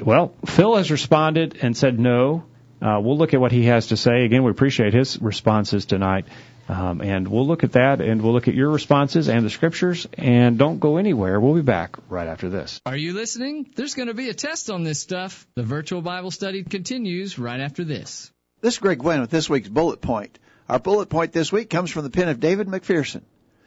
Well, 0.00 0.34
Phil 0.46 0.76
has 0.76 0.90
responded 0.90 1.58
and 1.62 1.76
said 1.76 1.98
no. 1.98 2.44
Uh, 2.80 2.98
we'll 3.00 3.16
look 3.16 3.34
at 3.34 3.40
what 3.40 3.52
he 3.52 3.64
has 3.66 3.88
to 3.88 3.96
say. 3.96 4.24
Again, 4.24 4.42
we 4.42 4.50
appreciate 4.50 4.92
his 4.92 5.20
responses 5.20 5.84
tonight. 5.84 6.26
Um, 6.68 7.00
and 7.00 7.28
we'll 7.28 7.46
look 7.46 7.64
at 7.64 7.72
that 7.72 8.00
and 8.00 8.22
we'll 8.22 8.32
look 8.32 8.48
at 8.48 8.54
your 8.54 8.70
responses 8.70 9.28
and 9.28 9.44
the 9.44 9.50
scriptures. 9.50 10.06
And 10.16 10.58
don't 10.58 10.78
go 10.78 10.96
anywhere. 10.96 11.40
We'll 11.40 11.54
be 11.54 11.62
back 11.62 11.96
right 12.08 12.26
after 12.26 12.48
this. 12.48 12.80
Are 12.86 12.96
you 12.96 13.12
listening? 13.12 13.70
There's 13.74 13.94
going 13.94 14.08
to 14.08 14.14
be 14.14 14.28
a 14.28 14.34
test 14.34 14.70
on 14.70 14.84
this 14.84 15.00
stuff. 15.00 15.46
The 15.54 15.62
virtual 15.62 16.02
Bible 16.02 16.30
study 16.30 16.62
continues 16.62 17.38
right 17.38 17.60
after 17.60 17.84
this. 17.84 18.30
This 18.60 18.74
is 18.74 18.78
Greg 18.78 19.00
Gwin 19.00 19.20
with 19.20 19.30
this 19.30 19.50
week's 19.50 19.68
bullet 19.68 20.00
point. 20.00 20.38
Our 20.68 20.78
bullet 20.78 21.10
point 21.10 21.32
this 21.32 21.52
week 21.52 21.68
comes 21.68 21.90
from 21.90 22.04
the 22.04 22.10
pen 22.10 22.28
of 22.28 22.40
David 22.40 22.68
McPherson. 22.68 23.22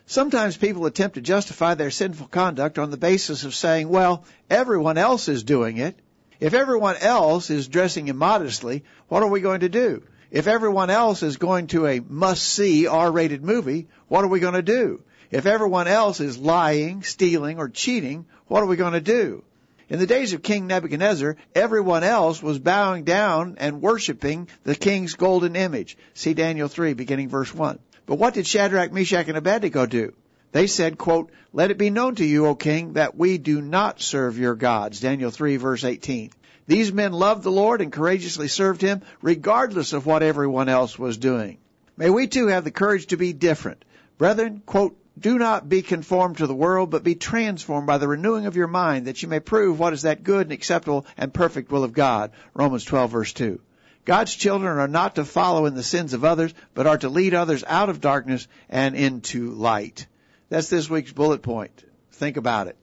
Sometimes 0.07 0.55
people 0.55 0.85
attempt 0.85 1.15
to 1.15 1.21
justify 1.21 1.73
their 1.73 1.91
sinful 1.91 2.27
conduct 2.27 2.79
on 2.79 2.91
the 2.91 2.97
basis 2.97 3.43
of 3.43 3.55
saying, 3.55 3.89
well, 3.89 4.23
everyone 4.49 4.97
else 4.97 5.27
is 5.27 5.43
doing 5.43 5.77
it. 5.77 5.99
If 6.39 6.53
everyone 6.53 6.97
else 6.97 7.49
is 7.49 7.67
dressing 7.67 8.07
immodestly, 8.07 8.83
what 9.07 9.23
are 9.23 9.29
we 9.29 9.41
going 9.41 9.61
to 9.61 9.69
do? 9.69 10.03
If 10.31 10.47
everyone 10.47 10.89
else 10.89 11.23
is 11.23 11.37
going 11.37 11.67
to 11.67 11.87
a 11.87 12.01
must-see 12.01 12.87
R-rated 12.87 13.43
movie, 13.43 13.87
what 14.07 14.23
are 14.23 14.29
we 14.29 14.39
going 14.39 14.55
to 14.55 14.61
do? 14.61 15.01
If 15.31 15.45
everyone 15.45 15.87
else 15.87 16.19
is 16.19 16.37
lying, 16.37 17.03
stealing, 17.03 17.57
or 17.57 17.69
cheating, 17.69 18.25
what 18.47 18.61
are 18.61 18.67
we 18.67 18.75
going 18.75 18.93
to 18.93 19.01
do? 19.01 19.43
In 19.87 19.99
the 19.99 20.07
days 20.07 20.33
of 20.33 20.41
King 20.41 20.67
Nebuchadnezzar, 20.67 21.37
everyone 21.53 22.03
else 22.03 22.41
was 22.41 22.57
bowing 22.59 23.03
down 23.03 23.55
and 23.59 23.81
worshiping 23.81 24.49
the 24.63 24.75
king's 24.75 25.13
golden 25.13 25.55
image. 25.55 25.95
See 26.15 26.33
Daniel 26.33 26.67
3, 26.67 26.93
beginning 26.93 27.29
verse 27.29 27.53
1. 27.53 27.79
But 28.05 28.15
what 28.15 28.33
did 28.33 28.47
Shadrach, 28.47 28.91
Meshach, 28.91 29.27
and 29.27 29.37
Abednego 29.37 29.85
do? 29.85 30.13
They 30.55 30.67
said, 30.67 30.97
quote, 30.97 31.31
Let 31.51 31.69
it 31.69 31.77
be 31.77 31.89
known 31.89 32.15
to 32.15 32.23
you, 32.23 32.45
O 32.45 32.55
king, 32.55 32.93
that 32.93 33.17
we 33.17 33.37
do 33.37 33.61
not 33.61 33.99
serve 33.99 34.39
your 34.39 34.55
gods. 34.55 35.01
Daniel 35.01 35.29
3, 35.29 35.57
verse 35.57 35.83
18. 35.83 36.31
These 36.65 36.93
men 36.93 37.11
loved 37.11 37.43
the 37.43 37.51
Lord 37.51 37.81
and 37.81 37.91
courageously 37.91 38.47
served 38.47 38.81
him, 38.81 39.01
regardless 39.21 39.91
of 39.91 40.05
what 40.05 40.23
everyone 40.23 40.69
else 40.69 40.97
was 40.97 41.17
doing. 41.17 41.57
May 41.97 42.09
we 42.09 42.27
too 42.27 42.47
have 42.47 42.63
the 42.63 42.71
courage 42.71 43.07
to 43.07 43.17
be 43.17 43.33
different. 43.33 43.83
Brethren, 44.17 44.61
quote, 44.65 44.97
do 45.19 45.37
not 45.37 45.67
be 45.67 45.81
conformed 45.81 46.37
to 46.37 46.47
the 46.47 46.55
world, 46.55 46.89
but 46.89 47.03
be 47.03 47.15
transformed 47.15 47.87
by 47.87 47.97
the 47.97 48.07
renewing 48.07 48.45
of 48.45 48.55
your 48.55 48.67
mind, 48.67 49.07
that 49.07 49.21
you 49.21 49.27
may 49.27 49.41
prove 49.41 49.77
what 49.77 49.91
is 49.91 50.03
that 50.03 50.23
good 50.23 50.43
and 50.43 50.53
acceptable 50.53 51.05
and 51.17 51.33
perfect 51.33 51.69
will 51.69 51.83
of 51.83 51.91
God. 51.91 52.31
Romans 52.53 52.85
12 52.85 53.11
verse 53.11 53.33
2. 53.33 53.59
God's 54.05 54.33
children 54.33 54.77
are 54.77 54.87
not 54.87 55.15
to 55.15 55.25
follow 55.25 55.65
in 55.65 55.75
the 55.75 55.83
sins 55.83 56.13
of 56.13 56.23
others, 56.23 56.53
but 56.73 56.87
are 56.87 56.99
to 56.99 57.09
lead 57.09 57.33
others 57.33 57.65
out 57.67 57.89
of 57.89 57.99
darkness 57.99 58.47
and 58.69 58.95
into 58.95 59.51
light. 59.51 60.07
That's 60.49 60.69
this 60.69 60.89
week's 60.89 61.11
bullet 61.11 61.41
point. 61.41 61.83
Think 62.11 62.37
about 62.37 62.67
it. 62.67 62.77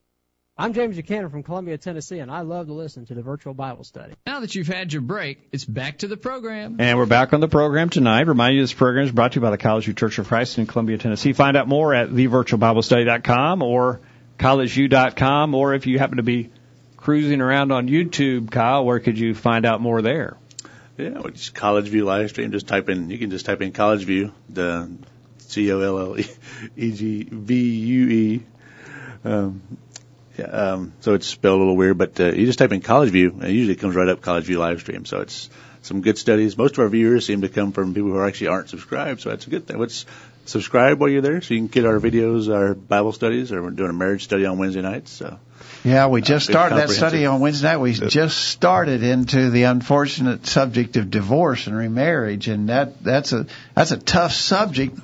I'm 0.59 0.75
James 0.75 0.97
Buchanan 0.97 1.31
from 1.31 1.43
Columbia, 1.43 1.79
Tennessee, 1.79 2.19
and 2.19 2.31
I 2.31 2.43
love 2.43 2.67
to 2.67 2.75
listen 2.75 3.07
to 3.07 3.15
the 3.15 3.23
virtual 3.23 3.55
Bible 3.55 3.85
study. 3.85 4.15
Now 4.27 4.41
that 4.41 4.55
you've 4.55 4.67
had 4.67 4.93
your 4.93 5.01
break, 5.01 5.49
it's 5.51 5.65
back 5.65 5.99
to 5.99 6.09
the 6.09 6.17
program. 6.17 6.77
And 6.79 6.99
we're 6.99 7.07
back 7.07 7.33
on 7.33 7.41
the 7.41 7.49
program 7.49 7.89
tonight. 7.89 8.27
Remind 8.27 8.57
you 8.57 8.61
this 8.61 8.73
program 8.73 9.07
is 9.07 9.13
brought 9.13 9.33
to 9.33 9.37
you 9.37 9.41
by 9.41 9.51
the 9.51 9.59
Collegevue 9.59 9.97
Church 9.97 10.19
of 10.19 10.29
Christ 10.29 10.59
in 10.59 10.67
Columbia, 10.67 10.99
Tennessee. 10.99 11.33
Find 11.33 11.57
out 11.57 11.69
more 11.69 11.95
at 11.95 12.11
thevirtualbiblestudy.com 12.11 13.63
or 13.63 14.01
collegevue.com, 14.39 15.55
or 15.55 15.75
if 15.75 15.87
you 15.87 15.99
happen 15.99 16.19
to 16.19 16.23
be 16.23 16.51
cruising 16.99 17.41
around 17.41 17.73
on 17.73 17.89
YouTube, 17.89 18.51
Kyle, 18.51 18.85
where 18.85 19.01
could 19.01 19.19
you 19.19 19.35
find 19.35 19.65
out 19.65 19.81
more 19.81 20.03
there? 20.03 20.37
Yeah, 20.99 21.11
well, 21.11 21.31
just 21.31 21.55
Collegevue 21.55 22.05
live 22.05 22.29
stream. 22.29 22.53
Just 22.53 22.69
type 22.69 22.91
in. 22.91 23.09
You 23.09 23.19
can 23.19 23.31
just 23.31 23.47
type 23.47 23.63
in 23.63 23.73
Collegevue, 23.73 24.33
the 24.51 24.91
C 25.53 25.71
O 25.73 25.81
L 25.81 25.99
L 25.99 26.19
E 26.19 26.93
G 26.93 27.29
V 27.31 27.55
U 27.55 28.09
E. 28.09 28.43
Um, 29.25 29.63
yeah, 30.39 30.47
um, 30.47 30.93
so 31.01 31.15
it's 31.15 31.27
spelled 31.27 31.57
a 31.57 31.59
little 31.59 31.77
weird, 31.77 31.99
but 31.99 32.19
uh, 32.19 32.33
you 32.33 32.47
just 32.47 32.59
type 32.59 32.73
in 32.73 32.81
Collegevue, 32.81 33.33
and 33.33 33.45
it 33.45 33.51
usually 33.51 33.77
comes 33.77 33.95
right 33.95 34.09
up 34.09 34.21
Collegevue 34.21 34.57
live 34.57 34.81
stream. 34.81 35.05
So 35.05 35.21
it's 35.21 35.51
some 35.83 36.01
good 36.01 36.17
studies. 36.17 36.57
Most 36.57 36.75
of 36.75 36.79
our 36.81 36.89
viewers 36.89 37.27
seem 37.27 37.43
to 37.43 37.49
come 37.49 37.73
from 37.73 37.93
people 37.93 38.11
who 38.11 38.23
actually 38.23 38.49
aren't 38.49 38.71
subscribed, 38.71 39.21
so 39.21 39.29
that's 39.29 39.47
a 39.47 39.51
good 39.51 39.67
thing. 39.67 39.79
Let's 39.79 40.07
subscribe 40.47 40.99
while 40.99 41.11
you're 41.11 41.23
there, 41.23 41.41
so 41.43 41.55
you 41.55 41.61
can 41.61 41.67
get 41.69 41.85
our 41.85 41.99
videos, 42.01 42.53
our 42.53 42.75
Bible 42.75 43.13
studies, 43.13 43.53
or 43.53 43.63
we're 43.63 43.71
doing 43.71 43.91
a 43.91 43.95
marriage 43.95 44.25
study 44.25 44.47
on 44.47 44.59
Wednesday 44.59 44.81
nights. 44.83 45.11
So 45.11 45.39
yeah, 45.85 46.07
we 46.07 46.23
just 46.23 46.49
uh, 46.49 46.53
started 46.53 46.77
that 46.77 46.91
study 46.91 47.27
on 47.27 47.41
Wednesday 47.41 47.69
night. 47.69 47.79
We 47.79 47.93
just 47.93 48.39
started 48.39 49.03
into 49.03 49.51
the 49.51 49.65
unfortunate 49.65 50.47
subject 50.47 50.97
of 50.97 51.11
divorce 51.11 51.67
and 51.67 51.77
remarriage, 51.77 52.49
and 52.49 52.69
that 52.69 53.03
that's 53.03 53.33
a 53.33 53.47
that's 53.75 53.91
a 53.91 53.99
tough 53.99 54.33
subject. 54.33 54.99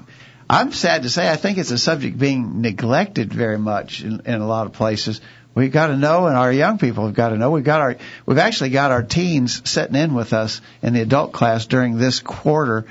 I'm 0.50 0.72
sad 0.72 1.02
to 1.02 1.10
say 1.10 1.28
I 1.28 1.36
think 1.36 1.58
it's 1.58 1.70
a 1.70 1.78
subject 1.78 2.18
being 2.18 2.62
neglected 2.62 3.32
very 3.32 3.58
much 3.58 4.02
in, 4.02 4.20
in 4.24 4.40
a 4.40 4.46
lot 4.46 4.66
of 4.66 4.72
places. 4.72 5.20
We've 5.54 5.72
got 5.72 5.88
to 5.88 5.96
know, 5.96 6.26
and 6.26 6.36
our 6.36 6.52
young 6.52 6.78
people 6.78 7.06
have 7.06 7.14
got 7.14 7.30
to 7.30 7.36
know. 7.36 7.50
We've 7.50 7.64
got 7.64 7.80
our, 7.80 7.96
we've 8.26 8.38
actually 8.38 8.70
got 8.70 8.92
our 8.92 9.02
teens 9.02 9.68
sitting 9.68 9.96
in 9.96 10.14
with 10.14 10.32
us 10.32 10.60
in 10.82 10.92
the 10.92 11.00
adult 11.00 11.32
class 11.32 11.66
during 11.66 11.98
this 11.98 12.20
quarter, 12.20 12.86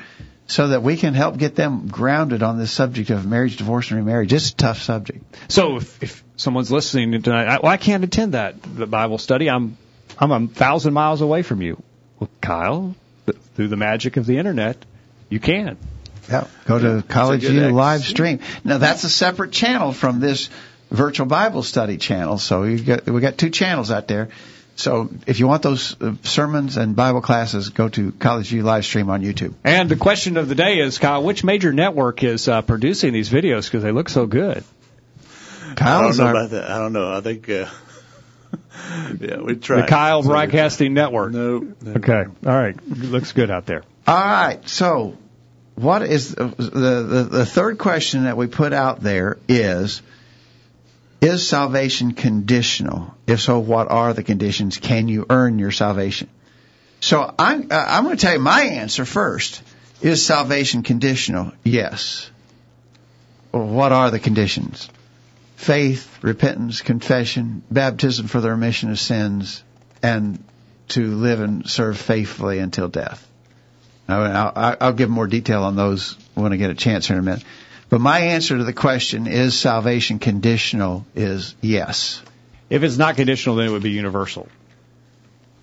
so 0.47 0.69
that 0.69 0.83
we 0.83 0.97
can 0.97 1.13
help 1.13 1.37
get 1.37 1.55
them 1.55 1.87
grounded 1.87 2.43
on 2.43 2.57
this 2.57 2.71
subject 2.71 3.09
of 3.09 3.25
marriage, 3.25 3.57
divorce, 3.57 3.91
and 3.91 3.99
remarriage. 3.99 4.33
It's 4.33 4.51
a 4.51 4.55
tough 4.55 4.81
subject. 4.81 5.23
So 5.49 5.77
if, 5.77 6.03
if 6.03 6.23
someone's 6.35 6.71
listening 6.71 7.21
tonight, 7.21 7.47
I, 7.47 7.59
well, 7.59 7.71
I 7.71 7.77
can't 7.77 8.03
attend 8.03 8.33
that 8.33 8.61
the 8.63 8.87
Bible 8.87 9.17
study. 9.17 9.49
I'm 9.49 9.77
I'm 10.17 10.31
a 10.31 10.47
thousand 10.47 10.93
miles 10.93 11.21
away 11.21 11.43
from 11.43 11.61
you. 11.61 11.81
Well, 12.19 12.29
Kyle, 12.41 12.95
through 13.55 13.67
the 13.67 13.77
magic 13.77 14.17
of 14.17 14.25
the 14.25 14.37
internet, 14.37 14.77
you 15.29 15.39
can. 15.39 15.77
Yeah, 16.29 16.47
go 16.65 16.79
to 16.79 17.07
Collegevue 17.07 17.71
live 17.71 18.01
stream. 18.01 18.39
Now 18.63 18.77
that's 18.77 19.03
a 19.03 19.09
separate 19.09 19.51
channel 19.51 19.93
from 19.93 20.19
this 20.19 20.49
virtual 20.91 21.27
Bible 21.27 21.63
study 21.63 21.97
channel. 21.97 22.37
So 22.37 22.61
we 22.61 22.81
got 22.81 23.05
we 23.05 23.21
got 23.21 23.37
two 23.37 23.49
channels 23.49 23.91
out 23.91 24.07
there. 24.07 24.29
So 24.75 25.09
if 25.25 25.39
you 25.39 25.47
want 25.47 25.63
those 25.63 25.99
uh, 25.99 26.13
sermons 26.21 26.77
and 26.77 26.95
Bible 26.95 27.21
classes, 27.21 27.69
go 27.69 27.89
to 27.89 28.11
Collegevue 28.11 28.61
live 28.61 28.85
stream 28.85 29.09
on 29.09 29.23
YouTube. 29.23 29.55
And 29.63 29.89
the 29.89 29.95
question 29.95 30.37
of 30.37 30.49
the 30.49 30.55
day 30.55 30.79
is, 30.79 30.99
Kyle, 30.99 31.23
which 31.23 31.43
major 31.43 31.73
network 31.73 32.23
is 32.23 32.47
uh, 32.47 32.61
producing 32.61 33.11
these 33.11 33.29
videos 33.29 33.65
because 33.65 33.81
they 33.81 33.91
look 33.91 34.07
so 34.07 34.27
good? 34.27 34.63
Kyle, 35.75 35.99
I 35.99 36.01
don't 36.03 36.17
know 36.17 36.25
our, 36.25 36.31
about 36.31 36.49
that. 36.51 36.69
I 36.69 36.77
don't 36.77 36.93
know. 36.93 37.11
I 37.11 37.21
think. 37.21 37.49
Uh, 37.49 37.65
yeah, 39.19 39.37
we 39.41 39.55
tried. 39.55 39.83
The 39.83 39.87
Kyle 39.87 40.21
Broadcasting 40.21 40.93
Network. 40.93 41.33
No, 41.33 41.59
no. 41.81 41.93
Okay. 41.93 42.25
All 42.45 42.55
right. 42.55 42.75
Looks 42.87 43.31
good 43.31 43.49
out 43.49 43.65
there. 43.65 43.83
All 44.05 44.15
right. 44.15 44.67
So 44.69 45.17
what 45.77 46.01
is 46.01 46.33
the, 46.33 46.45
the, 46.47 47.27
the 47.29 47.45
third 47.45 47.77
question 47.77 48.23
that 48.23 48.35
we 48.35 48.47
put 48.47 48.73
out 48.73 48.99
there 48.99 49.37
is 49.47 50.01
is 51.21 51.47
salvation 51.47 52.13
conditional? 52.13 53.13
If 53.27 53.41
so, 53.41 53.59
what 53.59 53.91
are 53.91 54.13
the 54.13 54.23
conditions? 54.23 54.77
Can 54.77 55.07
you 55.07 55.27
earn 55.29 55.59
your 55.59 55.71
salvation? 55.71 56.29
So 56.99 57.31
I'm 57.37 57.67
I'm 57.69 58.05
going 58.05 58.17
to 58.17 58.21
tell 58.21 58.33
you 58.33 58.39
my 58.39 58.63
answer 58.63 59.05
first. 59.05 59.61
Is 60.01 60.25
salvation 60.25 60.81
conditional? 60.81 61.51
Yes. 61.63 62.29
What 63.51 63.91
are 63.91 64.09
the 64.09 64.19
conditions? 64.19 64.89
Faith, 65.57 66.23
repentance, 66.23 66.81
confession, 66.81 67.61
baptism 67.69 68.27
for 68.27 68.41
the 68.41 68.49
remission 68.49 68.89
of 68.89 68.99
sins, 68.99 69.63
and 70.01 70.43
to 70.89 71.15
live 71.15 71.39
and 71.39 71.69
serve 71.69 71.99
faithfully 71.99 72.57
until 72.57 72.87
death. 72.87 73.27
I'll, 74.07 74.77
I'll 74.79 74.93
give 74.93 75.09
more 75.09 75.27
detail 75.27 75.63
on 75.63 75.75
those 75.75 76.17
when 76.33 76.53
I 76.53 76.55
get 76.55 76.69
a 76.69 76.75
chance 76.75 77.07
here 77.07 77.17
in 77.17 77.21
a 77.21 77.25
minute. 77.25 77.43
But 77.89 78.01
my 78.01 78.19
answer 78.19 78.57
to 78.57 78.63
the 78.63 78.73
question, 78.73 79.27
is 79.27 79.57
salvation 79.57 80.19
conditional, 80.19 81.05
is 81.15 81.55
yes. 81.61 82.21
If 82.69 82.83
it's 82.83 82.97
not 82.97 83.15
conditional, 83.15 83.55
then 83.55 83.67
it 83.67 83.71
would 83.71 83.83
be 83.83 83.91
universal. 83.91 84.47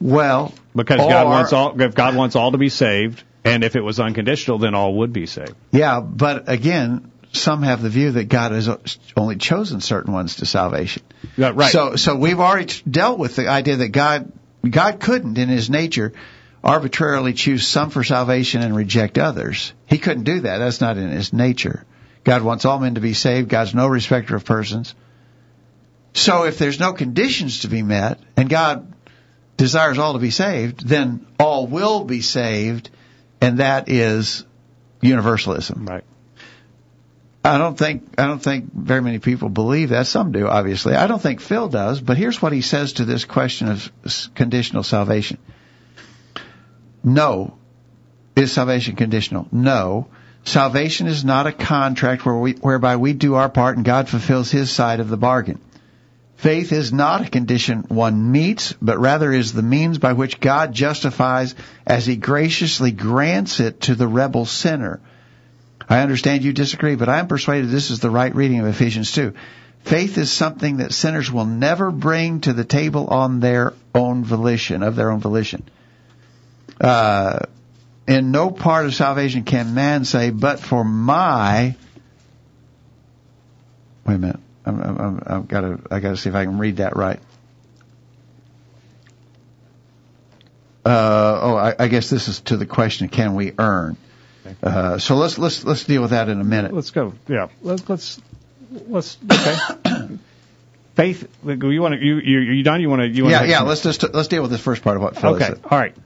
Well, 0.01 0.55
because 0.75 0.99
God 0.99 1.27
wants 1.27 1.53
all, 1.53 1.81
if 1.81 1.95
God 1.95 2.17
wants 2.17 2.37
all 2.37 2.53
to 2.53 2.59
be 2.59 2.71
saved, 2.71 3.23
and 3.45 3.63
if 3.63 3.77
it 3.77 3.83
was 3.83 4.01
unconditional, 4.01 4.59
then 4.59 4.75
all 4.75 4.95
would 4.97 5.13
be 5.13 5.27
saved. 5.27 5.55
Yeah, 5.71 6.01
but 6.01 6.49
again, 6.49 7.11
some 7.33 7.63
have 7.63 7.83
the 7.83 7.91
view 7.91 8.13
that 8.13 8.25
God 8.25 8.53
has 8.53 8.99
only 9.17 9.37
chosen 9.37 9.81
certain 9.81 10.13
ones 10.13 10.37
to 10.37 10.47
salvation. 10.47 11.03
Right. 11.37 11.71
So, 11.71 11.97
so 11.97 12.17
we've 12.17 12.41
already 12.41 12.73
dealt 12.89 13.19
with 13.19 13.37
the 13.37 13.49
idea 13.49 13.77
that 13.77 13.89
God, 13.89 14.33
God 14.69 15.01
couldn't 15.01 15.37
in 15.37 15.49
His 15.49 15.69
nature 15.69 16.15
arbitrarily 16.65 17.35
choose 17.35 17.67
some 17.67 17.91
for 17.91 18.03
salvation 18.03 18.63
and 18.63 18.75
reject 18.75 19.19
others. 19.19 19.75
He 19.87 19.99
couldn't 19.99 20.25
do 20.25 20.41
that. 20.41 20.59
That's 20.59 20.81
not 20.81 20.97
in 20.97 21.11
his 21.11 21.33
nature. 21.33 21.85
God 22.25 22.43
wants 22.43 22.65
all 22.65 22.79
men 22.79 22.95
to 22.95 23.03
be 23.03 23.13
saved. 23.13 23.51
God's 23.51 23.75
no 23.75 23.87
respecter 23.87 24.35
of 24.35 24.47
persons. 24.47 24.95
So 26.15 26.45
if 26.45 26.59
there's 26.59 26.81
no 26.81 26.95
conditions 26.95 27.61
to 27.61 27.69
be 27.69 27.83
met 27.83 28.19
and 28.37 28.49
God 28.49 28.93
desires 29.59 29.99
all 29.99 30.15
to 30.15 30.19
be 30.19 30.31
saved, 30.31 30.89
then 30.89 31.27
all 31.39 31.67
will 31.67 32.05
be 32.05 32.23
saved 32.23 32.89
and 33.43 33.59
that 33.59 33.91
is 33.91 34.45
universalism. 35.03 35.85
Right. 35.85 36.05
I 37.45 37.59
don't 37.59 37.77
think 37.77 38.15
I 38.17 38.27
don't 38.27 38.43
think 38.43 38.73
very 38.73 39.03
many 39.03 39.19
people 39.19 39.51
believe 39.51 39.91
that. 39.91 40.07
Some 40.07 40.33
do, 40.33 40.49
obviously. 40.49 40.95
I 40.95 41.07
don't 41.09 41.21
think 41.21 41.43
Phil 41.43 41.69
does, 41.69 42.01
but 42.01 42.17
here's 42.17 42.41
what 42.41 42.55
he 42.55 42.63
says 42.63 42.95
to 42.95 43.05
this 43.05 43.27
question 43.27 43.69
of 43.69 43.93
conditional 44.35 44.83
salvation. 44.83 45.37
No. 47.05 47.55
Is 48.35 48.53
salvation 48.53 48.97
conditional? 48.97 49.47
No. 49.53 50.09
Salvation 50.45 51.07
is 51.07 51.25
not 51.25 51.47
a 51.47 51.53
contract 51.53 52.27
where 52.27 52.35
we, 52.35 52.53
whereby 52.53 52.97
we 52.97 53.13
do 53.13 53.35
our 53.35 53.49
part 53.49 53.77
and 53.77 53.85
God 53.85 54.09
fulfills 54.09 54.51
his 54.51 54.71
side 54.71 55.01
of 55.01 55.09
the 55.09 55.17
bargain. 55.17 55.61
Faith 56.37 56.73
is 56.73 56.93
not 56.93 57.27
a 57.27 57.31
condition 57.31 57.85
one 57.89 58.33
meets, 58.33 58.75
but 58.83 58.99
rather 58.99 59.33
is 59.33 59.53
the 59.53 59.63
means 59.63 59.99
by 59.99 60.13
which 60.13 60.41
God 60.41 60.73
justifies 60.73 61.55
as 61.87 62.05
he 62.05 62.17
graciously 62.17 62.91
grants 62.91 63.61
it 63.61 63.83
to 63.83 63.95
the 63.95 64.09
rebel 64.09 64.45
sinner. 64.45 65.01
I 65.89 66.01
understand 66.01 66.43
you 66.43 66.53
disagree, 66.53 66.97
but 66.97 67.09
I 67.09 67.19
am 67.19 67.29
persuaded 67.29 67.71
this 67.71 67.91
is 67.91 68.01
the 68.01 68.11
right 68.11 68.35
reading 68.35 68.61
of 68.61 68.67
Ephesians 68.67 69.13
2. 69.13 69.33
Faith 69.85 70.19
is 70.19 70.33
something 70.33 70.79
that 70.79 70.93
sinners 70.93 71.31
will 71.31 71.45
never 71.45 71.91
bring 71.91 72.41
to 72.41 72.53
the 72.53 72.65
table 72.65 73.07
on 73.07 73.41
their 73.41 73.75
own 73.95 74.25
volition, 74.25 74.83
of 74.83 74.97
their 74.97 75.11
own 75.11 75.21
volition. 75.21 75.63
Uh, 76.85 77.39
in 78.07 78.31
no 78.31 78.51
part 78.51 78.85
of 78.85 78.95
salvation 78.95 79.45
can 79.45 79.73
man 79.73 80.05
say, 80.05 80.29
but 80.29 80.61
for 80.61 80.85
my, 80.85 81.75
wait 84.07 84.15
a 84.15 84.19
minute, 84.19 84.41
I'm, 84.67 84.81
I'm, 84.83 85.23
I've 85.27 85.49
got 85.49 85.61
to, 85.63 85.81
I 85.91 86.01
got 86.01 86.11
to 86.11 86.17
see 86.19 86.29
if 86.29 86.35
I 86.35 86.45
can 86.45 86.59
read 86.59 86.77
that 86.77 86.95
right. 86.95 87.21
Uh, 90.85 91.41
oh, 91.43 91.57
I, 91.57 91.75
I 91.79 91.89
guess 91.89 92.11
this 92.11 92.29
is 92.29 92.41
to 92.41 92.59
the 92.59 92.67
question: 92.67 93.09
Can 93.09 93.35
we 93.35 93.53
earn? 93.59 93.97
Uh, 94.63 94.99
so 94.99 95.17
let's 95.17 95.39
let's 95.39 95.65
let's 95.65 95.85
deal 95.85 96.03
with 96.03 96.11
that 96.11 96.29
in 96.29 96.39
a 96.39 96.45
minute. 96.45 96.75
Let's 96.75 96.91
go. 96.91 97.15
Yeah. 97.27 97.49
Let's 97.63 97.89
let's 97.89 98.21
let's. 98.71 99.17
Okay. 99.25 100.19
Faith. 100.95 101.27
You 101.47 101.81
want 101.81 101.95
to? 101.95 102.05
You 102.05 102.19
you 102.19 102.41
you 102.41 102.63
done? 102.63 102.83
You 102.83 102.91
want 102.91 103.01
to? 103.01 103.09
You 103.09 103.25
want 103.25 103.33
Yeah, 103.33 103.45
yeah. 103.45 103.63
Let's 103.63 103.83
just 103.83 104.05
let's 104.13 104.29
deal 104.29 104.43
with 104.43 104.51
this 104.51 104.61
first 104.61 104.83
part 104.83 104.97
of 104.99 105.03
what 105.03 105.17
Phil 105.17 105.37
Okay. 105.37 105.47
said. 105.47 105.61
All 105.65 105.79
right. 105.79 105.97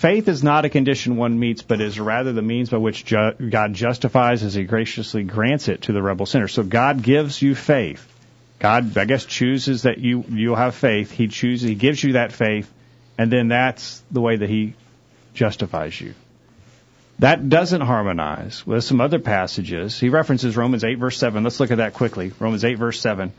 Faith 0.00 0.28
is 0.28 0.42
not 0.42 0.64
a 0.64 0.70
condition 0.70 1.16
one 1.16 1.38
meets, 1.38 1.60
but 1.60 1.78
is 1.82 2.00
rather 2.00 2.32
the 2.32 2.40
means 2.40 2.70
by 2.70 2.78
which 2.78 3.04
ju- 3.04 3.32
God 3.50 3.74
justifies 3.74 4.42
as 4.42 4.54
He 4.54 4.64
graciously 4.64 5.24
grants 5.24 5.68
it 5.68 5.82
to 5.82 5.92
the 5.92 6.00
rebel 6.00 6.24
sinner. 6.24 6.48
So 6.48 6.62
God 6.62 7.02
gives 7.02 7.42
you 7.42 7.54
faith. 7.54 8.10
God, 8.60 8.96
I 8.96 9.04
guess, 9.04 9.26
chooses 9.26 9.82
that 9.82 9.98
you 9.98 10.24
you'll 10.30 10.56
have 10.56 10.74
faith. 10.74 11.10
He 11.10 11.28
chooses. 11.28 11.68
He 11.68 11.74
gives 11.74 12.02
you 12.02 12.14
that 12.14 12.32
faith, 12.32 12.72
and 13.18 13.30
then 13.30 13.48
that's 13.48 14.02
the 14.10 14.22
way 14.22 14.36
that 14.36 14.48
He 14.48 14.72
justifies 15.34 16.00
you. 16.00 16.14
That 17.18 17.50
doesn't 17.50 17.82
harmonize 17.82 18.66
with 18.66 18.84
some 18.84 19.02
other 19.02 19.18
passages. 19.18 20.00
He 20.00 20.08
references 20.08 20.56
Romans 20.56 20.82
8 20.82 20.94
verse 20.94 21.18
7. 21.18 21.44
Let's 21.44 21.60
look 21.60 21.72
at 21.72 21.76
that 21.76 21.92
quickly. 21.92 22.32
Romans 22.38 22.64
8 22.64 22.78
verse 22.78 22.98
7. 22.98 23.34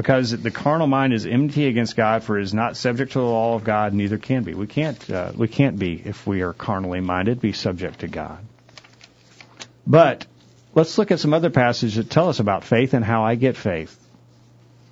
Because 0.00 0.30
the 0.30 0.50
carnal 0.50 0.86
mind 0.86 1.12
is 1.12 1.26
enmity 1.26 1.66
against 1.66 1.94
God, 1.94 2.24
for 2.24 2.38
it 2.38 2.42
is 2.42 2.54
not 2.54 2.74
subject 2.74 3.12
to 3.12 3.18
the 3.18 3.24
law 3.26 3.54
of 3.54 3.64
God, 3.64 3.92
neither 3.92 4.16
can 4.16 4.44
be. 4.44 4.54
We 4.54 4.66
can't, 4.66 5.10
uh, 5.10 5.32
we 5.36 5.46
can't 5.46 5.78
be, 5.78 6.00
if 6.02 6.26
we 6.26 6.40
are 6.40 6.54
carnally 6.54 7.00
minded, 7.00 7.38
be 7.38 7.52
subject 7.52 8.00
to 8.00 8.08
God. 8.08 8.38
But 9.86 10.24
let's 10.74 10.96
look 10.96 11.10
at 11.10 11.20
some 11.20 11.34
other 11.34 11.50
passages 11.50 11.96
that 11.96 12.08
tell 12.08 12.30
us 12.30 12.40
about 12.40 12.64
faith 12.64 12.94
and 12.94 13.04
how 13.04 13.24
I 13.24 13.34
get 13.34 13.58
faith. 13.58 13.94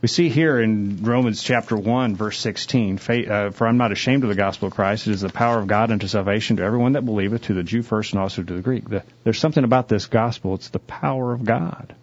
We 0.02 0.08
see 0.08 0.28
here 0.28 0.60
in 0.60 1.02
Romans 1.02 1.42
chapter 1.42 1.74
1 1.74 2.14
verse 2.14 2.38
16, 2.38 2.98
faith, 2.98 3.30
uh, 3.30 3.48
for 3.48 3.66
I'm 3.66 3.78
not 3.78 3.92
ashamed 3.92 4.24
of 4.24 4.28
the 4.28 4.34
gospel 4.34 4.68
of 4.68 4.74
Christ. 4.74 5.06
It 5.06 5.12
is 5.12 5.22
the 5.22 5.30
power 5.30 5.58
of 5.58 5.68
God 5.68 5.90
unto 5.90 6.06
salvation 6.06 6.58
to 6.58 6.64
everyone 6.64 6.92
that 6.92 7.06
believeth, 7.06 7.44
to 7.44 7.54
the 7.54 7.62
Jew 7.62 7.80
first 7.80 8.12
and 8.12 8.20
also 8.20 8.42
to 8.42 8.54
the 8.56 8.60
Greek. 8.60 8.84
There's 9.24 9.38
something 9.38 9.64
about 9.64 9.88
this 9.88 10.04
gospel. 10.04 10.56
It's 10.56 10.68
the 10.68 10.80
power 10.80 11.32
of 11.32 11.46
God. 11.46 11.94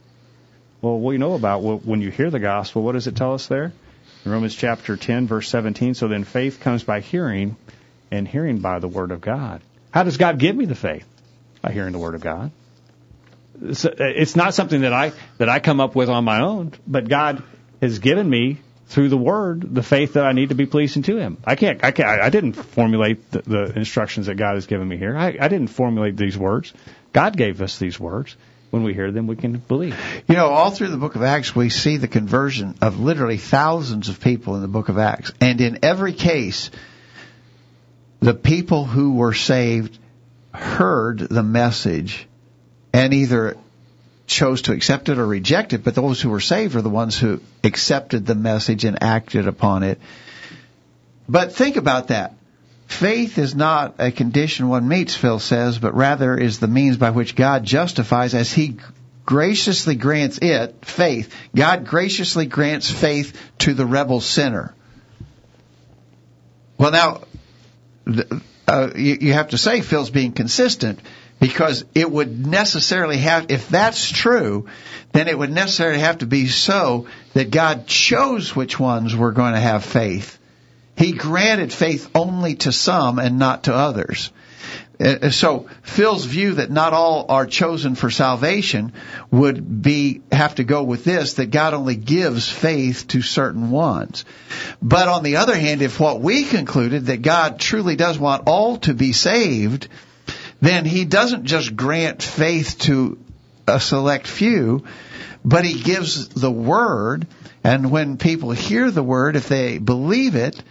Well, 0.85 0.99
we 0.99 1.17
know 1.17 1.33
about 1.33 1.63
when 1.63 2.01
you 2.01 2.11
hear 2.11 2.29
the 2.29 2.37
gospel, 2.37 2.83
what 2.83 2.91
does 2.91 3.07
it 3.07 3.15
tell 3.15 3.33
us 3.33 3.47
there? 3.47 3.73
In 4.23 4.31
Romans 4.31 4.53
chapter 4.53 4.95
10 4.95 5.25
verse 5.25 5.49
17, 5.49 5.95
so 5.95 6.07
then 6.07 6.23
faith 6.23 6.59
comes 6.59 6.83
by 6.83 6.99
hearing 6.99 7.57
and 8.11 8.27
hearing 8.27 8.59
by 8.59 8.77
the 8.77 8.87
word 8.87 9.09
of 9.09 9.19
God. 9.19 9.63
How 9.89 10.03
does 10.03 10.17
God 10.17 10.37
give 10.37 10.55
me 10.55 10.65
the 10.65 10.75
faith? 10.75 11.07
By 11.63 11.71
hearing 11.71 11.91
the 11.91 11.97
word 11.97 12.13
of 12.13 12.21
God. 12.21 12.51
It's, 13.63 13.83
uh, 13.83 13.95
it's 13.97 14.35
not 14.35 14.53
something 14.53 14.81
that 14.81 14.93
I 14.93 15.13
that 15.39 15.49
I 15.49 15.57
come 15.57 15.79
up 15.79 15.95
with 15.95 16.07
on 16.07 16.23
my 16.23 16.41
own, 16.41 16.73
but 16.85 17.09
God 17.09 17.41
has 17.81 17.97
given 17.97 18.29
me 18.29 18.59
through 18.85 19.09
the 19.09 19.17
word 19.17 19.73
the 19.73 19.81
faith 19.81 20.13
that 20.13 20.25
I 20.27 20.33
need 20.33 20.49
to 20.49 20.55
be 20.55 20.67
pleasing 20.67 21.01
to 21.03 21.17
Him. 21.17 21.37
I 21.45 21.55
can't. 21.55 21.83
I 21.83 21.89
can't. 21.89 22.21
I 22.21 22.29
didn't 22.29 22.53
formulate 22.53 23.31
the, 23.31 23.41
the 23.41 23.73
instructions 23.75 24.27
that 24.27 24.35
God 24.35 24.53
has 24.53 24.67
given 24.67 24.87
me 24.87 24.97
here. 24.97 25.17
I, 25.17 25.35
I 25.41 25.47
didn't 25.47 25.69
formulate 25.69 26.15
these 26.15 26.37
words. 26.37 26.73
God 27.11 27.35
gave 27.35 27.59
us 27.63 27.79
these 27.79 27.99
words. 27.99 28.37
When 28.75 28.83
we 28.83 28.93
hear 28.93 29.09
them, 29.09 29.25
we 29.25 29.37
can 29.37 29.53
believe. 29.55 29.97
You 30.27 30.35
know, 30.35 30.47
all 30.47 30.69
through 30.69 30.89
the 30.89 30.97
book 30.97 31.15
of 31.15 31.23
Acts, 31.23 31.55
we 31.55 31.69
see 31.69 31.95
the 31.95 32.09
conversion 32.09 32.75
of 32.81 32.99
literally 32.99 33.37
thousands 33.37 34.09
of 34.09 34.19
people 34.19 34.55
in 34.55 34.61
the 34.61 34.67
book 34.67 34.89
of 34.89 34.97
Acts. 34.97 35.31
And 35.39 35.61
in 35.61 35.79
every 35.81 36.11
case, 36.11 36.71
the 38.19 38.33
people 38.33 38.83
who 38.83 39.13
were 39.13 39.31
saved 39.31 39.97
heard 40.53 41.19
the 41.19 41.41
message 41.41 42.27
and 42.91 43.13
either 43.13 43.55
chose 44.27 44.63
to 44.63 44.73
accept 44.73 45.07
it 45.07 45.19
or 45.19 45.25
reject 45.25 45.71
it, 45.71 45.85
but 45.85 45.95
those 45.95 46.19
who 46.19 46.29
were 46.29 46.41
saved 46.41 46.75
are 46.75 46.81
the 46.81 46.89
ones 46.89 47.17
who 47.17 47.39
accepted 47.63 48.25
the 48.25 48.35
message 48.35 48.83
and 48.83 49.01
acted 49.01 49.47
upon 49.47 49.83
it. 49.83 50.01
But 51.29 51.55
think 51.55 51.77
about 51.77 52.09
that. 52.09 52.33
Faith 52.87 53.37
is 53.37 53.55
not 53.55 53.95
a 53.99 54.11
condition 54.11 54.69
one 54.69 54.87
meets, 54.87 55.15
Phil 55.15 55.39
says, 55.39 55.79
but 55.79 55.95
rather 55.95 56.37
is 56.37 56.59
the 56.59 56.67
means 56.67 56.97
by 56.97 57.09
which 57.09 57.35
God 57.35 57.63
justifies 57.63 58.33
as 58.33 58.51
He 58.53 58.77
graciously 59.25 59.95
grants 59.95 60.37
it, 60.37 60.85
faith. 60.85 61.33
God 61.55 61.85
graciously 61.87 62.45
grants 62.45 62.89
faith 62.89 63.37
to 63.59 63.73
the 63.73 63.85
rebel 63.85 64.21
sinner. 64.21 64.73
Well, 66.77 66.91
now, 66.91 67.21
uh, 68.67 68.89
you, 68.95 69.17
you 69.21 69.33
have 69.33 69.49
to 69.49 69.57
say 69.57 69.81
Phil's 69.81 70.09
being 70.09 70.33
consistent 70.33 70.99
because 71.39 71.85
it 71.93 72.09
would 72.09 72.45
necessarily 72.45 73.17
have, 73.17 73.49
if 73.49 73.69
that's 73.69 74.09
true, 74.09 74.67
then 75.11 75.27
it 75.27 75.37
would 75.37 75.51
necessarily 75.51 75.99
have 75.99 76.19
to 76.19 76.25
be 76.25 76.47
so 76.47 77.07
that 77.33 77.51
God 77.51 77.87
chose 77.87 78.55
which 78.55 78.79
ones 78.79 79.15
were 79.15 79.31
going 79.31 79.53
to 79.53 79.59
have 79.59 79.83
faith. 79.83 80.39
He 80.97 81.11
granted 81.11 81.73
faith 81.73 82.09
only 82.15 82.55
to 82.55 82.71
some 82.71 83.19
and 83.19 83.37
not 83.37 83.63
to 83.63 83.73
others. 83.73 84.31
Uh, 84.99 85.29
So 85.29 85.67
Phil's 85.81 86.25
view 86.25 86.53
that 86.53 86.71
not 86.71 86.93
all 86.93 87.25
are 87.27 87.45
chosen 87.45 87.95
for 87.95 88.09
salvation 88.09 88.93
would 89.29 89.81
be 89.81 90.21
have 90.31 90.55
to 90.55 90.63
go 90.63 90.83
with 90.83 91.03
this 91.03 91.33
that 91.33 91.51
God 91.51 91.73
only 91.73 91.95
gives 91.95 92.47
faith 92.49 93.07
to 93.09 93.21
certain 93.21 93.71
ones. 93.71 94.23
But 94.81 95.09
on 95.09 95.23
the 95.23 95.37
other 95.37 95.55
hand, 95.55 95.81
if 95.81 95.99
what 95.99 96.21
we 96.21 96.45
concluded 96.45 97.07
that 97.07 97.21
God 97.21 97.59
truly 97.59 97.97
does 97.97 98.17
want 98.17 98.43
all 98.47 98.77
to 98.77 98.93
be 98.93 99.11
saved, 99.11 99.89
then 100.61 100.85
he 100.85 101.03
doesn't 101.03 101.43
just 101.43 101.75
grant 101.75 102.23
faith 102.23 102.79
to 102.79 103.17
a 103.67 103.79
select 103.79 104.27
few, 104.27 104.85
but 105.43 105.65
he 105.65 105.81
gives 105.81 106.29
the 106.29 106.51
word 106.51 107.27
and 107.63 107.91
when 107.91 108.17
people 108.17 108.51
hear 108.51 108.91
the 108.91 109.03
word 109.03 109.35
if 109.35 109.49
they 109.49 109.79
believe 109.79 110.35
it 110.35 110.61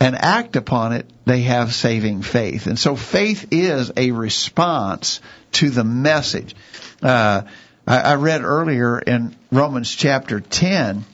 and 0.00 0.16
act 0.16 0.56
upon 0.56 0.94
it, 0.94 1.06
they 1.26 1.42
have 1.42 1.74
saving 1.74 2.22
faith. 2.22 2.66
And 2.66 2.78
so 2.78 2.96
faith 2.96 3.48
is 3.50 3.92
a 3.96 4.12
response 4.12 5.20
to 5.52 5.68
the 5.68 5.84
message. 5.84 6.56
Uh, 7.02 7.42
I, 7.86 7.98
I 8.00 8.14
read 8.14 8.42
earlier 8.42 8.98
in 8.98 9.36
Romans 9.52 9.94
chapter 9.94 10.40
10, 10.40 11.04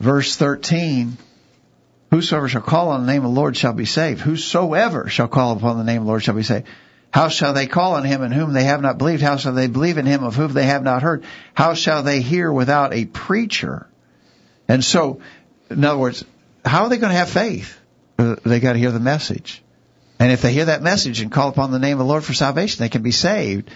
verse 0.00 0.36
13, 0.36 1.16
Whosoever 2.10 2.48
shall 2.48 2.62
call 2.62 2.88
on 2.88 3.02
the 3.06 3.12
name 3.12 3.24
of 3.24 3.34
the 3.34 3.40
Lord 3.40 3.56
shall 3.56 3.74
be 3.74 3.84
saved. 3.84 4.20
Whosoever 4.20 5.08
shall 5.08 5.28
call 5.28 5.52
upon 5.52 5.76
the 5.76 5.84
name 5.84 5.98
of 5.98 6.04
the 6.04 6.08
Lord 6.08 6.24
shall 6.24 6.34
be 6.34 6.42
saved. 6.42 6.66
How 7.10 7.28
shall 7.28 7.52
they 7.52 7.66
call 7.66 7.94
on 7.94 8.04
him 8.04 8.22
in 8.22 8.32
whom 8.32 8.52
they 8.52 8.64
have 8.64 8.80
not 8.80 8.98
believed? 8.98 9.22
How 9.22 9.36
shall 9.36 9.52
they 9.52 9.66
believe 9.66 9.98
in 9.98 10.06
him 10.06 10.24
of 10.24 10.34
whom 10.34 10.52
they 10.52 10.66
have 10.66 10.82
not 10.82 11.02
heard? 11.02 11.24
How 11.54 11.74
shall 11.74 12.02
they 12.02 12.20
hear 12.20 12.50
without 12.52 12.94
a 12.94 13.04
preacher? 13.04 13.86
And 14.68 14.84
so, 14.84 15.20
in 15.70 15.84
other 15.84 15.98
words, 15.98 16.24
how 16.68 16.84
are 16.84 16.88
they 16.88 16.98
going 16.98 17.12
to 17.12 17.18
have 17.18 17.30
faith? 17.30 17.78
Uh, 18.18 18.36
They 18.44 18.60
got 18.60 18.74
to 18.74 18.78
hear 18.78 18.90
the 18.90 19.00
message. 19.00 19.62
And 20.18 20.32
if 20.32 20.42
they 20.42 20.52
hear 20.52 20.66
that 20.66 20.82
message 20.82 21.20
and 21.20 21.30
call 21.30 21.48
upon 21.48 21.70
the 21.70 21.78
name 21.78 21.92
of 21.92 21.98
the 21.98 22.04
Lord 22.04 22.24
for 22.24 22.34
salvation, 22.34 22.82
they 22.82 22.88
can 22.88 23.02
be 23.02 23.12
saved. 23.12 23.70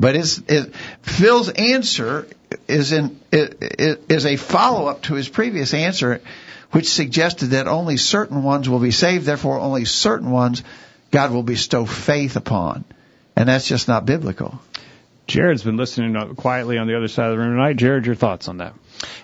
But 0.00 0.16
it, 0.16 0.74
Phil's 1.02 1.48
answer 1.50 2.26
is 2.66 2.92
in 2.92 3.20
is 3.30 4.26
a 4.26 4.36
follow 4.36 4.86
up 4.86 5.02
to 5.02 5.14
his 5.14 5.28
previous 5.28 5.74
answer, 5.74 6.20
which 6.72 6.88
suggested 6.88 7.50
that 7.50 7.68
only 7.68 7.98
certain 7.98 8.42
ones 8.42 8.68
will 8.68 8.80
be 8.80 8.90
saved. 8.90 9.26
Therefore, 9.26 9.60
only 9.60 9.84
certain 9.84 10.30
ones 10.30 10.64
God 11.10 11.30
will 11.30 11.42
bestow 11.42 11.84
faith 11.84 12.36
upon, 12.36 12.84
and 13.36 13.48
that's 13.48 13.68
just 13.68 13.86
not 13.86 14.06
biblical. 14.06 14.60
Jared's 15.26 15.62
been 15.62 15.76
listening 15.76 16.34
quietly 16.34 16.78
on 16.78 16.88
the 16.88 16.96
other 16.96 17.08
side 17.08 17.26
of 17.26 17.32
the 17.32 17.38
room 17.38 17.54
tonight. 17.56 17.76
Jared, 17.76 18.06
your 18.06 18.16
thoughts 18.16 18.48
on 18.48 18.56
that? 18.58 18.74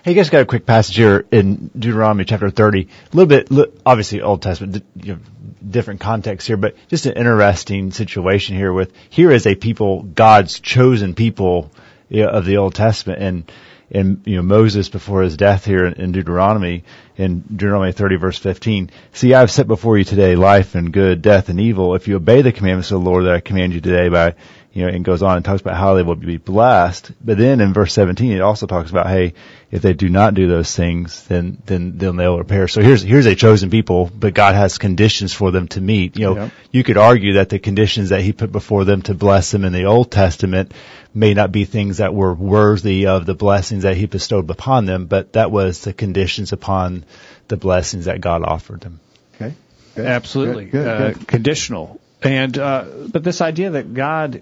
Hey, 0.03 0.11
you 0.11 0.15
guys 0.15 0.29
got 0.29 0.41
a 0.41 0.45
quick 0.45 0.65
passage 0.65 0.95
here 0.95 1.25
in 1.31 1.69
Deuteronomy 1.77 2.25
chapter 2.25 2.49
30. 2.49 2.83
A 2.83 3.15
little 3.15 3.27
bit, 3.27 3.73
obviously 3.85 4.21
Old 4.21 4.41
Testament, 4.41 4.83
you 4.95 5.13
know, 5.13 5.19
different 5.67 5.99
context 5.99 6.47
here, 6.47 6.57
but 6.57 6.75
just 6.87 7.05
an 7.05 7.13
interesting 7.13 7.91
situation 7.91 8.55
here 8.55 8.73
with, 8.73 8.93
here 9.09 9.31
is 9.31 9.45
a 9.47 9.55
people, 9.55 10.03
God's 10.03 10.59
chosen 10.59 11.15
people, 11.15 11.71
you 12.09 12.23
know, 12.23 12.29
of 12.29 12.45
the 12.45 12.57
Old 12.57 12.75
Testament 12.75 13.21
and 13.21 13.51
and 13.91 14.21
you 14.25 14.35
know 14.35 14.43
Moses 14.43 14.89
before 14.89 15.23
his 15.23 15.35
death 15.35 15.65
here 15.65 15.85
in, 15.85 15.93
in 15.93 16.11
Deuteronomy 16.11 16.83
in 17.17 17.39
Deuteronomy 17.41 17.91
30 17.91 18.15
verse 18.17 18.37
15. 18.37 18.91
See, 19.13 19.33
I've 19.33 19.51
set 19.51 19.67
before 19.67 19.97
you 19.97 20.03
today 20.03 20.35
life 20.35 20.75
and 20.75 20.93
good, 20.93 21.21
death 21.21 21.49
and 21.49 21.59
evil. 21.59 21.95
If 21.95 22.07
you 22.07 22.15
obey 22.15 22.41
the 22.41 22.51
commandments 22.51 22.91
of 22.91 23.01
the 23.01 23.09
Lord 23.09 23.25
that 23.25 23.33
I 23.33 23.39
command 23.39 23.73
you 23.73 23.81
today 23.81 24.09
by 24.09 24.35
you 24.71 24.83
know, 24.85 24.89
and 24.89 25.03
goes 25.03 25.23
on 25.23 25.35
and 25.35 25.43
talks 25.43 25.61
about 25.61 25.75
how 25.75 25.95
they 25.95 26.03
will 26.03 26.15
be 26.15 26.37
blessed. 26.37 27.11
But 27.23 27.37
then 27.39 27.59
in 27.59 27.73
verse 27.73 27.91
17, 27.93 28.31
it 28.31 28.41
also 28.41 28.67
talks 28.67 28.91
about, 28.91 29.07
hey, 29.07 29.33
if 29.71 29.81
they 29.81 29.93
do 29.93 30.09
not 30.09 30.35
do 30.35 30.47
those 30.47 30.75
things, 30.75 31.23
then, 31.23 31.61
then, 31.65 31.97
then 31.97 32.15
they'll 32.15 32.37
repair. 32.37 32.67
So 32.67 32.81
here's, 32.81 33.01
here's 33.01 33.25
a 33.25 33.35
chosen 33.35 33.71
people, 33.71 34.11
but 34.13 34.35
God 34.35 34.53
has 34.53 34.77
conditions 34.77 35.33
for 35.33 35.49
them 35.51 35.67
to 35.69 35.81
meet. 35.81 36.17
You 36.17 36.25
know, 36.25 36.35
Yep. 36.35 36.51
you 36.71 36.83
could 36.83 36.97
argue 36.97 37.33
that 37.33 37.49
the 37.49 37.57
conditions 37.57 38.09
that 38.09 38.21
He 38.21 38.31
put 38.31 38.51
before 38.51 38.85
them 38.85 39.01
to 39.03 39.15
bless 39.15 39.49
them 39.51 39.65
in 39.65 39.73
the 39.73 39.85
Old 39.85 40.11
Testament 40.11 40.73
may 41.15 41.33
not 41.33 41.51
be 41.51 41.65
things 41.65 41.97
that 41.97 42.13
were 42.13 42.33
worthy 42.33 43.07
of 43.07 43.25
the 43.25 43.33
blessings 43.33 43.83
that 43.83 43.97
He 43.97 44.05
bestowed 44.05 44.49
upon 44.51 44.85
them, 44.85 45.07
but 45.07 45.33
that 45.33 45.49
was 45.49 45.81
the 45.81 45.93
conditions 45.93 46.53
upon 46.53 47.05
the 47.47 47.57
blessings 47.57 48.05
that 48.05 48.21
God 48.21 48.43
offered 48.43 48.81
them. 48.81 48.99
Okay. 49.35 49.55
Good. 49.95 50.05
Absolutely. 50.05 50.65
Good, 50.65 50.71
good, 50.71 50.87
uh, 50.87 51.11
good. 51.13 51.27
Conditional. 51.27 51.99
And, 52.21 52.57
uh, 52.57 52.85
but 53.11 53.23
this 53.23 53.41
idea 53.41 53.71
that 53.71 53.93
God 53.93 54.41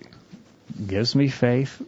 gives 0.85 1.15
me 1.15 1.27
faith 1.27 1.81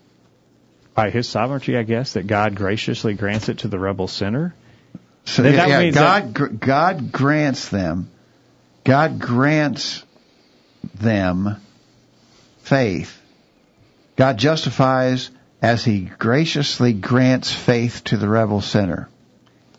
by 0.96 1.10
his 1.10 1.28
sovereignty, 1.28 1.78
I 1.78 1.84
guess, 1.84 2.14
that 2.14 2.28
God 2.28 2.56
graciously 2.56 3.14
grants 3.14 3.50
it 3.50 3.60
to 3.60 3.68
the 3.68 3.80
rebel 3.80 4.08
sinner. 4.08 4.54
So 5.26 5.44
yeah, 5.44 5.52
that 5.52 5.70
yeah, 5.70 5.80
means 5.80 5.96
God 5.96 6.34
gr- 6.34 6.48
God 6.48 7.12
grants 7.12 7.70
them, 7.70 8.10
God 8.84 9.20
grants 9.20 10.04
them 10.96 11.58
faith. 12.60 13.22
God 14.16 14.38
justifies 14.38 15.30
as 15.62 15.86
He 15.86 16.02
graciously 16.02 16.94
grants 16.94 17.52
faith 17.52 18.04
to 18.06 18.18
the 18.18 18.28
rebel 18.28 18.62
sinner. 18.62 19.10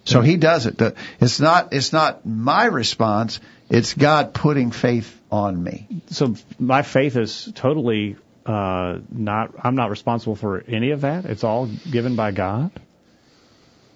So 0.04 0.20
He 0.20 0.36
does 0.36 0.66
it. 0.66 0.80
It's 1.20 1.40
not 1.40 1.72
it's 1.72 1.92
not 1.92 2.24
my 2.24 2.66
response. 2.66 3.40
It's 3.68 3.94
God 3.94 4.34
putting 4.34 4.72
faith 4.72 5.16
on 5.30 5.62
me. 5.62 5.86
So 6.08 6.34
my 6.58 6.82
faith 6.82 7.16
is 7.16 7.50
totally, 7.54 8.16
uh, 8.50 8.98
not, 9.10 9.54
I'm 9.62 9.76
not 9.76 9.90
responsible 9.90 10.34
for 10.34 10.62
any 10.66 10.90
of 10.90 11.02
that. 11.02 11.24
It's 11.24 11.44
all 11.44 11.66
given 11.66 12.16
by 12.16 12.32
God. 12.32 12.72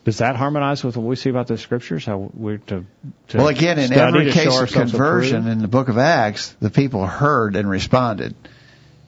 Does 0.04 0.18
that 0.18 0.36
harmonize 0.36 0.84
with 0.84 0.96
what 0.96 1.06
we 1.06 1.16
see 1.16 1.30
about 1.30 1.46
the 1.46 1.56
scriptures? 1.56 2.04
How 2.04 2.30
we're 2.34 2.58
to, 2.58 2.84
to 3.28 3.38
Well, 3.38 3.48
again, 3.48 3.78
in 3.78 3.92
every 3.92 4.30
case 4.30 4.56
of 4.56 4.70
conversion 4.70 5.38
approved? 5.38 5.52
in 5.52 5.58
the 5.62 5.68
book 5.68 5.88
of 5.88 5.98
Acts, 5.98 6.54
the 6.60 6.70
people 6.70 7.06
heard 7.06 7.56
and 7.56 7.68
responded, 7.68 8.34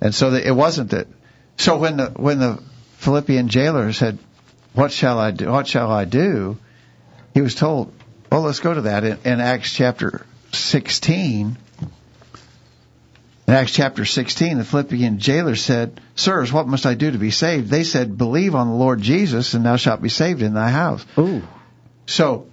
and 0.00 0.14
so 0.14 0.30
that 0.30 0.46
it 0.46 0.52
wasn't 0.52 0.90
that. 0.90 1.06
So 1.58 1.76
when 1.76 1.98
the 1.98 2.06
when 2.16 2.38
the 2.38 2.62
Philippian 2.96 3.48
jailer 3.48 3.92
said, 3.92 4.18
"What 4.72 4.90
shall 4.90 5.18
I 5.18 5.32
do? 5.32 5.50
What 5.50 5.68
shall 5.68 5.92
I 5.92 6.06
do?" 6.06 6.56
He 7.34 7.42
was 7.42 7.54
told, 7.54 7.92
"Well, 8.32 8.40
let's 8.40 8.60
go 8.60 8.72
to 8.72 8.80
that 8.82 9.04
in, 9.04 9.18
in 9.24 9.40
Acts 9.40 9.74
chapter 9.74 10.24
16." 10.52 11.58
In 13.48 13.54
Acts 13.54 13.72
chapter 13.72 14.04
16, 14.04 14.58
the 14.58 14.64
Philippian 14.64 15.18
jailer 15.20 15.54
said, 15.54 16.00
Sirs, 16.16 16.52
what 16.52 16.66
must 16.66 16.84
I 16.84 16.94
do 16.94 17.12
to 17.12 17.18
be 17.18 17.30
saved? 17.30 17.68
They 17.70 17.84
said, 17.84 18.18
Believe 18.18 18.56
on 18.56 18.68
the 18.68 18.74
Lord 18.74 19.00
Jesus, 19.00 19.54
and 19.54 19.64
thou 19.64 19.76
shalt 19.76 20.02
be 20.02 20.08
saved 20.08 20.42
in 20.42 20.54
thy 20.54 20.70
house. 20.70 21.06
Ooh, 21.16 21.42
So, 22.06 22.48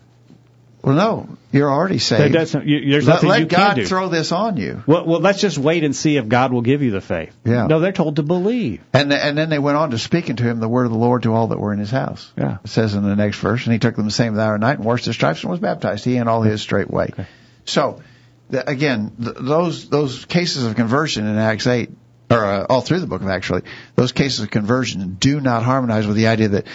well, 0.83 0.95
no, 0.95 1.37
you're 1.51 1.71
already 1.71 1.97
saved. 1.97 2.33
doesn't, 2.33 2.67
you, 2.67 2.91
there's 2.91 3.07
let 3.07 3.13
nothing 3.15 3.29
let 3.29 3.39
you 3.39 3.45
God 3.47 3.67
can 3.69 3.75
do. 3.77 3.85
throw 3.87 4.09
this 4.09 4.31
on 4.31 4.57
you. 4.57 4.83
well, 4.85 5.05
well, 5.05 5.19
let's 5.19 5.39
just 5.41 5.57
wait 5.57 5.83
and 5.83 5.95
see 5.95 6.17
if 6.17 6.27
God 6.27 6.53
will 6.53 6.61
give 6.61 6.83
you 6.83 6.91
the 6.91 7.01
faith. 7.01 7.35
Yeah. 7.43 7.65
No, 7.65 7.79
they're 7.79 7.91
told 7.91 8.17
to 8.17 8.23
believe. 8.23 8.81
And 8.93 9.11
and 9.11 9.35
then 9.35 9.49
they 9.49 9.59
went 9.59 9.77
on 9.77 9.91
to 9.91 9.97
speaking 9.97 10.35
to 10.35 10.43
him 10.43 10.59
the 10.59 10.67
word 10.69 10.85
of 10.85 10.91
the 10.91 10.97
Lord 10.97 11.23
to 11.23 11.33
all 11.33 11.47
that 11.47 11.59
were 11.59 11.73
in 11.73 11.79
his 11.79 11.89
house. 11.89 12.31
Yeah. 12.37 12.57
It 12.63 12.69
says 12.69 12.93
in 12.93 13.01
the 13.03 13.15
next 13.15 13.37
verse, 13.39 13.63
and 13.65 13.73
he 13.73 13.79
took 13.79 13.95
them 13.95 14.05
the 14.05 14.11
same 14.11 14.37
hour 14.37 14.55
and 14.55 14.61
night 14.61 14.75
and 14.77 14.85
washed 14.85 15.05
their 15.05 15.13
stripes 15.15 15.41
and 15.41 15.49
was 15.49 15.59
baptized, 15.59 16.05
he 16.05 16.17
and 16.17 16.29
all 16.29 16.41
his 16.43 16.61
straightway. 16.61 17.05
Okay. 17.11 17.25
So, 17.65 18.01
the, 18.01 18.12
again, 18.51 19.11
th- 19.21 19.37
those 19.39 19.89
those 19.89 20.25
cases 20.25 20.65
of 20.65 20.75
conversion 20.75 21.27
in 21.27 21.37
Acts 21.37 21.67
eight, 21.67 21.89
or 22.29 22.45
uh, 22.45 22.65
all 22.69 22.81
through 22.81 22.99
the 22.99 23.07
book 23.07 23.21
of 23.21 23.27
Acts, 23.27 23.49
really, 23.49 23.63
those 23.95 24.11
cases 24.11 24.41
of 24.41 24.51
conversion 24.51 25.15
do 25.19 25.39
not 25.39 25.63
harmonize 25.63 26.07
with 26.07 26.15
the 26.15 26.27
idea 26.27 26.49
that 26.49 26.67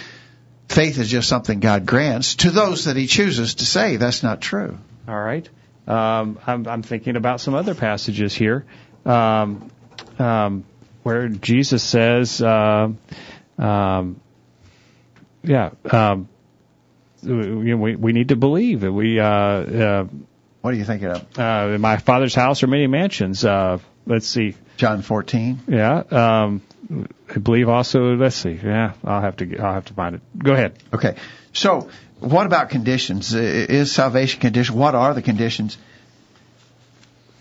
faith 0.67 0.99
is 0.99 1.09
just 1.09 1.27
something 1.27 1.59
God 1.59 1.85
grants 1.85 2.35
to 2.35 2.51
those 2.51 2.85
that 2.85 2.95
He 2.95 3.07
chooses 3.07 3.55
to 3.55 3.65
save. 3.65 3.99
That's 3.99 4.23
not 4.23 4.41
true. 4.41 4.77
All 5.07 5.19
right. 5.19 5.47
Um, 5.87 6.37
I'm, 6.45 6.67
I'm 6.67 6.83
thinking 6.83 7.15
about 7.15 7.41
some 7.41 7.55
other 7.55 7.73
passages 7.73 8.35
here 8.35 8.65
um, 9.05 9.71
um, 10.19 10.63
where 11.01 11.29
Jesus 11.29 11.81
says, 11.81 12.39
uh, 12.41 12.89
um, 13.57 14.21
yeah, 15.41 15.71
um, 15.89 16.29
we, 17.23 17.73
we 17.73 17.95
we 17.95 18.13
need 18.13 18.29
to 18.29 18.35
believe. 18.35 18.83
We 18.83 19.19
uh, 19.19 19.25
uh, 19.25 20.07
What 20.61 20.73
are 20.73 20.77
you 20.77 20.85
thinking 20.85 21.07
of? 21.09 21.39
uh, 21.39 21.71
in 21.73 21.81
my 21.81 21.97
father's 21.97 22.35
house 22.35 22.63
are 22.63 22.67
many 22.67 22.87
mansions. 22.87 23.45
Uh, 23.45 23.79
let's 24.05 24.27
see. 24.27 24.55
John 24.77 25.01
fourteen. 25.01 25.59
Yeah. 25.67 26.03
Um, 26.11 26.61
I 27.33 27.37
believe 27.39 27.69
also. 27.69 28.15
Let's 28.15 28.35
see. 28.35 28.59
Yeah, 28.61 28.93
I'll 29.03 29.21
have 29.21 29.37
to. 29.37 29.45
Get, 29.45 29.59
I'll 29.59 29.73
have 29.73 29.85
to 29.85 29.93
find 29.93 30.15
it. 30.15 30.21
Go 30.37 30.53
ahead. 30.53 30.81
Okay. 30.93 31.15
So, 31.53 31.89
what 32.19 32.45
about 32.45 32.69
conditions? 32.69 33.33
Is 33.33 33.91
salvation 33.91 34.39
condition? 34.41 34.75
What 34.75 34.95
are 34.95 35.13
the 35.13 35.21
conditions? 35.21 35.77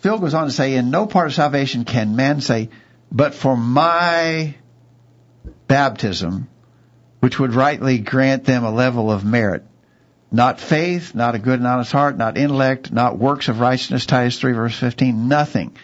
Phil 0.01 0.19
goes 0.19 0.35
on 0.35 0.47
to 0.47 0.53
say, 0.53 0.75
in 0.75 0.91
no 0.91 1.07
part 1.07 1.27
of 1.27 1.35
salvation 1.35 1.85
can 1.85 2.15
man 2.15 2.41
say, 2.41 2.71
but 3.11 3.35
for 3.35 3.57
my 3.57 4.55
baptism, 5.67 6.49
which 7.21 7.41
would 7.41 7.53
rightly 7.53 7.99
grant 7.99 8.45
them 8.45 8.65
a 8.65 8.71
level 8.71 9.11
of 9.11 9.25
merit. 9.25 9.65
Not 10.31 10.61
faith, 10.61 11.15
not 11.15 11.35
a 11.35 11.39
good 11.39 11.59
and 11.59 11.67
honest 11.67 11.93
heart, 11.93 12.19
not 12.19 12.37
intellect, 12.37 12.93
not 12.93 13.19
works 13.19 13.49
of 13.49 13.61
righteousness, 13.61 14.05
Titus 14.05 14.39
3 14.39 14.53
verse 14.53 14.77
15, 14.77 15.29
nothing. 15.29 15.75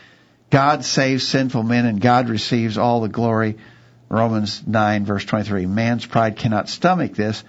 God 0.50 0.84
saves 0.84 1.26
sinful 1.26 1.62
men 1.62 1.86
and 1.86 2.00
God 2.00 2.28
receives 2.28 2.76
all 2.76 3.00
the 3.00 3.08
glory. 3.08 3.56
Romans 4.08 4.62
9 4.66 5.04
verse 5.06 5.24
23. 5.24 5.66
Man's 5.66 6.04
pride 6.06 6.36
cannot 6.36 6.68
stomach 6.68 7.14
this. 7.14 7.42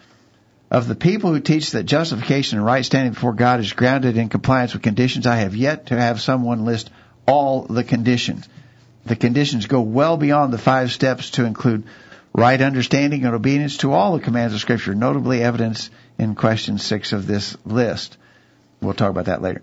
Of 0.71 0.87
the 0.87 0.95
people 0.95 1.31
who 1.31 1.39
teach 1.41 1.71
that 1.71 1.83
justification 1.83 2.57
and 2.57 2.65
right 2.65 2.83
standing 2.83 3.13
before 3.13 3.33
God 3.33 3.59
is 3.59 3.73
grounded 3.73 4.17
in 4.17 4.29
compliance 4.29 4.73
with 4.73 4.81
conditions, 4.81 5.27
I 5.27 5.35
have 5.37 5.55
yet 5.55 5.87
to 5.87 5.97
have 5.97 6.21
someone 6.21 6.65
list 6.65 6.89
all 7.27 7.63
the 7.63 7.83
conditions. 7.83 8.47
The 9.05 9.15
conditions 9.15 9.67
go 9.67 9.81
well 9.81 10.17
beyond 10.17 10.51
the 10.51 10.57
five 10.57 10.91
steps 10.91 11.31
to 11.31 11.45
include 11.45 11.83
right 12.33 12.59
understanding 12.59 13.25
and 13.25 13.35
obedience 13.35 13.77
to 13.77 13.93
all 13.93 14.17
the 14.17 14.23
commands 14.23 14.53
of 14.53 14.59
Scripture, 14.59 14.95
notably 14.95 15.43
evidence 15.43 15.89
in 16.17 16.35
question 16.35 16.77
six 16.77 17.13
of 17.13 17.27
this 17.27 17.57
list. 17.65 18.17
We'll 18.81 18.93
talk 18.93 19.09
about 19.09 19.25
that 19.25 19.41
later. 19.41 19.61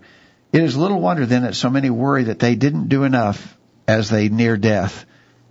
It 0.51 0.61
is 0.61 0.77
little 0.77 0.99
wonder 0.99 1.25
then 1.25 1.43
that 1.43 1.55
so 1.55 1.69
many 1.69 1.89
worry 1.89 2.25
that 2.25 2.39
they 2.39 2.55
didn't 2.55 2.89
do 2.89 3.03
enough 3.03 3.57
as 3.87 4.09
they 4.09 4.29
near 4.29 4.57
death. 4.57 5.05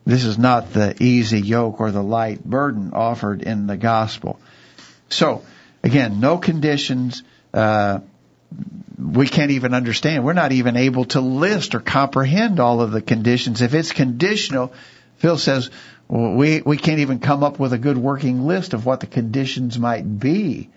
This 0.04 0.24
is 0.24 0.38
not 0.38 0.72
the 0.72 1.00
easy 1.02 1.40
yoke 1.40 1.80
or 1.80 1.90
the 1.90 2.02
light 2.02 2.44
burden 2.44 2.92
offered 2.92 3.42
in 3.42 3.66
the 3.66 3.76
gospel. 3.76 4.38
So, 5.08 5.44
again, 5.82 6.20
no 6.20 6.38
conditions. 6.38 7.22
Uh, 7.52 8.00
we 8.98 9.26
can't 9.26 9.50
even 9.52 9.74
understand. 9.74 10.24
We're 10.24 10.32
not 10.32 10.52
even 10.52 10.76
able 10.76 11.04
to 11.06 11.20
list 11.20 11.74
or 11.74 11.80
comprehend 11.80 12.60
all 12.60 12.80
of 12.80 12.92
the 12.92 13.02
conditions. 13.02 13.60
If 13.60 13.74
it's 13.74 13.92
conditional, 13.92 14.72
Phil 15.16 15.38
says 15.38 15.70
well, 16.08 16.34
we 16.34 16.60
we 16.62 16.76
can't 16.76 17.00
even 17.00 17.18
come 17.18 17.42
up 17.42 17.58
with 17.58 17.72
a 17.72 17.78
good 17.78 17.96
working 17.96 18.46
list 18.46 18.74
of 18.74 18.84
what 18.84 19.00
the 19.00 19.06
conditions 19.06 19.78
might 19.78 20.18
be 20.18 20.70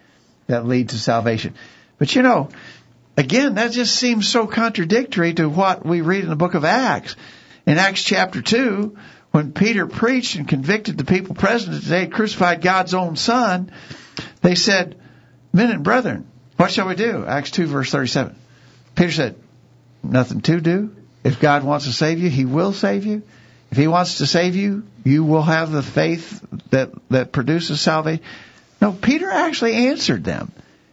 that 0.47 0.65
lead 0.65 0.89
to 0.89 0.97
salvation. 0.97 1.55
But 1.97 2.15
you 2.15 2.21
know, 2.21 2.49
again, 3.17 3.55
that 3.55 3.71
just 3.71 3.95
seems 3.95 4.27
so 4.27 4.47
contradictory 4.47 5.33
to 5.35 5.47
what 5.49 5.85
we 5.85 6.01
read 6.01 6.23
in 6.23 6.29
the 6.29 6.35
book 6.35 6.53
of 6.53 6.65
Acts. 6.65 7.15
In 7.65 7.77
Acts 7.77 8.03
chapter 8.03 8.41
2, 8.41 8.97
when 9.31 9.51
Peter 9.51 9.87
preached 9.87 10.35
and 10.35 10.47
convicted 10.47 10.97
the 10.97 11.05
people 11.05 11.35
present 11.35 11.73
that 11.73 11.83
they 11.83 12.01
had 12.01 12.13
crucified 12.13 12.61
God's 12.61 12.93
own 12.93 13.15
son, 13.15 13.71
they 14.41 14.55
said, 14.55 14.95
Men 15.51 15.71
and 15.71 15.83
brethren, 15.83 16.27
what 16.57 16.71
shall 16.71 16.87
we 16.87 16.95
do? 16.95 17.25
Acts 17.25 17.51
2 17.51 17.67
verse 17.67 17.91
37. 17.91 18.35
Peter 18.95 19.11
said, 19.11 19.35
Nothing 20.03 20.41
to 20.41 20.61
do. 20.61 20.95
If 21.23 21.39
God 21.39 21.63
wants 21.63 21.85
to 21.85 21.91
save 21.91 22.19
you, 22.19 22.29
He 22.29 22.45
will 22.45 22.71
save 22.71 23.05
you. 23.05 23.23
If 23.71 23.77
He 23.77 23.87
wants 23.87 24.19
to 24.19 24.27
save 24.27 24.55
you, 24.55 24.83
you 25.03 25.23
will 25.23 25.41
have 25.41 25.71
the 25.71 25.83
faith 25.83 26.45
that, 26.69 26.91
that 27.09 27.31
produces 27.31 27.81
salvation. 27.81 28.23
No, 28.81 28.91
Peter 28.91 29.29
actually 29.29 29.87
answered 29.87 30.23
them. 30.23 30.51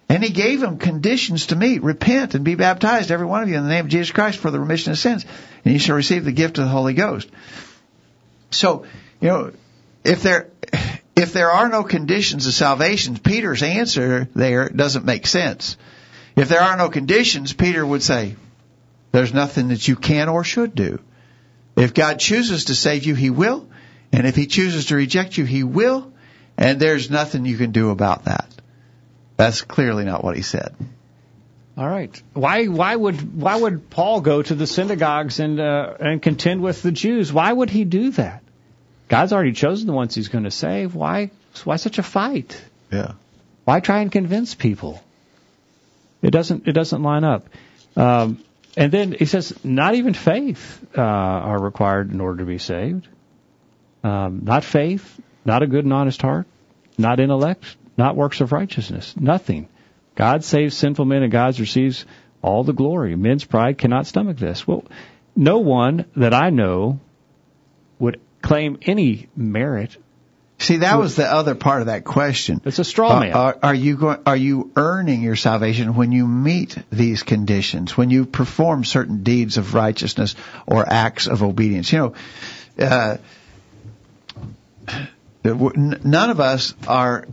And 0.09 0.22
he 0.22 0.30
gave 0.30 0.61
them 0.61 0.78
conditions 0.78 1.47
to 1.47 1.57
meet. 1.57 1.83
Repent 1.83 2.35
and 2.35 2.45
be 2.45 2.55
baptized, 2.55 3.11
every 3.11 3.26
one 3.26 3.43
of 3.43 3.49
you, 3.49 3.57
in 3.57 3.62
the 3.62 3.70
name 3.70 3.87
of 3.87 3.91
Jesus 3.91 4.11
Christ 4.11 4.39
for 4.39 4.51
the 4.51 4.61
remission 4.61 4.93
of 4.93 4.99
sins. 4.99 5.24
And 5.64 5.72
you 5.72 5.78
shall 5.78 5.97
receive 5.97 6.24
the 6.24 6.33
gift 6.33 6.59
of 6.59 6.64
the 6.64 6.70
Holy 6.70 6.93
Ghost. 6.93 7.30
So, 8.51 8.85
you 9.20 9.28
know, 9.28 9.53
if 10.05 10.22
there, 10.22 10.49
if 11.16 11.33
there 11.33 11.51
are 11.51 11.68
no 11.68 11.83
conditions 11.83 12.47
of 12.47 12.53
salvation, 12.53 13.16
Peter's 13.16 13.62
answer 13.62 14.28
there 14.35 14.68
doesn't 14.68 15.07
make 15.07 15.26
sense. 15.26 15.78
If 16.37 16.49
there 16.49 16.61
are 16.61 16.76
no 16.76 16.91
conditions, 16.91 17.55
Peter 17.55 17.85
would 17.85 18.03
say, 18.03 18.37
there's 19.12 19.33
nothing 19.33 19.68
that 19.68 19.89
you 19.89 19.97
can 19.97 20.28
or 20.28 20.45
should 20.45 20.74
do. 20.74 20.99
If 21.74 21.95
God 21.95 22.18
chooses 22.18 22.66
to 22.66 22.74
save 22.74 23.05
you, 23.05 23.14
He 23.14 23.30
will. 23.30 23.66
And 24.12 24.26
if 24.26 24.37
he 24.37 24.47
chooses 24.47 24.87
to 24.87 24.97
reject 24.97 25.39
you, 25.39 25.45
he 25.45 25.64
will, 25.64 26.11
and 26.62 26.78
there's 26.78 27.10
nothing 27.10 27.44
you 27.44 27.56
can 27.56 27.72
do 27.72 27.90
about 27.90 28.26
that. 28.26 28.48
That's 29.36 29.62
clearly 29.62 30.04
not 30.04 30.22
what 30.22 30.36
he 30.36 30.42
said. 30.42 30.74
All 31.76 31.88
right. 31.88 32.22
Why 32.34 32.66
why 32.66 32.94
would 32.94 33.40
why 33.40 33.56
would 33.56 33.90
Paul 33.90 34.20
go 34.20 34.42
to 34.42 34.54
the 34.54 34.66
synagogues 34.66 35.40
and 35.40 35.58
uh, 35.58 35.94
and 35.98 36.22
contend 36.22 36.62
with 36.62 36.82
the 36.82 36.92
Jews? 36.92 37.32
Why 37.32 37.52
would 37.52 37.70
he 37.70 37.84
do 37.84 38.10
that? 38.12 38.44
God's 39.08 39.32
already 39.32 39.52
chosen 39.52 39.88
the 39.88 39.92
ones 39.92 40.14
he's 40.14 40.28
going 40.28 40.44
to 40.44 40.52
save. 40.52 40.94
Why 40.94 41.30
why 41.64 41.76
such 41.76 41.98
a 41.98 42.02
fight? 42.02 42.62
Yeah. 42.92 43.12
Why 43.64 43.80
try 43.80 44.00
and 44.00 44.12
convince 44.12 44.54
people? 44.54 45.02
It 46.20 46.30
doesn't 46.30 46.68
it 46.68 46.72
doesn't 46.72 47.02
line 47.02 47.24
up. 47.24 47.48
Um, 47.96 48.38
and 48.76 48.92
then 48.92 49.12
he 49.12 49.26
says, 49.26 49.52
not 49.64 49.96
even 49.96 50.14
faith 50.14 50.80
uh, 50.96 51.02
are 51.02 51.60
required 51.60 52.12
in 52.12 52.20
order 52.20 52.38
to 52.38 52.46
be 52.46 52.58
saved. 52.58 53.06
Um, 54.02 54.40
not 54.44 54.64
faith, 54.64 55.20
not 55.45 55.62
a 55.62 55.66
good 55.66 55.84
and 55.84 55.93
honest 55.93 56.22
heart, 56.22 56.47
not 56.99 57.20
intellect, 57.20 57.76
not 57.97 58.16
works 58.16 58.40
of 58.40 58.53
righteousness, 58.53 59.14
nothing. 59.16 59.68
God 60.14 60.45
saves 60.45 60.76
sinful 60.76 61.05
men 61.05 61.22
and 61.22 61.32
God 61.32 61.59
receives 61.59 62.05
all 62.43 62.64
the 62.64 62.72
glory. 62.72 63.16
Men's 63.16 63.45
pride 63.45 63.78
cannot 63.78 64.07
stomach 64.07 64.36
this. 64.36 64.66
Well, 64.66 64.84
no 65.34 65.59
one 65.59 66.05
that 66.16 66.34
I 66.34 66.51
know 66.51 67.01
would 67.99 68.20
claim 68.43 68.78
any 68.82 69.28
merit. 69.36 69.97
See, 70.59 70.78
that 70.78 70.99
was 70.99 71.16
the 71.16 71.24
other 71.24 71.55
part 71.55 71.80
of 71.80 71.86
that 71.86 72.05
question. 72.05 72.61
It's 72.64 72.78
a 72.78 72.84
straw 72.84 73.18
man. 73.18 73.32
Are, 73.32 73.59
are 73.62 73.74
you 73.74 73.97
going, 73.97 74.18
are 74.26 74.36
you 74.36 74.70
earning 74.76 75.22
your 75.22 75.34
salvation 75.34 75.97
when 75.97 76.12
you 76.12 76.26
meet 76.26 76.76
these 76.90 77.22
conditions, 77.24 77.97
when 77.97 78.11
you 78.11 78.26
perform 78.26 78.84
certain 78.84 79.24
deeds 79.24 79.57
of 79.57 79.74
righteousness 79.74 80.36
or 80.66 80.88
acts 80.88 81.26
of 81.26 81.43
obedience? 81.43 81.93
You 81.93 81.99
know, 81.99 82.14
uh, 82.84 83.16
none 85.45 86.30
of 86.30 86.40
us 86.40 86.74
are 86.86 87.26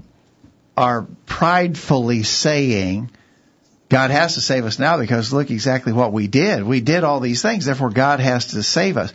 are 0.76 1.05
pridefully 1.26 2.24
saying 2.24 3.12
God 3.89 4.12
has 4.12 4.36
to 4.36 4.41
save 4.41 4.66
us 4.66 4.80
now 4.80 4.97
because 4.97 5.34
look 5.34 5.51
exactly 5.51 5.91
what 5.91 6.14
we 6.14 6.28
did. 6.28 6.64
We 6.64 6.80
did 6.80 7.03
all 7.03 7.20
these 7.20 7.41
things, 7.41 7.66
therefore 7.66 7.89
God 7.89 8.20
has 8.20 8.47
to 8.47 8.64
save 8.64 8.97
us. 8.97 9.12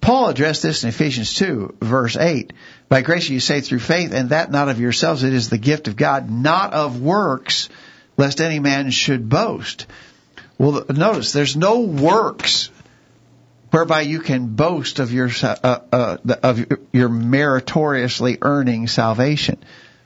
Paul 0.00 0.28
addressed 0.28 0.62
this 0.62 0.84
in 0.84 0.90
Ephesians 0.90 1.34
2, 1.34 1.76
verse 1.80 2.16
8. 2.16 2.52
By 2.90 3.00
grace 3.00 3.28
you 3.28 3.40
say 3.40 3.62
through 3.62 3.78
faith, 3.78 4.12
and 4.12 4.28
that 4.28 4.50
not 4.50 4.68
of 4.68 4.78
yourselves, 4.78 5.22
it 5.22 5.32
is 5.32 5.48
the 5.48 5.56
gift 5.56 5.88
of 5.88 5.96
God, 5.96 6.30
not 6.30 6.74
of 6.74 7.00
works, 7.00 7.70
lest 8.18 8.42
any 8.42 8.58
man 8.58 8.90
should 8.90 9.28
boast. 9.30 9.86
Well, 10.58 10.84
notice, 10.90 11.32
there's 11.32 11.56
no 11.56 11.80
works 11.80 12.68
whereby 13.74 14.02
you 14.02 14.20
can 14.20 14.54
boast 14.54 15.00
of 15.00 15.12
your, 15.12 15.28
uh, 15.42 15.80
uh, 15.92 16.16
of 16.44 16.64
your 16.92 17.08
meritoriously 17.08 18.38
earning 18.40 18.86
salvation. 18.86 19.58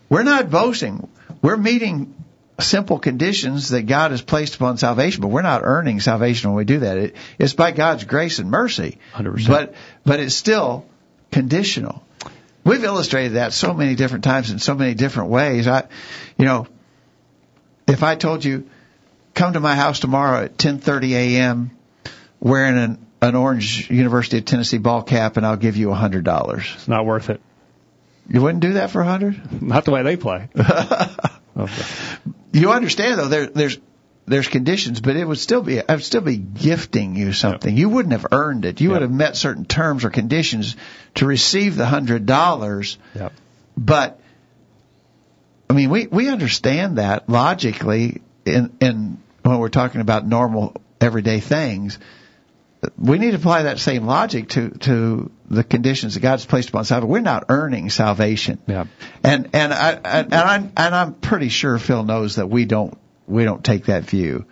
We're 0.08 0.22
not 0.22 0.48
boasting. 0.48 1.06
We're 1.42 1.58
meeting 1.58 2.14
simple 2.58 2.98
conditions 2.98 3.68
that 3.68 3.82
God 3.82 4.12
has 4.12 4.22
placed 4.22 4.54
upon 4.54 4.78
salvation, 4.78 5.20
but 5.20 5.28
we're 5.28 5.42
not 5.42 5.60
earning 5.64 6.00
salvation 6.00 6.48
when 6.48 6.56
we 6.56 6.64
do 6.64 6.78
that. 6.78 6.96
It, 6.96 7.16
it's 7.38 7.52
by 7.52 7.72
God's 7.72 8.04
grace 8.04 8.38
and 8.38 8.50
mercy. 8.50 8.96
100%. 9.12 9.46
But, 9.46 9.74
but 10.02 10.18
it's 10.18 10.34
still 10.34 10.86
conditional. 11.30 12.02
We've 12.64 12.82
illustrated 12.82 13.34
that 13.34 13.52
so 13.52 13.74
many 13.74 13.96
different 13.96 14.24
times 14.24 14.50
in 14.50 14.60
so 14.60 14.76
many 14.76 14.94
different 14.94 15.28
ways. 15.28 15.68
I, 15.68 15.88
you 16.38 16.46
know, 16.46 16.66
if 17.86 18.02
I 18.02 18.14
told 18.14 18.46
you, 18.46 18.66
come 19.34 19.52
to 19.52 19.60
my 19.60 19.74
house 19.74 20.00
tomorrow 20.00 20.44
at 20.44 20.56
10:30 20.56 21.10
a.m. 21.10 21.70
wearing 22.40 22.78
an, 22.78 23.07
an 23.20 23.34
orange 23.34 23.90
University 23.90 24.38
of 24.38 24.44
Tennessee 24.44 24.78
ball 24.78 25.02
cap, 25.02 25.36
and 25.36 25.46
I'll 25.46 25.56
give 25.56 25.76
you 25.76 25.90
a 25.90 25.94
hundred 25.94 26.24
dollars. 26.24 26.70
It's 26.76 26.88
not 26.88 27.04
worth 27.04 27.30
it. 27.30 27.40
You 28.28 28.42
wouldn't 28.42 28.60
do 28.60 28.74
that 28.74 28.90
for 28.90 29.00
a 29.00 29.06
hundred? 29.06 29.62
Not 29.62 29.84
the 29.84 29.90
way 29.90 30.02
they 30.02 30.16
play. 30.16 30.48
okay. 31.56 31.82
You 32.52 32.70
understand 32.72 33.18
though, 33.18 33.28
there, 33.28 33.46
there's 33.46 33.78
there's 34.26 34.48
conditions, 34.48 35.00
but 35.00 35.16
it 35.16 35.26
would 35.26 35.38
still 35.38 35.62
be 35.62 35.80
I 35.80 35.94
would 35.94 36.04
still 36.04 36.20
be 36.20 36.36
gifting 36.36 37.16
you 37.16 37.32
something. 37.32 37.70
Yep. 37.70 37.78
You 37.78 37.88
wouldn't 37.88 38.12
have 38.12 38.26
earned 38.30 38.66
it. 38.66 38.80
You 38.80 38.90
yep. 38.90 38.94
would 38.94 39.02
have 39.02 39.10
met 39.10 39.36
certain 39.36 39.64
terms 39.64 40.04
or 40.04 40.10
conditions 40.10 40.76
to 41.14 41.26
receive 41.26 41.76
the 41.76 41.86
hundred 41.86 42.26
dollars. 42.26 42.98
Yep. 43.14 43.32
But 43.76 44.20
I 45.70 45.72
mean, 45.72 45.90
we 45.90 46.06
we 46.06 46.28
understand 46.28 46.98
that 46.98 47.28
logically 47.28 48.20
in 48.44 48.76
in 48.80 49.18
when 49.42 49.58
we're 49.58 49.68
talking 49.70 50.02
about 50.02 50.26
normal 50.26 50.74
everyday 51.00 51.40
things 51.40 51.98
we 52.96 53.18
need 53.18 53.32
to 53.32 53.36
apply 53.36 53.64
that 53.64 53.78
same 53.78 54.06
logic 54.06 54.50
to 54.50 54.70
to 54.70 55.30
the 55.50 55.64
conditions 55.64 56.14
that 56.14 56.20
God's 56.20 56.46
placed 56.46 56.68
upon 56.68 56.84
salvation. 56.84 57.10
We're 57.10 57.20
not 57.20 57.46
earning 57.48 57.90
salvation. 57.90 58.60
Yeah. 58.66 58.86
And 59.22 59.50
and 59.52 59.72
I 59.72 59.92
and 59.92 60.34
I'm 60.34 60.72
and 60.76 60.94
I'm 60.94 61.14
pretty 61.14 61.48
sure 61.48 61.78
Phil 61.78 62.04
knows 62.04 62.36
that 62.36 62.48
we 62.48 62.64
don't 62.64 62.96
we 63.26 63.44
don't 63.44 63.64
take 63.64 63.86
that 63.86 64.04
view. 64.04 64.46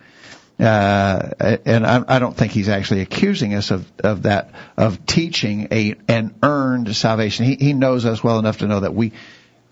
Uh, 0.59 1.29
and 1.65 1.85
I, 1.85 2.03
I 2.07 2.19
don't 2.19 2.35
think 2.35 2.51
he's 2.51 2.67
actually 2.67 3.01
accusing 3.01 3.53
us 3.53 3.69
of, 3.69 3.85
of 4.03 4.23
that, 4.23 4.53
of 4.75 5.05
teaching 5.05 5.67
a, 5.71 5.93
an 6.07 6.33
earned 6.41 6.95
salvation. 6.95 7.45
He, 7.45 7.55
he 7.55 7.73
knows 7.73 8.07
us 8.07 8.23
well 8.23 8.39
enough 8.39 8.59
to 8.59 8.67
know 8.67 8.79
that 8.79 8.95
we, 8.95 9.13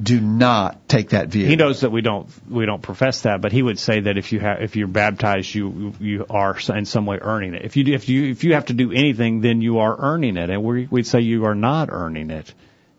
do 0.02 0.20
not 0.20 0.90
take 0.90 1.10
that 1.10 1.30
view. 1.30 1.46
He 1.46 1.56
knows 1.56 1.82
that 1.82 1.92
we 1.92 2.02
don't 2.02 2.30
we 2.50 2.66
don't 2.66 2.82
profess 2.82 3.22
that, 3.22 3.42
but 3.42 3.52
he 3.52 3.62
would 3.62 3.80
say 3.80 4.02
that 4.02 4.18
if 4.18 4.34
you 4.34 4.40
have 4.40 4.62
if 4.62 4.76
you're 4.76 4.88
baptized, 4.88 5.54
you 5.54 5.94
you 6.00 6.26
are 6.30 6.58
in 6.74 6.86
some 6.86 7.06
way 7.06 7.20
earning 7.22 7.54
it. 7.54 7.64
If 7.64 7.78
you 7.78 7.94
if 7.94 8.10
you 8.10 8.30
if 8.30 8.44
you 8.44 8.56
have 8.56 8.66
to 8.66 8.74
do 8.74 8.92
anything, 8.92 9.42
then 9.42 9.62
you 9.62 9.80
are 9.80 9.96
earning 9.98 10.38
it, 10.38 10.50
and 10.50 10.64
we 10.64 10.88
we'd 10.88 11.08
say 11.08 11.22
you 11.22 11.46
are 11.46 11.56
not 11.56 11.90
earning 11.92 12.30
it. 12.30 12.54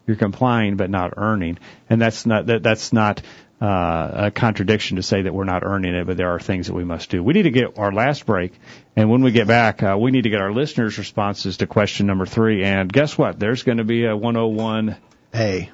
You're 0.07 0.16
complying 0.16 0.76
but 0.76 0.88
not 0.88 1.14
earning, 1.16 1.59
and 1.90 2.01
that's 2.01 2.24
not 2.24 2.47
that 2.47 2.62
that's 2.62 2.92
not 2.94 3.20
uh, 3.61 4.11
a 4.14 4.30
contradiction 4.30 4.97
to 4.97 5.03
say 5.03 5.22
that 5.22 5.34
we're 5.34 5.44
not 5.44 5.64
earning 5.64 5.94
it, 5.94 6.07
but 6.07 6.16
there 6.16 6.30
are 6.30 6.40
things 6.40 6.68
that 6.68 6.74
we 6.74 6.84
must 6.84 7.11
do. 7.11 7.22
We 7.22 7.34
need 7.34 7.42
to 7.42 7.51
get 7.51 7.78
our 7.78 7.92
last 7.92 8.24
break, 8.24 8.53
and 8.94 9.11
when 9.11 9.22
we 9.22 9.32
get 9.32 9.47
back, 9.47 9.82
uh, 9.82 9.99
we 10.01 10.12
need 10.12 10.22
to 10.22 10.30
get 10.30 10.40
our 10.40 10.53
listeners' 10.53 10.97
responses 10.97 11.59
to 11.59 11.66
question 11.66 12.07
number 12.07 12.24
three. 12.24 12.64
And 12.64 12.90
guess 12.90 13.18
what? 13.18 13.38
There's 13.38 13.64
going 13.64 13.78
to 13.78 13.84
be 13.84 14.07
a 14.07 14.16
101 14.16 14.97
A 15.34 15.70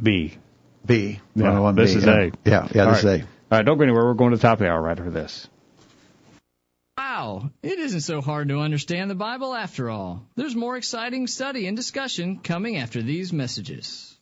B 0.00 0.38
B. 0.84 1.20
Oh 1.38 1.40
yeah, 1.42 1.72
this 1.72 1.94
is 1.94 2.04
yeah. 2.04 2.12
A. 2.12 2.24
Yeah, 2.44 2.68
yeah, 2.74 2.84
All 2.84 2.92
this 2.92 3.04
right. 3.04 3.14
is 3.16 3.20
A. 3.20 3.22
All 3.22 3.58
right, 3.58 3.66
don't 3.66 3.78
go 3.78 3.84
anywhere. 3.84 4.04
We're 4.04 4.14
going 4.14 4.30
to 4.30 4.36
the 4.36 4.42
top 4.42 4.54
of 4.54 4.58
the 4.60 4.68
hour 4.70 4.80
right 4.80 4.98
after 4.98 5.10
this. 5.10 5.48
Wow, 6.98 7.50
it 7.62 7.78
isn't 7.78 8.00
so 8.02 8.20
hard 8.20 8.48
to 8.48 8.60
understand 8.60 9.10
the 9.10 9.14
Bible 9.14 9.54
after 9.54 9.88
all. 9.90 10.26
There's 10.34 10.54
more 10.56 10.76
exciting 10.76 11.26
study 11.26 11.66
and 11.66 11.76
discussion 11.76 12.38
coming 12.38 12.76
after 12.76 13.02
these 13.02 13.32
messages. 13.32 14.16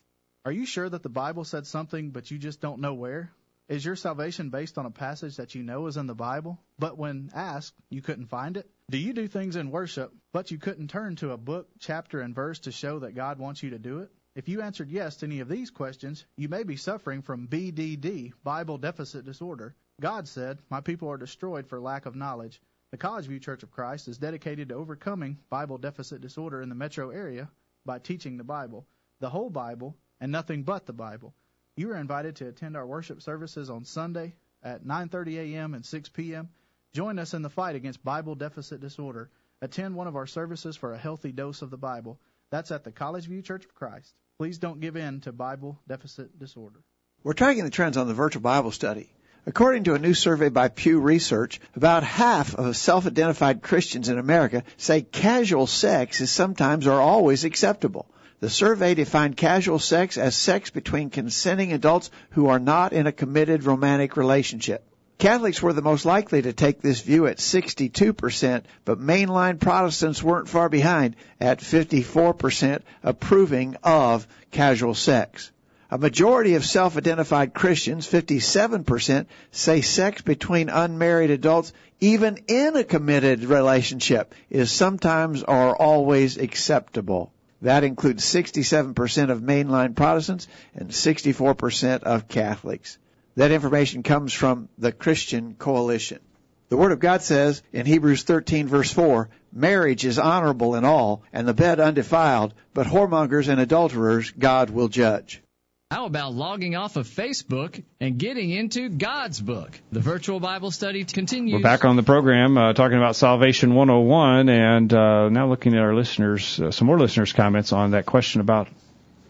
Are 0.44 0.52
you 0.52 0.66
sure 0.66 0.88
that 0.88 1.02
the 1.02 1.08
Bible 1.08 1.44
said 1.44 1.66
something, 1.66 2.11
but 2.11 2.30
you 2.30 2.38
just 2.38 2.61
don't 2.61 2.80
know 2.80 2.94
where? 2.94 3.30
Is 3.68 3.84
your 3.84 3.96
salvation 3.96 4.50
based 4.50 4.78
on 4.78 4.86
a 4.86 4.90
passage 4.90 5.36
that 5.36 5.54
you 5.54 5.62
know 5.62 5.86
is 5.86 5.96
in 5.96 6.06
the 6.08 6.14
Bible, 6.14 6.58
but 6.78 6.98
when 6.98 7.30
asked, 7.34 7.74
you 7.88 8.02
couldn't 8.02 8.26
find 8.26 8.56
it? 8.56 8.68
Do 8.90 8.98
you 8.98 9.12
do 9.12 9.28
things 9.28 9.54
in 9.54 9.70
worship, 9.70 10.12
but 10.32 10.50
you 10.50 10.58
couldn't 10.58 10.88
turn 10.88 11.14
to 11.16 11.30
a 11.30 11.36
book, 11.36 11.68
chapter, 11.78 12.20
and 12.20 12.34
verse 12.34 12.58
to 12.61 12.72
show 12.72 13.00
that 13.00 13.14
God 13.14 13.38
wants 13.38 13.62
you 13.62 13.70
to 13.70 13.78
do 13.78 14.00
it? 14.00 14.11
If 14.37 14.49
you 14.49 14.62
answered 14.62 14.91
yes 14.91 15.16
to 15.16 15.26
any 15.26 15.41
of 15.41 15.49
these 15.49 15.70
questions, 15.70 16.24
you 16.37 16.49
may 16.49 16.62
be 16.62 16.76
suffering 16.76 17.20
from 17.20 17.49
BDD, 17.49 18.33
Bible 18.45 18.78
Deficit 18.78 19.24
Disorder. 19.24 19.74
God 20.01 20.28
said, 20.28 20.59
My 20.70 20.81
people 20.81 21.09
are 21.11 21.18
destroyed 21.18 21.66
for 21.66 21.81
lack 21.81 22.07
of 22.07 22.14
knowledge. 22.14 22.62
The 22.93 22.99
Collegevue 22.99 23.41
Church 23.41 23.62
of 23.62 23.70
Christ 23.70 24.09
is 24.09 24.18
dedicated 24.18 24.68
to 24.68 24.76
overcoming 24.76 25.39
Bible 25.49 25.78
deficit 25.78 26.20
disorder 26.20 26.62
in 26.62 26.68
the 26.68 26.74
metro 26.74 27.11
area 27.11 27.51
by 27.85 27.99
teaching 27.99 28.37
the 28.37 28.45
Bible, 28.45 28.87
the 29.18 29.31
whole 29.31 29.51
Bible, 29.51 29.97
and 30.20 30.33
nothing 30.33 30.62
but 30.62 30.87
the 30.87 30.93
Bible. 30.93 31.35
You 31.76 31.91
are 31.93 31.97
invited 31.97 32.37
to 32.37 32.49
attend 32.49 32.76
our 32.76 32.87
worship 32.87 33.22
services 33.22 33.68
on 33.68 33.85
Sunday 33.85 34.37
at 34.62 34.85
9:30 34.85 35.39
a.m. 35.39 35.74
and 35.74 35.85
6 35.85 36.09
p.m. 36.09 36.49
Join 36.93 37.18
us 37.18 37.35
in 37.35 37.43
the 37.43 37.51
fight 37.51 37.76
against 37.76 38.05
Bible 38.05 38.35
deficit 38.35 38.81
disorder. 38.81 39.31
Attend 39.61 39.95
one 39.95 40.07
of 40.07 40.16
our 40.16 40.26
services 40.26 40.76
for 40.76 40.93
a 40.93 40.99
healthy 40.99 41.33
dose 41.33 41.62
of 41.62 41.70
the 41.70 41.76
Bible. 41.76 42.20
That's 42.51 42.72
at 42.72 42.84
the 42.84 42.90
Collegevue 42.90 43.44
Church 43.44 43.64
of 43.64 43.74
Christ. 43.74 44.12
Please 44.38 44.59
don't 44.59 44.80
give 44.80 44.96
in 44.96 45.20
to 45.20 45.32
Bible 45.32 45.78
deficit 45.86 46.38
disorder. 46.38 46.80
We're 47.22 47.34
tracking 47.34 47.64
the 47.64 47.70
trends 47.70 47.96
on 47.96 48.09
the 48.09 48.14
virtual 48.14 48.42
Bible 48.42 48.72
study. 48.72 49.12
According 49.46 49.84
to 49.84 49.94
a 49.94 49.98
new 49.98 50.14
survey 50.14 50.48
by 50.48 50.68
Pew 50.68 51.01
Research, 51.01 51.61
about 51.76 52.03
half 52.03 52.55
of 52.55 52.76
self-identified 52.76 53.62
Christians 53.62 54.09
in 54.09 54.18
America 54.18 54.64
say 54.76 55.03
casual 55.03 55.66
sex 55.66 56.20
is 56.20 56.30
sometimes 56.30 56.86
or 56.86 57.01
always 57.01 57.44
acceptable. 57.44 58.07
The 58.40 58.51
survey 58.51 58.94
defined 58.94 59.36
casual 59.36 59.78
sex 59.78 60.18
as 60.18 60.34
sex 60.34 60.70
between 60.70 61.11
consenting 61.11 61.72
adults 61.72 62.11
who 62.30 62.48
are 62.48 62.59
not 62.59 62.92
in 62.92 63.07
a 63.07 63.12
committed 63.12 63.64
romantic 63.64 64.16
relationship. 64.16 64.89
Catholics 65.20 65.60
were 65.60 65.74
the 65.74 65.82
most 65.82 66.06
likely 66.06 66.40
to 66.40 66.54
take 66.54 66.80
this 66.80 67.02
view 67.02 67.26
at 67.26 67.36
62%, 67.36 68.62
but 68.86 68.98
mainline 68.98 69.60
Protestants 69.60 70.22
weren't 70.22 70.48
far 70.48 70.70
behind 70.70 71.14
at 71.38 71.60
54% 71.60 72.80
approving 73.02 73.76
of 73.82 74.26
casual 74.50 74.94
sex. 74.94 75.52
A 75.90 75.98
majority 75.98 76.54
of 76.54 76.64
self-identified 76.64 77.52
Christians, 77.52 78.10
57%, 78.10 79.26
say 79.50 79.82
sex 79.82 80.22
between 80.22 80.70
unmarried 80.70 81.30
adults, 81.30 81.74
even 82.00 82.38
in 82.48 82.76
a 82.76 82.82
committed 82.82 83.44
relationship, 83.44 84.34
is 84.48 84.72
sometimes 84.72 85.42
or 85.42 85.76
always 85.76 86.38
acceptable. 86.38 87.30
That 87.60 87.84
includes 87.84 88.24
67% 88.24 89.30
of 89.30 89.42
mainline 89.42 89.94
Protestants 89.94 90.48
and 90.74 90.88
64% 90.88 92.04
of 92.04 92.26
Catholics. 92.26 92.96
That 93.37 93.53
information 93.53 94.03
comes 94.03 94.33
from 94.33 94.68
the 94.78 94.93
Christian 94.93 95.55
Coalition. 95.55 96.20
The 96.68 96.76
Word 96.76 96.93
of 96.93 97.01
God 97.01 97.22
says 97.22 97.62
in 97.72 97.87
Hebrews 97.87 98.22
13 98.22 98.68
verse 98.68 98.93
4, 98.93 99.28
marriage 99.53 100.05
is 100.05 100.18
honorable 100.18 100.76
in 100.76 100.85
all, 100.85 101.22
and 101.33 101.47
the 101.47 101.55
bed 101.55 101.81
undefiled, 101.81 102.55
but 102.74 102.87
whoremongers 102.87 103.49
and 103.49 103.61
adulterers 103.61 104.31
God 104.31 104.70
will 104.70 104.89
judge. 104.89 105.43
How 105.91 106.07
about 106.07 106.33
logging 106.33 106.76
off 106.76 106.95
of 106.95 107.09
Facebook 107.09 107.83
and 107.99 108.16
getting 108.16 108.51
into 108.51 108.89
God's 108.89 109.41
book? 109.41 109.81
The 109.91 109.99
virtual 109.99 110.39
Bible 110.39 110.70
study 110.70 111.03
continues. 111.03 111.55
We're 111.55 111.62
back 111.62 111.85
on 111.85 111.97
the 111.97 112.05
program 112.05 112.57
uh, 112.57 112.72
talking 112.74 112.97
about 112.97 113.16
Salvation 113.16 113.74
101 113.74 114.49
and 114.49 114.95
uh, 114.95 115.28
now 115.31 115.49
looking 115.49 115.74
at 115.74 115.81
our 115.81 115.93
listeners, 115.93 116.61
uh, 116.61 116.70
some 116.70 116.87
more 116.87 116.97
listeners' 116.97 117.33
comments 117.33 117.72
on 117.72 117.91
that 117.91 118.07
question 118.07 118.41
about 118.41 118.68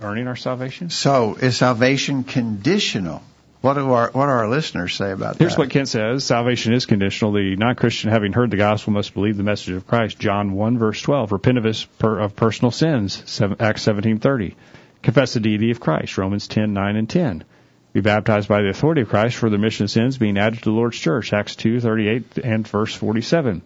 earning 0.03 0.29
our 0.29 0.37
salvation. 0.37 0.91
So, 0.91 1.37
is 1.37 1.57
salvation 1.57 2.25
conditional? 2.25 3.23
What 3.61 3.75
do 3.75 3.93
our 3.93 4.11
what 4.11 4.27
do 4.27 4.31
our 4.31 4.49
listeners 4.49 4.95
say 4.95 5.13
about 5.13 5.37
Here's 5.37 5.37
that? 5.37 5.39
Here's 5.39 5.59
what 5.59 5.71
Kent 5.71 5.89
says: 5.89 6.25
Salvation 6.25 6.73
is 6.73 6.87
conditional. 6.87 7.33
The 7.33 7.57
non-Christian, 7.57 8.11
having 8.11 8.33
heard 8.33 8.51
the 8.51 8.57
gospel, 8.57 8.95
must 8.95 9.13
believe 9.13 9.37
the 9.37 9.43
message 9.43 9.75
of 9.75 9.87
Christ. 9.87 10.19
John 10.19 10.53
1 10.53 10.79
verse 10.79 11.03
12. 11.03 11.33
Repent 11.33 11.59
of 11.59 11.65
his 11.65 11.85
per, 11.85 12.19
of 12.21 12.35
personal 12.35 12.71
sins. 12.71 13.23
Seven, 13.27 13.59
Acts 13.61 13.85
17:30. 13.85 14.55
Confess 15.03 15.35
the 15.35 15.41
deity 15.41 15.71
of 15.71 15.81
Christ. 15.81 16.17
Romans 16.17 16.49
10:9 16.49 16.97
and 16.97 17.09
10. 17.09 17.45
Be 17.93 18.01
baptized 18.01 18.49
by 18.49 18.63
the 18.63 18.71
authority 18.71 19.03
of 19.03 19.11
Christ 19.11 19.37
for 19.37 19.51
the 19.51 19.59
remission 19.59 19.85
of 19.85 19.91
sins, 19.91 20.17
being 20.17 20.39
added 20.39 20.61
to 20.61 20.71
the 20.71 20.71
Lord's 20.71 20.99
church. 20.99 21.35
Acts 21.35 21.55
2:38 21.57 22.39
and 22.43 22.67
verse 22.67 22.95
47. 22.95 23.61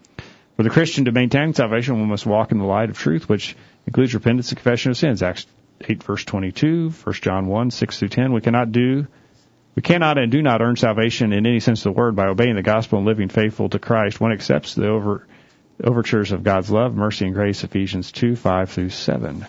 For 0.57 0.63
the 0.65 0.71
Christian 0.71 1.05
to 1.05 1.13
maintain 1.13 1.55
salvation, 1.55 2.01
one 2.01 2.09
must 2.09 2.27
walk 2.27 2.51
in 2.51 2.59
the 2.59 2.65
light 2.65 2.91
of 2.91 2.99
truth, 2.99 3.29
which 3.29 3.55
includes 3.87 4.13
repentance 4.15 4.49
and 4.49 4.57
confession 4.57 4.91
of 4.91 4.97
sins. 4.97 5.23
Acts 5.23 5.47
8 5.81 6.03
verse 6.03 6.25
22, 6.25 6.91
1 6.91 7.15
John 7.23 7.47
1 7.47 7.71
6 7.71 7.99
through 7.99 8.09
10. 8.09 8.33
We 8.33 8.41
cannot 8.41 8.73
do 8.73 9.07
we 9.75 9.83
cannot 9.83 10.19
and 10.19 10.31
do 10.31 10.43
not 10.43 10.63
earn 10.63 10.77
salvation 10.77 11.33
in 11.33 11.47
any 11.47 11.61
sense 11.61 11.81
of 11.81 11.95
the 11.95 11.99
word 11.99 12.15
by 12.15 12.27
obeying 12.27 12.55
the 12.55 12.63
gospel 12.63 12.99
and 12.99 13.07
living 13.07 13.29
faithful 13.29 13.69
to 13.69 13.79
Christ. 13.79 14.21
One 14.21 14.33
accepts 14.33 14.75
the 14.75 14.89
over, 14.89 15.27
overtures 15.83 16.33
of 16.33 16.45
God's 16.45 16.71
love, 16.71 16.95
mercy, 16.95 17.27
and 17.27 17.35
grace, 17.35 17.65
Ephesians 17.65 18.13
2, 18.13 18.37
5 18.37 18.71
through 18.71 18.91
7. 18.91 19.47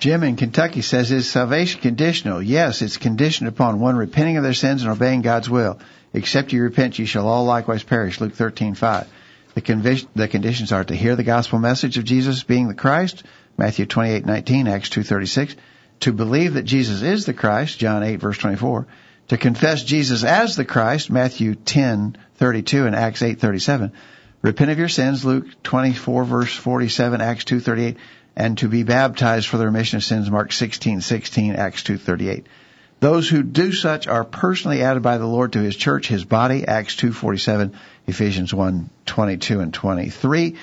Jim 0.00 0.22
in 0.22 0.36
Kentucky 0.36 0.82
says, 0.82 1.12
is 1.12 1.28
salvation 1.28 1.80
conditional? 1.80 2.42
Yes, 2.42 2.82
it's 2.82 2.96
conditioned 2.96 3.48
upon 3.48 3.80
one 3.80 3.96
repenting 3.96 4.36
of 4.36 4.42
their 4.42 4.54
sins 4.54 4.82
and 4.82 4.90
obeying 4.90 5.22
God's 5.22 5.48
will. 5.48 5.78
Except 6.12 6.52
you 6.52 6.62
repent, 6.62 6.98
you 6.98 7.06
shall 7.06 7.28
all 7.28 7.44
likewise 7.44 7.82
perish. 7.82 8.20
Luke 8.20 8.34
13:5. 8.34 9.06
The, 9.54 9.62
convi- 9.62 10.06
the 10.14 10.28
conditions 10.28 10.72
are 10.72 10.84
to 10.84 10.94
hear 10.94 11.16
the 11.16 11.22
gospel 11.22 11.58
message 11.58 11.98
of 11.98 12.04
Jesus 12.04 12.42
being 12.42 12.68
the 12.68 12.74
Christ, 12.74 13.22
Matthew 13.56 13.86
28:19, 13.86 14.68
Acts 14.68 14.90
2:36. 14.90 15.56
To 16.00 16.12
believe 16.12 16.54
that 16.54 16.64
Jesus 16.64 17.02
is 17.02 17.24
the 17.24 17.34
Christ, 17.34 17.78
John 17.78 18.02
8 18.02 18.16
verse 18.16 18.38
24. 18.38 18.86
To 19.28 19.36
confess 19.36 19.82
Jesus 19.82 20.22
as 20.22 20.54
the 20.54 20.64
Christ, 20.64 21.10
Matthew 21.10 21.56
10:32 21.56 22.86
and 22.86 22.94
Acts 22.94 23.22
8:37. 23.22 23.90
Repent 24.40 24.70
of 24.70 24.78
your 24.78 24.88
sins, 24.88 25.24
Luke 25.24 25.46
24 25.64 26.24
verse 26.24 26.54
47, 26.54 27.20
Acts 27.20 27.44
2:38 27.44 27.96
and 28.36 28.58
to 28.58 28.68
be 28.68 28.82
baptized 28.82 29.48
for 29.48 29.56
the 29.56 29.64
remission 29.64 29.96
of 29.96 30.04
sins, 30.04 30.30
Mark 30.30 30.50
16:16, 30.52 31.56
Acts 31.56 31.82
2:38. 31.82 32.44
Those 33.00 33.28
who 33.28 33.42
do 33.42 33.72
such 33.72 34.06
are 34.06 34.24
personally 34.24 34.82
added 34.82 35.02
by 35.02 35.18
the 35.18 35.26
Lord 35.26 35.52
to 35.54 35.62
His 35.62 35.74
church, 35.74 36.06
His 36.06 36.24
body, 36.24 36.66
Acts 36.68 36.94
2:47, 36.94 37.72
Ephesians 38.06 38.52
1:22 38.52 39.60
and 39.60 39.74
23. 39.74 40.54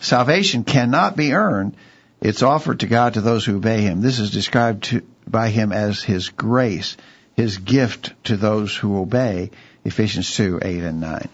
Salvation 0.00 0.62
cannot 0.62 1.16
be 1.16 1.32
earned; 1.32 1.74
it's 2.20 2.42
offered 2.42 2.80
to 2.80 2.86
God 2.86 3.14
to 3.14 3.20
those 3.20 3.44
who 3.44 3.56
obey 3.56 3.80
Him. 3.80 4.00
This 4.00 4.20
is 4.20 4.30
described 4.30 4.84
to, 4.84 5.02
by 5.26 5.48
Him 5.48 5.72
as 5.72 6.02
His 6.02 6.28
grace, 6.28 6.96
His 7.36 7.58
gift 7.58 8.12
to 8.24 8.36
those 8.36 8.76
who 8.76 8.98
obey. 8.98 9.50
Ephesians 9.84 10.36
2, 10.36 10.60
8 10.62 10.82
and 10.84 11.00
9. 11.00 11.28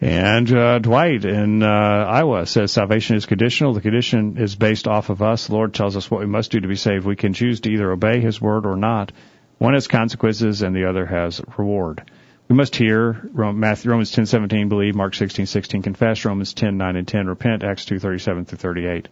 And 0.00 0.52
uh, 0.52 0.78
Dwight 0.80 1.24
in 1.24 1.62
uh, 1.62 1.66
Iowa 1.66 2.46
says 2.46 2.72
salvation 2.72 3.14
is 3.16 3.26
conditional. 3.26 3.74
The 3.74 3.80
condition 3.80 4.38
is 4.38 4.56
based 4.56 4.88
off 4.88 5.08
of 5.08 5.22
us. 5.22 5.46
The 5.46 5.54
Lord 5.54 5.72
tells 5.72 5.96
us 5.96 6.10
what 6.10 6.20
we 6.20 6.26
must 6.26 6.50
do 6.50 6.60
to 6.60 6.66
be 6.66 6.74
saved. 6.74 7.06
We 7.06 7.14
can 7.14 7.32
choose 7.32 7.60
to 7.60 7.70
either 7.70 7.92
obey 7.92 8.20
His 8.20 8.40
word 8.40 8.66
or 8.66 8.76
not. 8.76 9.12
One 9.58 9.74
has 9.74 9.86
consequences 9.86 10.62
and 10.62 10.74
the 10.74 10.88
other 10.88 11.06
has 11.06 11.40
reward. 11.56 12.10
We 12.48 12.56
must 12.56 12.74
hear 12.74 13.30
Matthew, 13.32 13.92
Romans 13.92 14.10
10:17, 14.10 14.68
believe 14.68 14.96
Mark 14.96 15.14
16:16, 15.14 15.82
confess 15.84 16.24
Romans 16.24 16.52
10:9 16.52 16.96
and 16.96 17.06
10, 17.06 17.28
repent 17.28 17.62
Acts 17.62 17.86
2:37 17.86 18.46
through 18.46 18.58
38, 18.58 19.08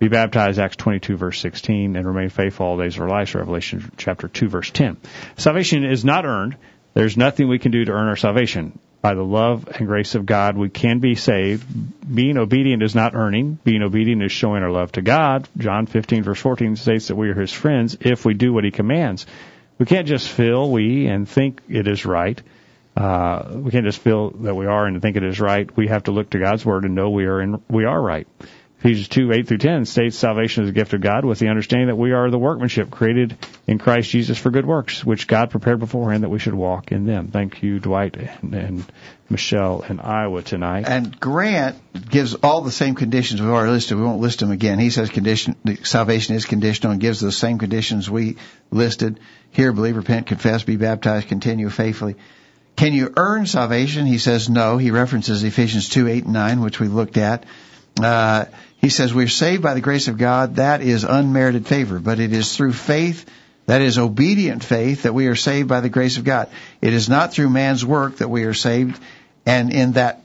be 0.00 0.08
baptized 0.08 0.58
Acts 0.58 0.76
22 0.76 1.16
verse 1.16 1.38
16, 1.40 1.94
and 1.94 2.06
remain 2.06 2.30
faithful 2.30 2.66
all 2.66 2.78
days 2.78 2.96
of 2.96 3.02
our 3.02 3.08
lives 3.08 3.34
Revelation 3.34 3.92
chapter 3.98 4.28
2 4.28 4.48
verse 4.48 4.70
10. 4.70 4.96
Salvation 5.36 5.84
is 5.84 6.04
not 6.04 6.24
earned. 6.24 6.56
There's 6.94 7.18
nothing 7.18 7.48
we 7.48 7.58
can 7.58 7.70
do 7.70 7.84
to 7.84 7.92
earn 7.92 8.08
our 8.08 8.16
salvation. 8.16 8.78
By 9.02 9.14
the 9.14 9.22
love 9.22 9.68
and 9.68 9.86
grace 9.86 10.14
of 10.14 10.26
God, 10.26 10.56
we 10.56 10.70
can 10.70 10.98
be 11.00 11.14
saved. 11.14 11.66
Being 12.14 12.38
obedient 12.38 12.82
is 12.82 12.94
not 12.94 13.14
earning. 13.14 13.58
Being 13.62 13.82
obedient 13.82 14.22
is 14.22 14.32
showing 14.32 14.62
our 14.62 14.70
love 14.70 14.92
to 14.92 15.02
God. 15.02 15.46
John 15.58 15.84
15 15.86 16.22
verse 16.22 16.40
14 16.40 16.76
states 16.76 17.08
that 17.08 17.16
we 17.16 17.28
are 17.28 17.34
His 17.34 17.52
friends 17.52 17.98
if 18.00 18.24
we 18.24 18.32
do 18.32 18.54
what 18.54 18.64
He 18.64 18.70
commands. 18.70 19.26
We 19.78 19.84
can't 19.84 20.08
just 20.08 20.28
feel 20.28 20.70
we 20.70 21.06
and 21.08 21.28
think 21.28 21.60
it 21.68 21.86
is 21.86 22.06
right. 22.06 22.40
Uh, 22.96 23.52
we 23.52 23.70
can't 23.70 23.84
just 23.84 24.00
feel 24.00 24.30
that 24.30 24.54
we 24.54 24.66
are 24.66 24.86
and 24.86 25.00
think 25.00 25.16
it 25.16 25.24
is 25.24 25.40
right. 25.40 25.74
We 25.76 25.88
have 25.88 26.04
to 26.04 26.10
look 26.10 26.30
to 26.30 26.38
God's 26.38 26.64
word 26.64 26.84
and 26.84 26.94
know 26.94 27.10
we 27.10 27.26
are 27.26 27.40
in, 27.40 27.62
we 27.68 27.84
are 27.84 28.00
right. 28.00 28.26
Ephesians 28.80 29.08
2, 29.08 29.30
8 29.30 29.46
through 29.46 29.58
10 29.58 29.84
states 29.84 30.16
salvation 30.16 30.64
is 30.64 30.70
a 30.70 30.72
gift 30.72 30.94
of 30.94 31.02
God 31.02 31.26
with 31.26 31.38
the 31.38 31.48
understanding 31.48 31.88
that 31.88 31.96
we 31.96 32.12
are 32.12 32.30
the 32.30 32.38
workmanship 32.38 32.90
created 32.90 33.36
in 33.66 33.76
Christ 33.76 34.08
Jesus 34.08 34.38
for 34.38 34.50
good 34.50 34.64
works, 34.64 35.04
which 35.04 35.26
God 35.26 35.50
prepared 35.50 35.80
beforehand 35.80 36.22
that 36.22 36.30
we 36.30 36.38
should 36.38 36.54
walk 36.54 36.90
in 36.90 37.04
them. 37.04 37.28
Thank 37.28 37.62
you, 37.62 37.78
Dwight 37.78 38.16
and, 38.16 38.54
and 38.54 38.92
Michelle 39.28 39.82
in 39.82 40.00
Iowa 40.00 40.40
tonight. 40.42 40.88
And 40.88 41.20
Grant 41.20 41.76
gives 42.08 42.34
all 42.36 42.62
the 42.62 42.70
same 42.70 42.94
conditions 42.94 43.42
we've 43.42 43.50
already 43.50 43.72
listed. 43.72 43.98
We 43.98 44.04
won't 44.04 44.22
list 44.22 44.40
them 44.40 44.50
again. 44.50 44.78
He 44.78 44.88
says 44.88 45.10
condition, 45.10 45.56
salvation 45.84 46.34
is 46.34 46.46
conditional 46.46 46.92
and 46.92 47.02
gives 47.02 47.20
the 47.20 47.32
same 47.32 47.58
conditions 47.58 48.08
we 48.08 48.38
listed. 48.70 49.20
Here, 49.50 49.74
believe, 49.74 49.96
repent, 49.98 50.26
confess, 50.26 50.62
be 50.62 50.76
baptized, 50.76 51.28
continue 51.28 51.68
faithfully. 51.68 52.16
Can 52.76 52.94
you 52.94 53.12
earn 53.14 53.44
salvation? 53.44 54.06
He 54.06 54.16
says 54.16 54.48
no. 54.48 54.78
He 54.78 54.90
references 54.90 55.44
Ephesians 55.44 55.90
2, 55.90 56.08
8, 56.08 56.24
and 56.24 56.32
9, 56.32 56.60
which 56.62 56.80
we 56.80 56.88
looked 56.88 57.18
at. 57.18 57.44
Uh, 58.02 58.46
he 58.80 58.88
says 58.88 59.12
we're 59.12 59.28
saved 59.28 59.62
by 59.62 59.74
the 59.74 59.80
grace 59.80 60.08
of 60.08 60.16
God. 60.16 60.56
That 60.56 60.80
is 60.80 61.04
unmerited 61.04 61.66
favor, 61.66 61.98
but 61.98 62.18
it 62.18 62.32
is 62.32 62.56
through 62.56 62.72
faith, 62.72 63.26
that 63.66 63.82
is 63.82 63.98
obedient 63.98 64.64
faith, 64.64 65.02
that 65.02 65.12
we 65.12 65.26
are 65.26 65.36
saved 65.36 65.68
by 65.68 65.80
the 65.80 65.90
grace 65.90 66.16
of 66.16 66.24
God. 66.24 66.48
It 66.80 66.94
is 66.94 67.08
not 67.08 67.32
through 67.32 67.50
man's 67.50 67.84
work 67.84 68.16
that 68.16 68.30
we 68.30 68.44
are 68.44 68.54
saved, 68.54 69.00
and 69.44 69.70
in 69.70 69.92
that, 69.92 70.22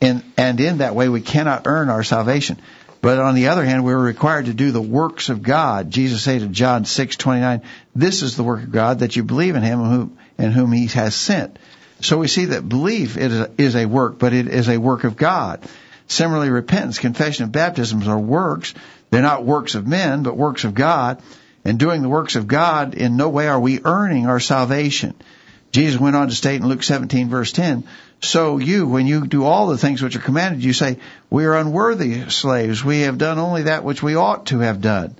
in, 0.00 0.22
and 0.36 0.60
in 0.60 0.78
that 0.78 0.94
way 0.94 1.08
we 1.08 1.20
cannot 1.20 1.66
earn 1.66 1.88
our 1.88 2.04
salvation. 2.04 2.58
But 3.00 3.18
on 3.18 3.34
the 3.34 3.48
other 3.48 3.64
hand, 3.64 3.84
we're 3.84 3.98
required 3.98 4.46
to 4.46 4.54
do 4.54 4.70
the 4.70 4.82
works 4.82 5.28
of 5.28 5.42
God. 5.42 5.90
Jesus 5.90 6.22
said 6.22 6.42
in 6.42 6.52
John 6.52 6.84
6:29, 6.84 7.62
"This 7.94 8.22
is 8.22 8.36
the 8.36 8.44
work 8.44 8.62
of 8.62 8.72
God 8.72 9.00
that 9.00 9.16
you 9.16 9.24
believe 9.24 9.56
in 9.56 9.62
Him 9.62 10.12
in 10.36 10.52
whom 10.52 10.72
He 10.72 10.86
has 10.86 11.14
sent." 11.14 11.58
So 12.00 12.18
we 12.18 12.28
see 12.28 12.46
that 12.46 12.68
belief 12.68 13.16
is 13.16 13.38
a, 13.38 13.50
is 13.58 13.74
a 13.74 13.86
work, 13.86 14.18
but 14.18 14.32
it 14.32 14.46
is 14.46 14.68
a 14.68 14.78
work 14.78 15.02
of 15.04 15.16
God. 15.16 15.60
Similarly, 16.08 16.50
repentance, 16.50 16.98
confession, 16.98 17.44
and 17.44 17.52
baptisms 17.52 18.08
are 18.08 18.18
works. 18.18 18.74
They're 19.10 19.22
not 19.22 19.44
works 19.44 19.74
of 19.74 19.86
men, 19.86 20.22
but 20.22 20.36
works 20.36 20.64
of 20.64 20.74
God. 20.74 21.22
And 21.64 21.78
doing 21.78 22.02
the 22.02 22.08
works 22.08 22.34
of 22.34 22.46
God, 22.46 22.94
in 22.94 23.16
no 23.16 23.28
way 23.28 23.46
are 23.46 23.60
we 23.60 23.80
earning 23.84 24.26
our 24.26 24.40
salvation. 24.40 25.14
Jesus 25.70 26.00
went 26.00 26.16
on 26.16 26.28
to 26.28 26.34
state 26.34 26.60
in 26.60 26.66
Luke 26.66 26.82
17 26.82 27.28
verse 27.28 27.52
10, 27.52 27.84
so 28.20 28.58
you, 28.58 28.86
when 28.88 29.06
you 29.06 29.26
do 29.26 29.44
all 29.44 29.68
the 29.68 29.78
things 29.78 30.02
which 30.02 30.16
are 30.16 30.20
commanded, 30.20 30.64
you 30.64 30.72
say, 30.72 30.98
we 31.30 31.44
are 31.44 31.54
unworthy 31.54 32.30
slaves. 32.30 32.84
We 32.84 33.02
have 33.02 33.18
done 33.18 33.38
only 33.38 33.64
that 33.64 33.84
which 33.84 34.02
we 34.02 34.16
ought 34.16 34.46
to 34.46 34.58
have 34.58 34.80
done. 34.80 35.14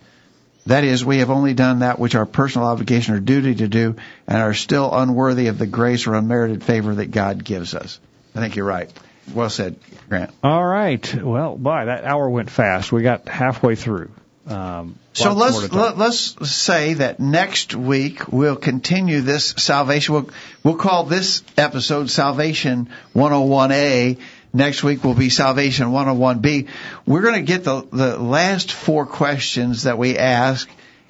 That 0.66 0.84
is, 0.84 1.04
we 1.04 1.18
have 1.18 1.30
only 1.30 1.54
done 1.54 1.78
that 1.78 1.98
which 1.98 2.14
our 2.14 2.26
personal 2.26 2.66
obligation 2.66 3.14
or 3.14 3.20
duty 3.20 3.54
to 3.56 3.68
do 3.68 3.96
and 4.26 4.38
are 4.38 4.52
still 4.52 4.92
unworthy 4.92 5.46
of 5.46 5.58
the 5.58 5.66
grace 5.66 6.06
or 6.06 6.14
unmerited 6.14 6.62
favor 6.62 6.94
that 6.96 7.10
God 7.10 7.42
gives 7.42 7.74
us. 7.74 8.00
I 8.34 8.40
think 8.40 8.56
you're 8.56 8.66
right. 8.66 8.92
Well 9.34 9.50
said, 9.50 9.76
Grant. 10.08 10.30
All 10.42 10.64
right. 10.64 11.14
Well, 11.14 11.56
boy, 11.56 11.84
that 11.86 12.04
hour 12.04 12.28
went 12.28 12.50
fast. 12.50 12.92
We 12.92 13.02
got 13.02 13.28
halfway 13.28 13.74
through. 13.74 14.10
Um, 14.46 14.98
so 15.12 15.32
let's 15.34 15.70
let, 15.72 15.98
let's 15.98 16.50
say 16.50 16.94
that 16.94 17.20
next 17.20 17.74
week 17.74 18.28
we'll 18.28 18.56
continue 18.56 19.20
this 19.20 19.50
salvation. 19.58 20.14
We'll 20.14 20.30
we'll 20.62 20.76
call 20.76 21.04
this 21.04 21.42
episode 21.56 22.08
Salvation 22.10 22.88
101A. 23.14 24.18
Next 24.54 24.82
week 24.82 25.04
will 25.04 25.14
be 25.14 25.28
Salvation 25.28 25.88
101B. 25.88 26.68
We're 27.04 27.20
going 27.20 27.34
to 27.34 27.42
get 27.42 27.64
the 27.64 27.86
the 27.92 28.16
last 28.16 28.72
four 28.72 29.04
questions 29.04 29.82
that 29.82 29.98
we 29.98 30.16
ask, 30.16 30.68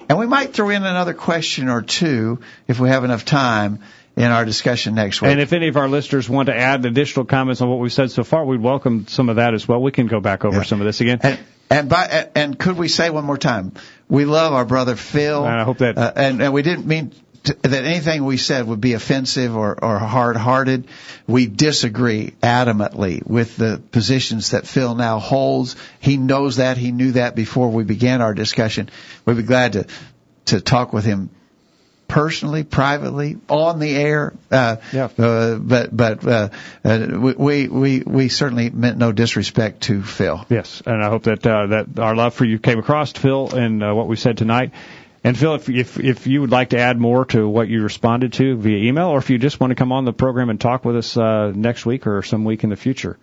and 0.09 0.19
we 0.19 0.27
might 0.27 0.51
throw 0.51 0.69
in 0.69 0.83
another 0.83 1.13
question 1.13 1.69
or 1.69 1.81
two 1.81 2.41
if 2.67 2.79
we 2.79 2.89
have 2.89 3.05
enough 3.05 3.23
time 3.23 3.79
in 4.19 4.25
our 4.31 4.43
discussion 4.43 4.95
next 4.95 5.21
week. 5.21 5.31
And 5.31 5.39
if 5.39 5.53
any 5.53 5.69
of 5.69 5.77
our 5.77 5.87
listeners 5.87 6.29
want 6.29 6.47
to 6.47 6.55
add 6.55 6.85
additional 6.85 7.25
comments 7.25 7.61
on 7.61 7.69
what 7.69 7.79
we've 7.79 7.93
said 7.93 8.11
so 8.11 8.23
far, 8.25 8.43
we'd 8.43 8.61
welcome 8.61 9.07
some 9.07 9.29
of 9.29 9.37
that 9.37 9.53
as 9.53 9.65
well. 9.67 9.81
We 9.81 9.91
can 9.91 10.07
go 10.07 10.19
back 10.19 10.43
over 10.43 10.57
Yeah. 10.57 10.63
some 10.63 10.81
of 10.81 10.85
this 10.85 10.99
again. 10.99 11.19
And, 11.23 11.39
and 11.69 11.89
by 11.89 12.27
and 12.35 12.59
could 12.59 12.77
we 12.77 12.89
say 12.89 13.09
one 13.09 13.23
more 13.23 13.37
time? 13.37 13.71
We 14.09 14.25
love 14.25 14.53
our 14.53 14.65
brother 14.65 14.97
Phil. 14.97 15.45
And 15.45 15.59
I 15.59 15.63
hope 15.63 15.77
that- 15.77 15.97
uh, 15.97 16.11
and, 16.15 16.41
and 16.41 16.53
we 16.53 16.63
didn't 16.63 16.85
mean 16.85 17.13
to, 17.45 17.53
that 17.53 17.85
anything 17.85 18.25
we 18.25 18.35
said 18.35 18.67
would 18.67 18.81
be 18.81 18.91
offensive 18.91 19.55
or, 19.55 19.81
or 19.81 19.97
hard-hearted. 19.99 20.87
We 21.25 21.47
disagree 21.47 22.33
adamantly 22.43 23.25
with 23.25 23.55
the 23.55 23.81
positions 23.91 24.51
that 24.51 24.67
Phil 24.67 24.95
now 24.95 25.19
holds. 25.19 25.77
He 26.01 26.17
knows 26.17 26.57
that. 26.57 26.75
He 26.77 26.91
knew 26.91 27.13
that 27.13 27.35
before 27.35 27.69
we 27.69 27.85
began 27.85 28.21
our 28.21 28.33
discussion. 28.33 28.89
We'd 29.25 29.37
be 29.37 29.43
glad 29.43 29.73
to 29.73 29.85
to 30.47 30.59
talk 30.59 30.91
with 30.91 31.05
him 31.05 31.29
personally, 32.09 32.63
privately, 32.63 33.37
on 33.47 33.79
the 33.79 33.95
air. 33.95 34.33
Uh, 34.51 34.77
Yeah. 34.91 35.07
uh, 35.17 35.55
but 35.55 35.95
but 35.95 36.27
uh, 36.27 36.49
uh, 36.83 37.07
we 37.17 37.69
we 37.69 38.03
we 38.05 38.27
certainly 38.27 38.69
meant 38.69 38.97
no 38.97 39.13
disrespect 39.13 39.83
to 39.83 40.03
Phil. 40.03 40.45
Yes, 40.49 40.81
and 40.85 41.01
I 41.01 41.09
hope 41.09 41.23
that 41.23 41.47
uh, 41.47 41.67
that 41.67 41.99
our 41.99 42.15
love 42.15 42.33
for 42.33 42.43
you 42.43 42.59
came 42.59 42.79
across, 42.79 43.13
Phil, 43.13 43.55
and 43.55 43.81
uh, 43.81 43.93
what 43.93 44.07
we 44.07 44.17
said 44.17 44.37
tonight. 44.37 44.71
And 45.23 45.37
Phil, 45.37 45.55
if, 45.55 45.69
if 45.69 45.99
if 45.99 46.27
you 46.27 46.41
would 46.41 46.51
like 46.51 46.69
to 46.69 46.79
add 46.79 46.97
more 46.99 47.25
to 47.25 47.47
what 47.47 47.67
you 47.69 47.83
responded 47.83 48.33
to 48.33 48.57
via 48.57 48.77
email, 48.89 49.07
or 49.07 49.19
if 49.19 49.29
you 49.29 49.37
just 49.37 49.59
want 49.59 49.71
to 49.71 49.75
come 49.75 49.91
on 49.91 50.05
the 50.05 50.13
program 50.13 50.49
and 50.49 50.59
talk 50.59 50.83
with 50.83 50.97
us 50.97 51.15
uh, 51.15 51.51
next 51.55 51.85
week 51.85 52.07
or 52.07 52.23
some 52.23 52.43
week 52.45 52.63
in 52.63 52.69
the 52.69 52.77
future, 52.77 53.17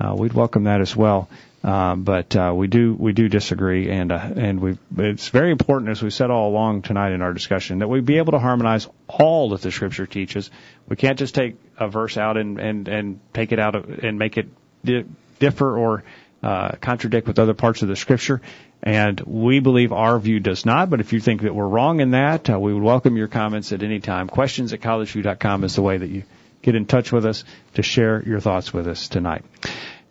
uh, 0.00 0.14
we'd 0.16 0.32
welcome 0.32 0.64
that 0.64 0.80
as 0.80 0.96
well. 0.96 1.28
Um, 1.64 2.02
but 2.02 2.34
uh, 2.34 2.52
we 2.54 2.66
do 2.66 2.94
we 2.94 3.12
do 3.12 3.28
disagree, 3.28 3.88
and 3.88 4.10
uh, 4.10 4.30
and 4.36 4.60
we 4.60 4.78
it's 4.98 5.28
very 5.28 5.52
important, 5.52 5.90
as 5.90 6.02
we 6.02 6.10
said 6.10 6.30
all 6.30 6.50
along 6.50 6.82
tonight 6.82 7.12
in 7.12 7.22
our 7.22 7.32
discussion, 7.32 7.78
that 7.78 7.88
we 7.88 8.00
be 8.00 8.18
able 8.18 8.32
to 8.32 8.40
harmonize 8.40 8.88
all 9.06 9.50
that 9.50 9.60
the 9.60 9.70
Scripture 9.70 10.06
teaches. 10.06 10.50
We 10.88 10.96
can't 10.96 11.18
just 11.18 11.36
take 11.36 11.56
a 11.78 11.88
verse 11.88 12.16
out 12.16 12.36
and 12.36 12.58
and 12.58 12.88
and 12.88 13.20
take 13.32 13.52
it 13.52 13.60
out 13.60 13.76
of, 13.76 13.88
and 13.88 14.18
make 14.18 14.38
it 14.38 14.48
di- 14.84 15.04
differ 15.38 15.78
or 15.78 16.02
uh, 16.42 16.72
contradict 16.80 17.28
with 17.28 17.38
other 17.38 17.54
parts 17.54 17.82
of 17.82 17.88
the 17.88 17.96
Scripture. 17.96 18.40
And 18.82 19.20
we 19.20 19.60
believe 19.60 19.92
our 19.92 20.18
view 20.18 20.40
does 20.40 20.66
not. 20.66 20.90
But 20.90 20.98
if 20.98 21.12
you 21.12 21.20
think 21.20 21.42
that 21.42 21.54
we're 21.54 21.68
wrong 21.68 22.00
in 22.00 22.10
that, 22.10 22.50
uh, 22.50 22.58
we 22.58 22.74
would 22.74 22.82
welcome 22.82 23.16
your 23.16 23.28
comments 23.28 23.72
at 23.72 23.84
any 23.84 24.00
time. 24.00 24.28
Questions 24.28 24.72
at 24.72 24.80
collegevue.com 24.80 25.62
is 25.62 25.76
the 25.76 25.82
way 25.82 25.98
that 25.98 26.08
you 26.08 26.24
get 26.62 26.74
in 26.74 26.86
touch 26.86 27.12
with 27.12 27.24
us 27.24 27.44
to 27.74 27.82
share 27.84 28.20
your 28.24 28.40
thoughts 28.40 28.72
with 28.72 28.88
us 28.88 29.06
tonight. 29.06 29.44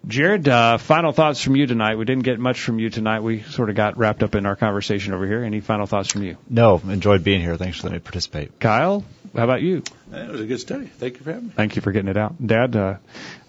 Jared, 0.07 0.47
uh, 0.47 0.77
final 0.77 1.11
thoughts 1.11 1.41
from 1.41 1.55
you 1.55 1.67
tonight. 1.67 1.95
We 1.95 2.05
didn't 2.05 2.23
get 2.23 2.39
much 2.39 2.59
from 2.59 2.79
you 2.79 2.89
tonight. 2.89 3.19
We 3.19 3.43
sort 3.43 3.69
of 3.69 3.75
got 3.75 3.97
wrapped 3.97 4.23
up 4.23 4.33
in 4.33 4.47
our 4.47 4.55
conversation 4.55 5.13
over 5.13 5.27
here. 5.27 5.43
Any 5.43 5.59
final 5.59 5.85
thoughts 5.85 6.11
from 6.11 6.23
you? 6.23 6.37
No, 6.49 6.81
enjoyed 6.87 7.23
being 7.23 7.39
here. 7.39 7.55
Thanks 7.55 7.77
for 7.77 7.87
letting 7.87 7.97
me 7.97 8.03
participate. 8.03 8.59
Kyle, 8.59 9.05
how 9.35 9.43
about 9.43 9.61
you? 9.61 9.83
It 10.11 10.29
was 10.29 10.41
a 10.41 10.45
good 10.45 10.59
study. 10.59 10.87
Thank 10.87 11.17
you 11.17 11.23
for 11.23 11.31
having 11.31 11.49
me. 11.49 11.53
Thank 11.55 11.75
you 11.75 11.83
for 11.83 11.91
getting 11.91 12.09
it 12.09 12.17
out. 12.17 12.35
Dad, 12.45 12.75
uh, 12.75 12.95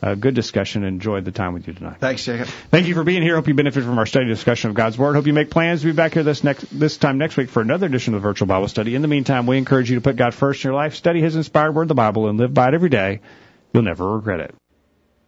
uh, 0.02 0.14
good 0.14 0.34
discussion. 0.34 0.84
Enjoyed 0.84 1.24
the 1.24 1.32
time 1.32 1.54
with 1.54 1.66
you 1.66 1.72
tonight. 1.72 1.96
Thanks, 2.00 2.24
Jacob. 2.24 2.48
Thank 2.70 2.86
you 2.86 2.94
for 2.94 3.02
being 3.02 3.22
here. 3.22 3.36
Hope 3.36 3.48
you 3.48 3.54
benefit 3.54 3.82
from 3.82 3.98
our 3.98 4.06
study 4.06 4.26
discussion 4.26 4.68
of 4.68 4.76
God's 4.76 4.98
Word. 4.98 5.14
Hope 5.14 5.26
you 5.26 5.32
make 5.32 5.50
plans 5.50 5.80
to 5.80 5.86
be 5.86 5.92
back 5.92 6.12
here 6.12 6.22
this 6.22 6.44
next 6.44 6.66
this 6.70 6.98
time 6.98 7.16
next 7.16 7.38
week 7.38 7.48
for 7.48 7.62
another 7.62 7.86
edition 7.86 8.14
of 8.14 8.20
the 8.20 8.28
Virtual 8.28 8.46
Bible 8.46 8.68
Study. 8.68 8.94
In 8.94 9.00
the 9.00 9.08
meantime, 9.08 9.46
we 9.46 9.56
encourage 9.56 9.88
you 9.88 9.96
to 9.96 10.02
put 10.02 10.16
God 10.16 10.34
first 10.34 10.62
in 10.62 10.68
your 10.68 10.74
life, 10.74 10.94
study 10.94 11.22
His 11.22 11.34
inspired 11.34 11.72
Word, 11.72 11.88
the 11.88 11.94
Bible, 11.94 12.28
and 12.28 12.38
live 12.38 12.52
by 12.52 12.68
it 12.68 12.74
every 12.74 12.90
day. 12.90 13.20
You'll 13.72 13.84
never 13.84 14.16
regret 14.16 14.40
it. 14.40 14.54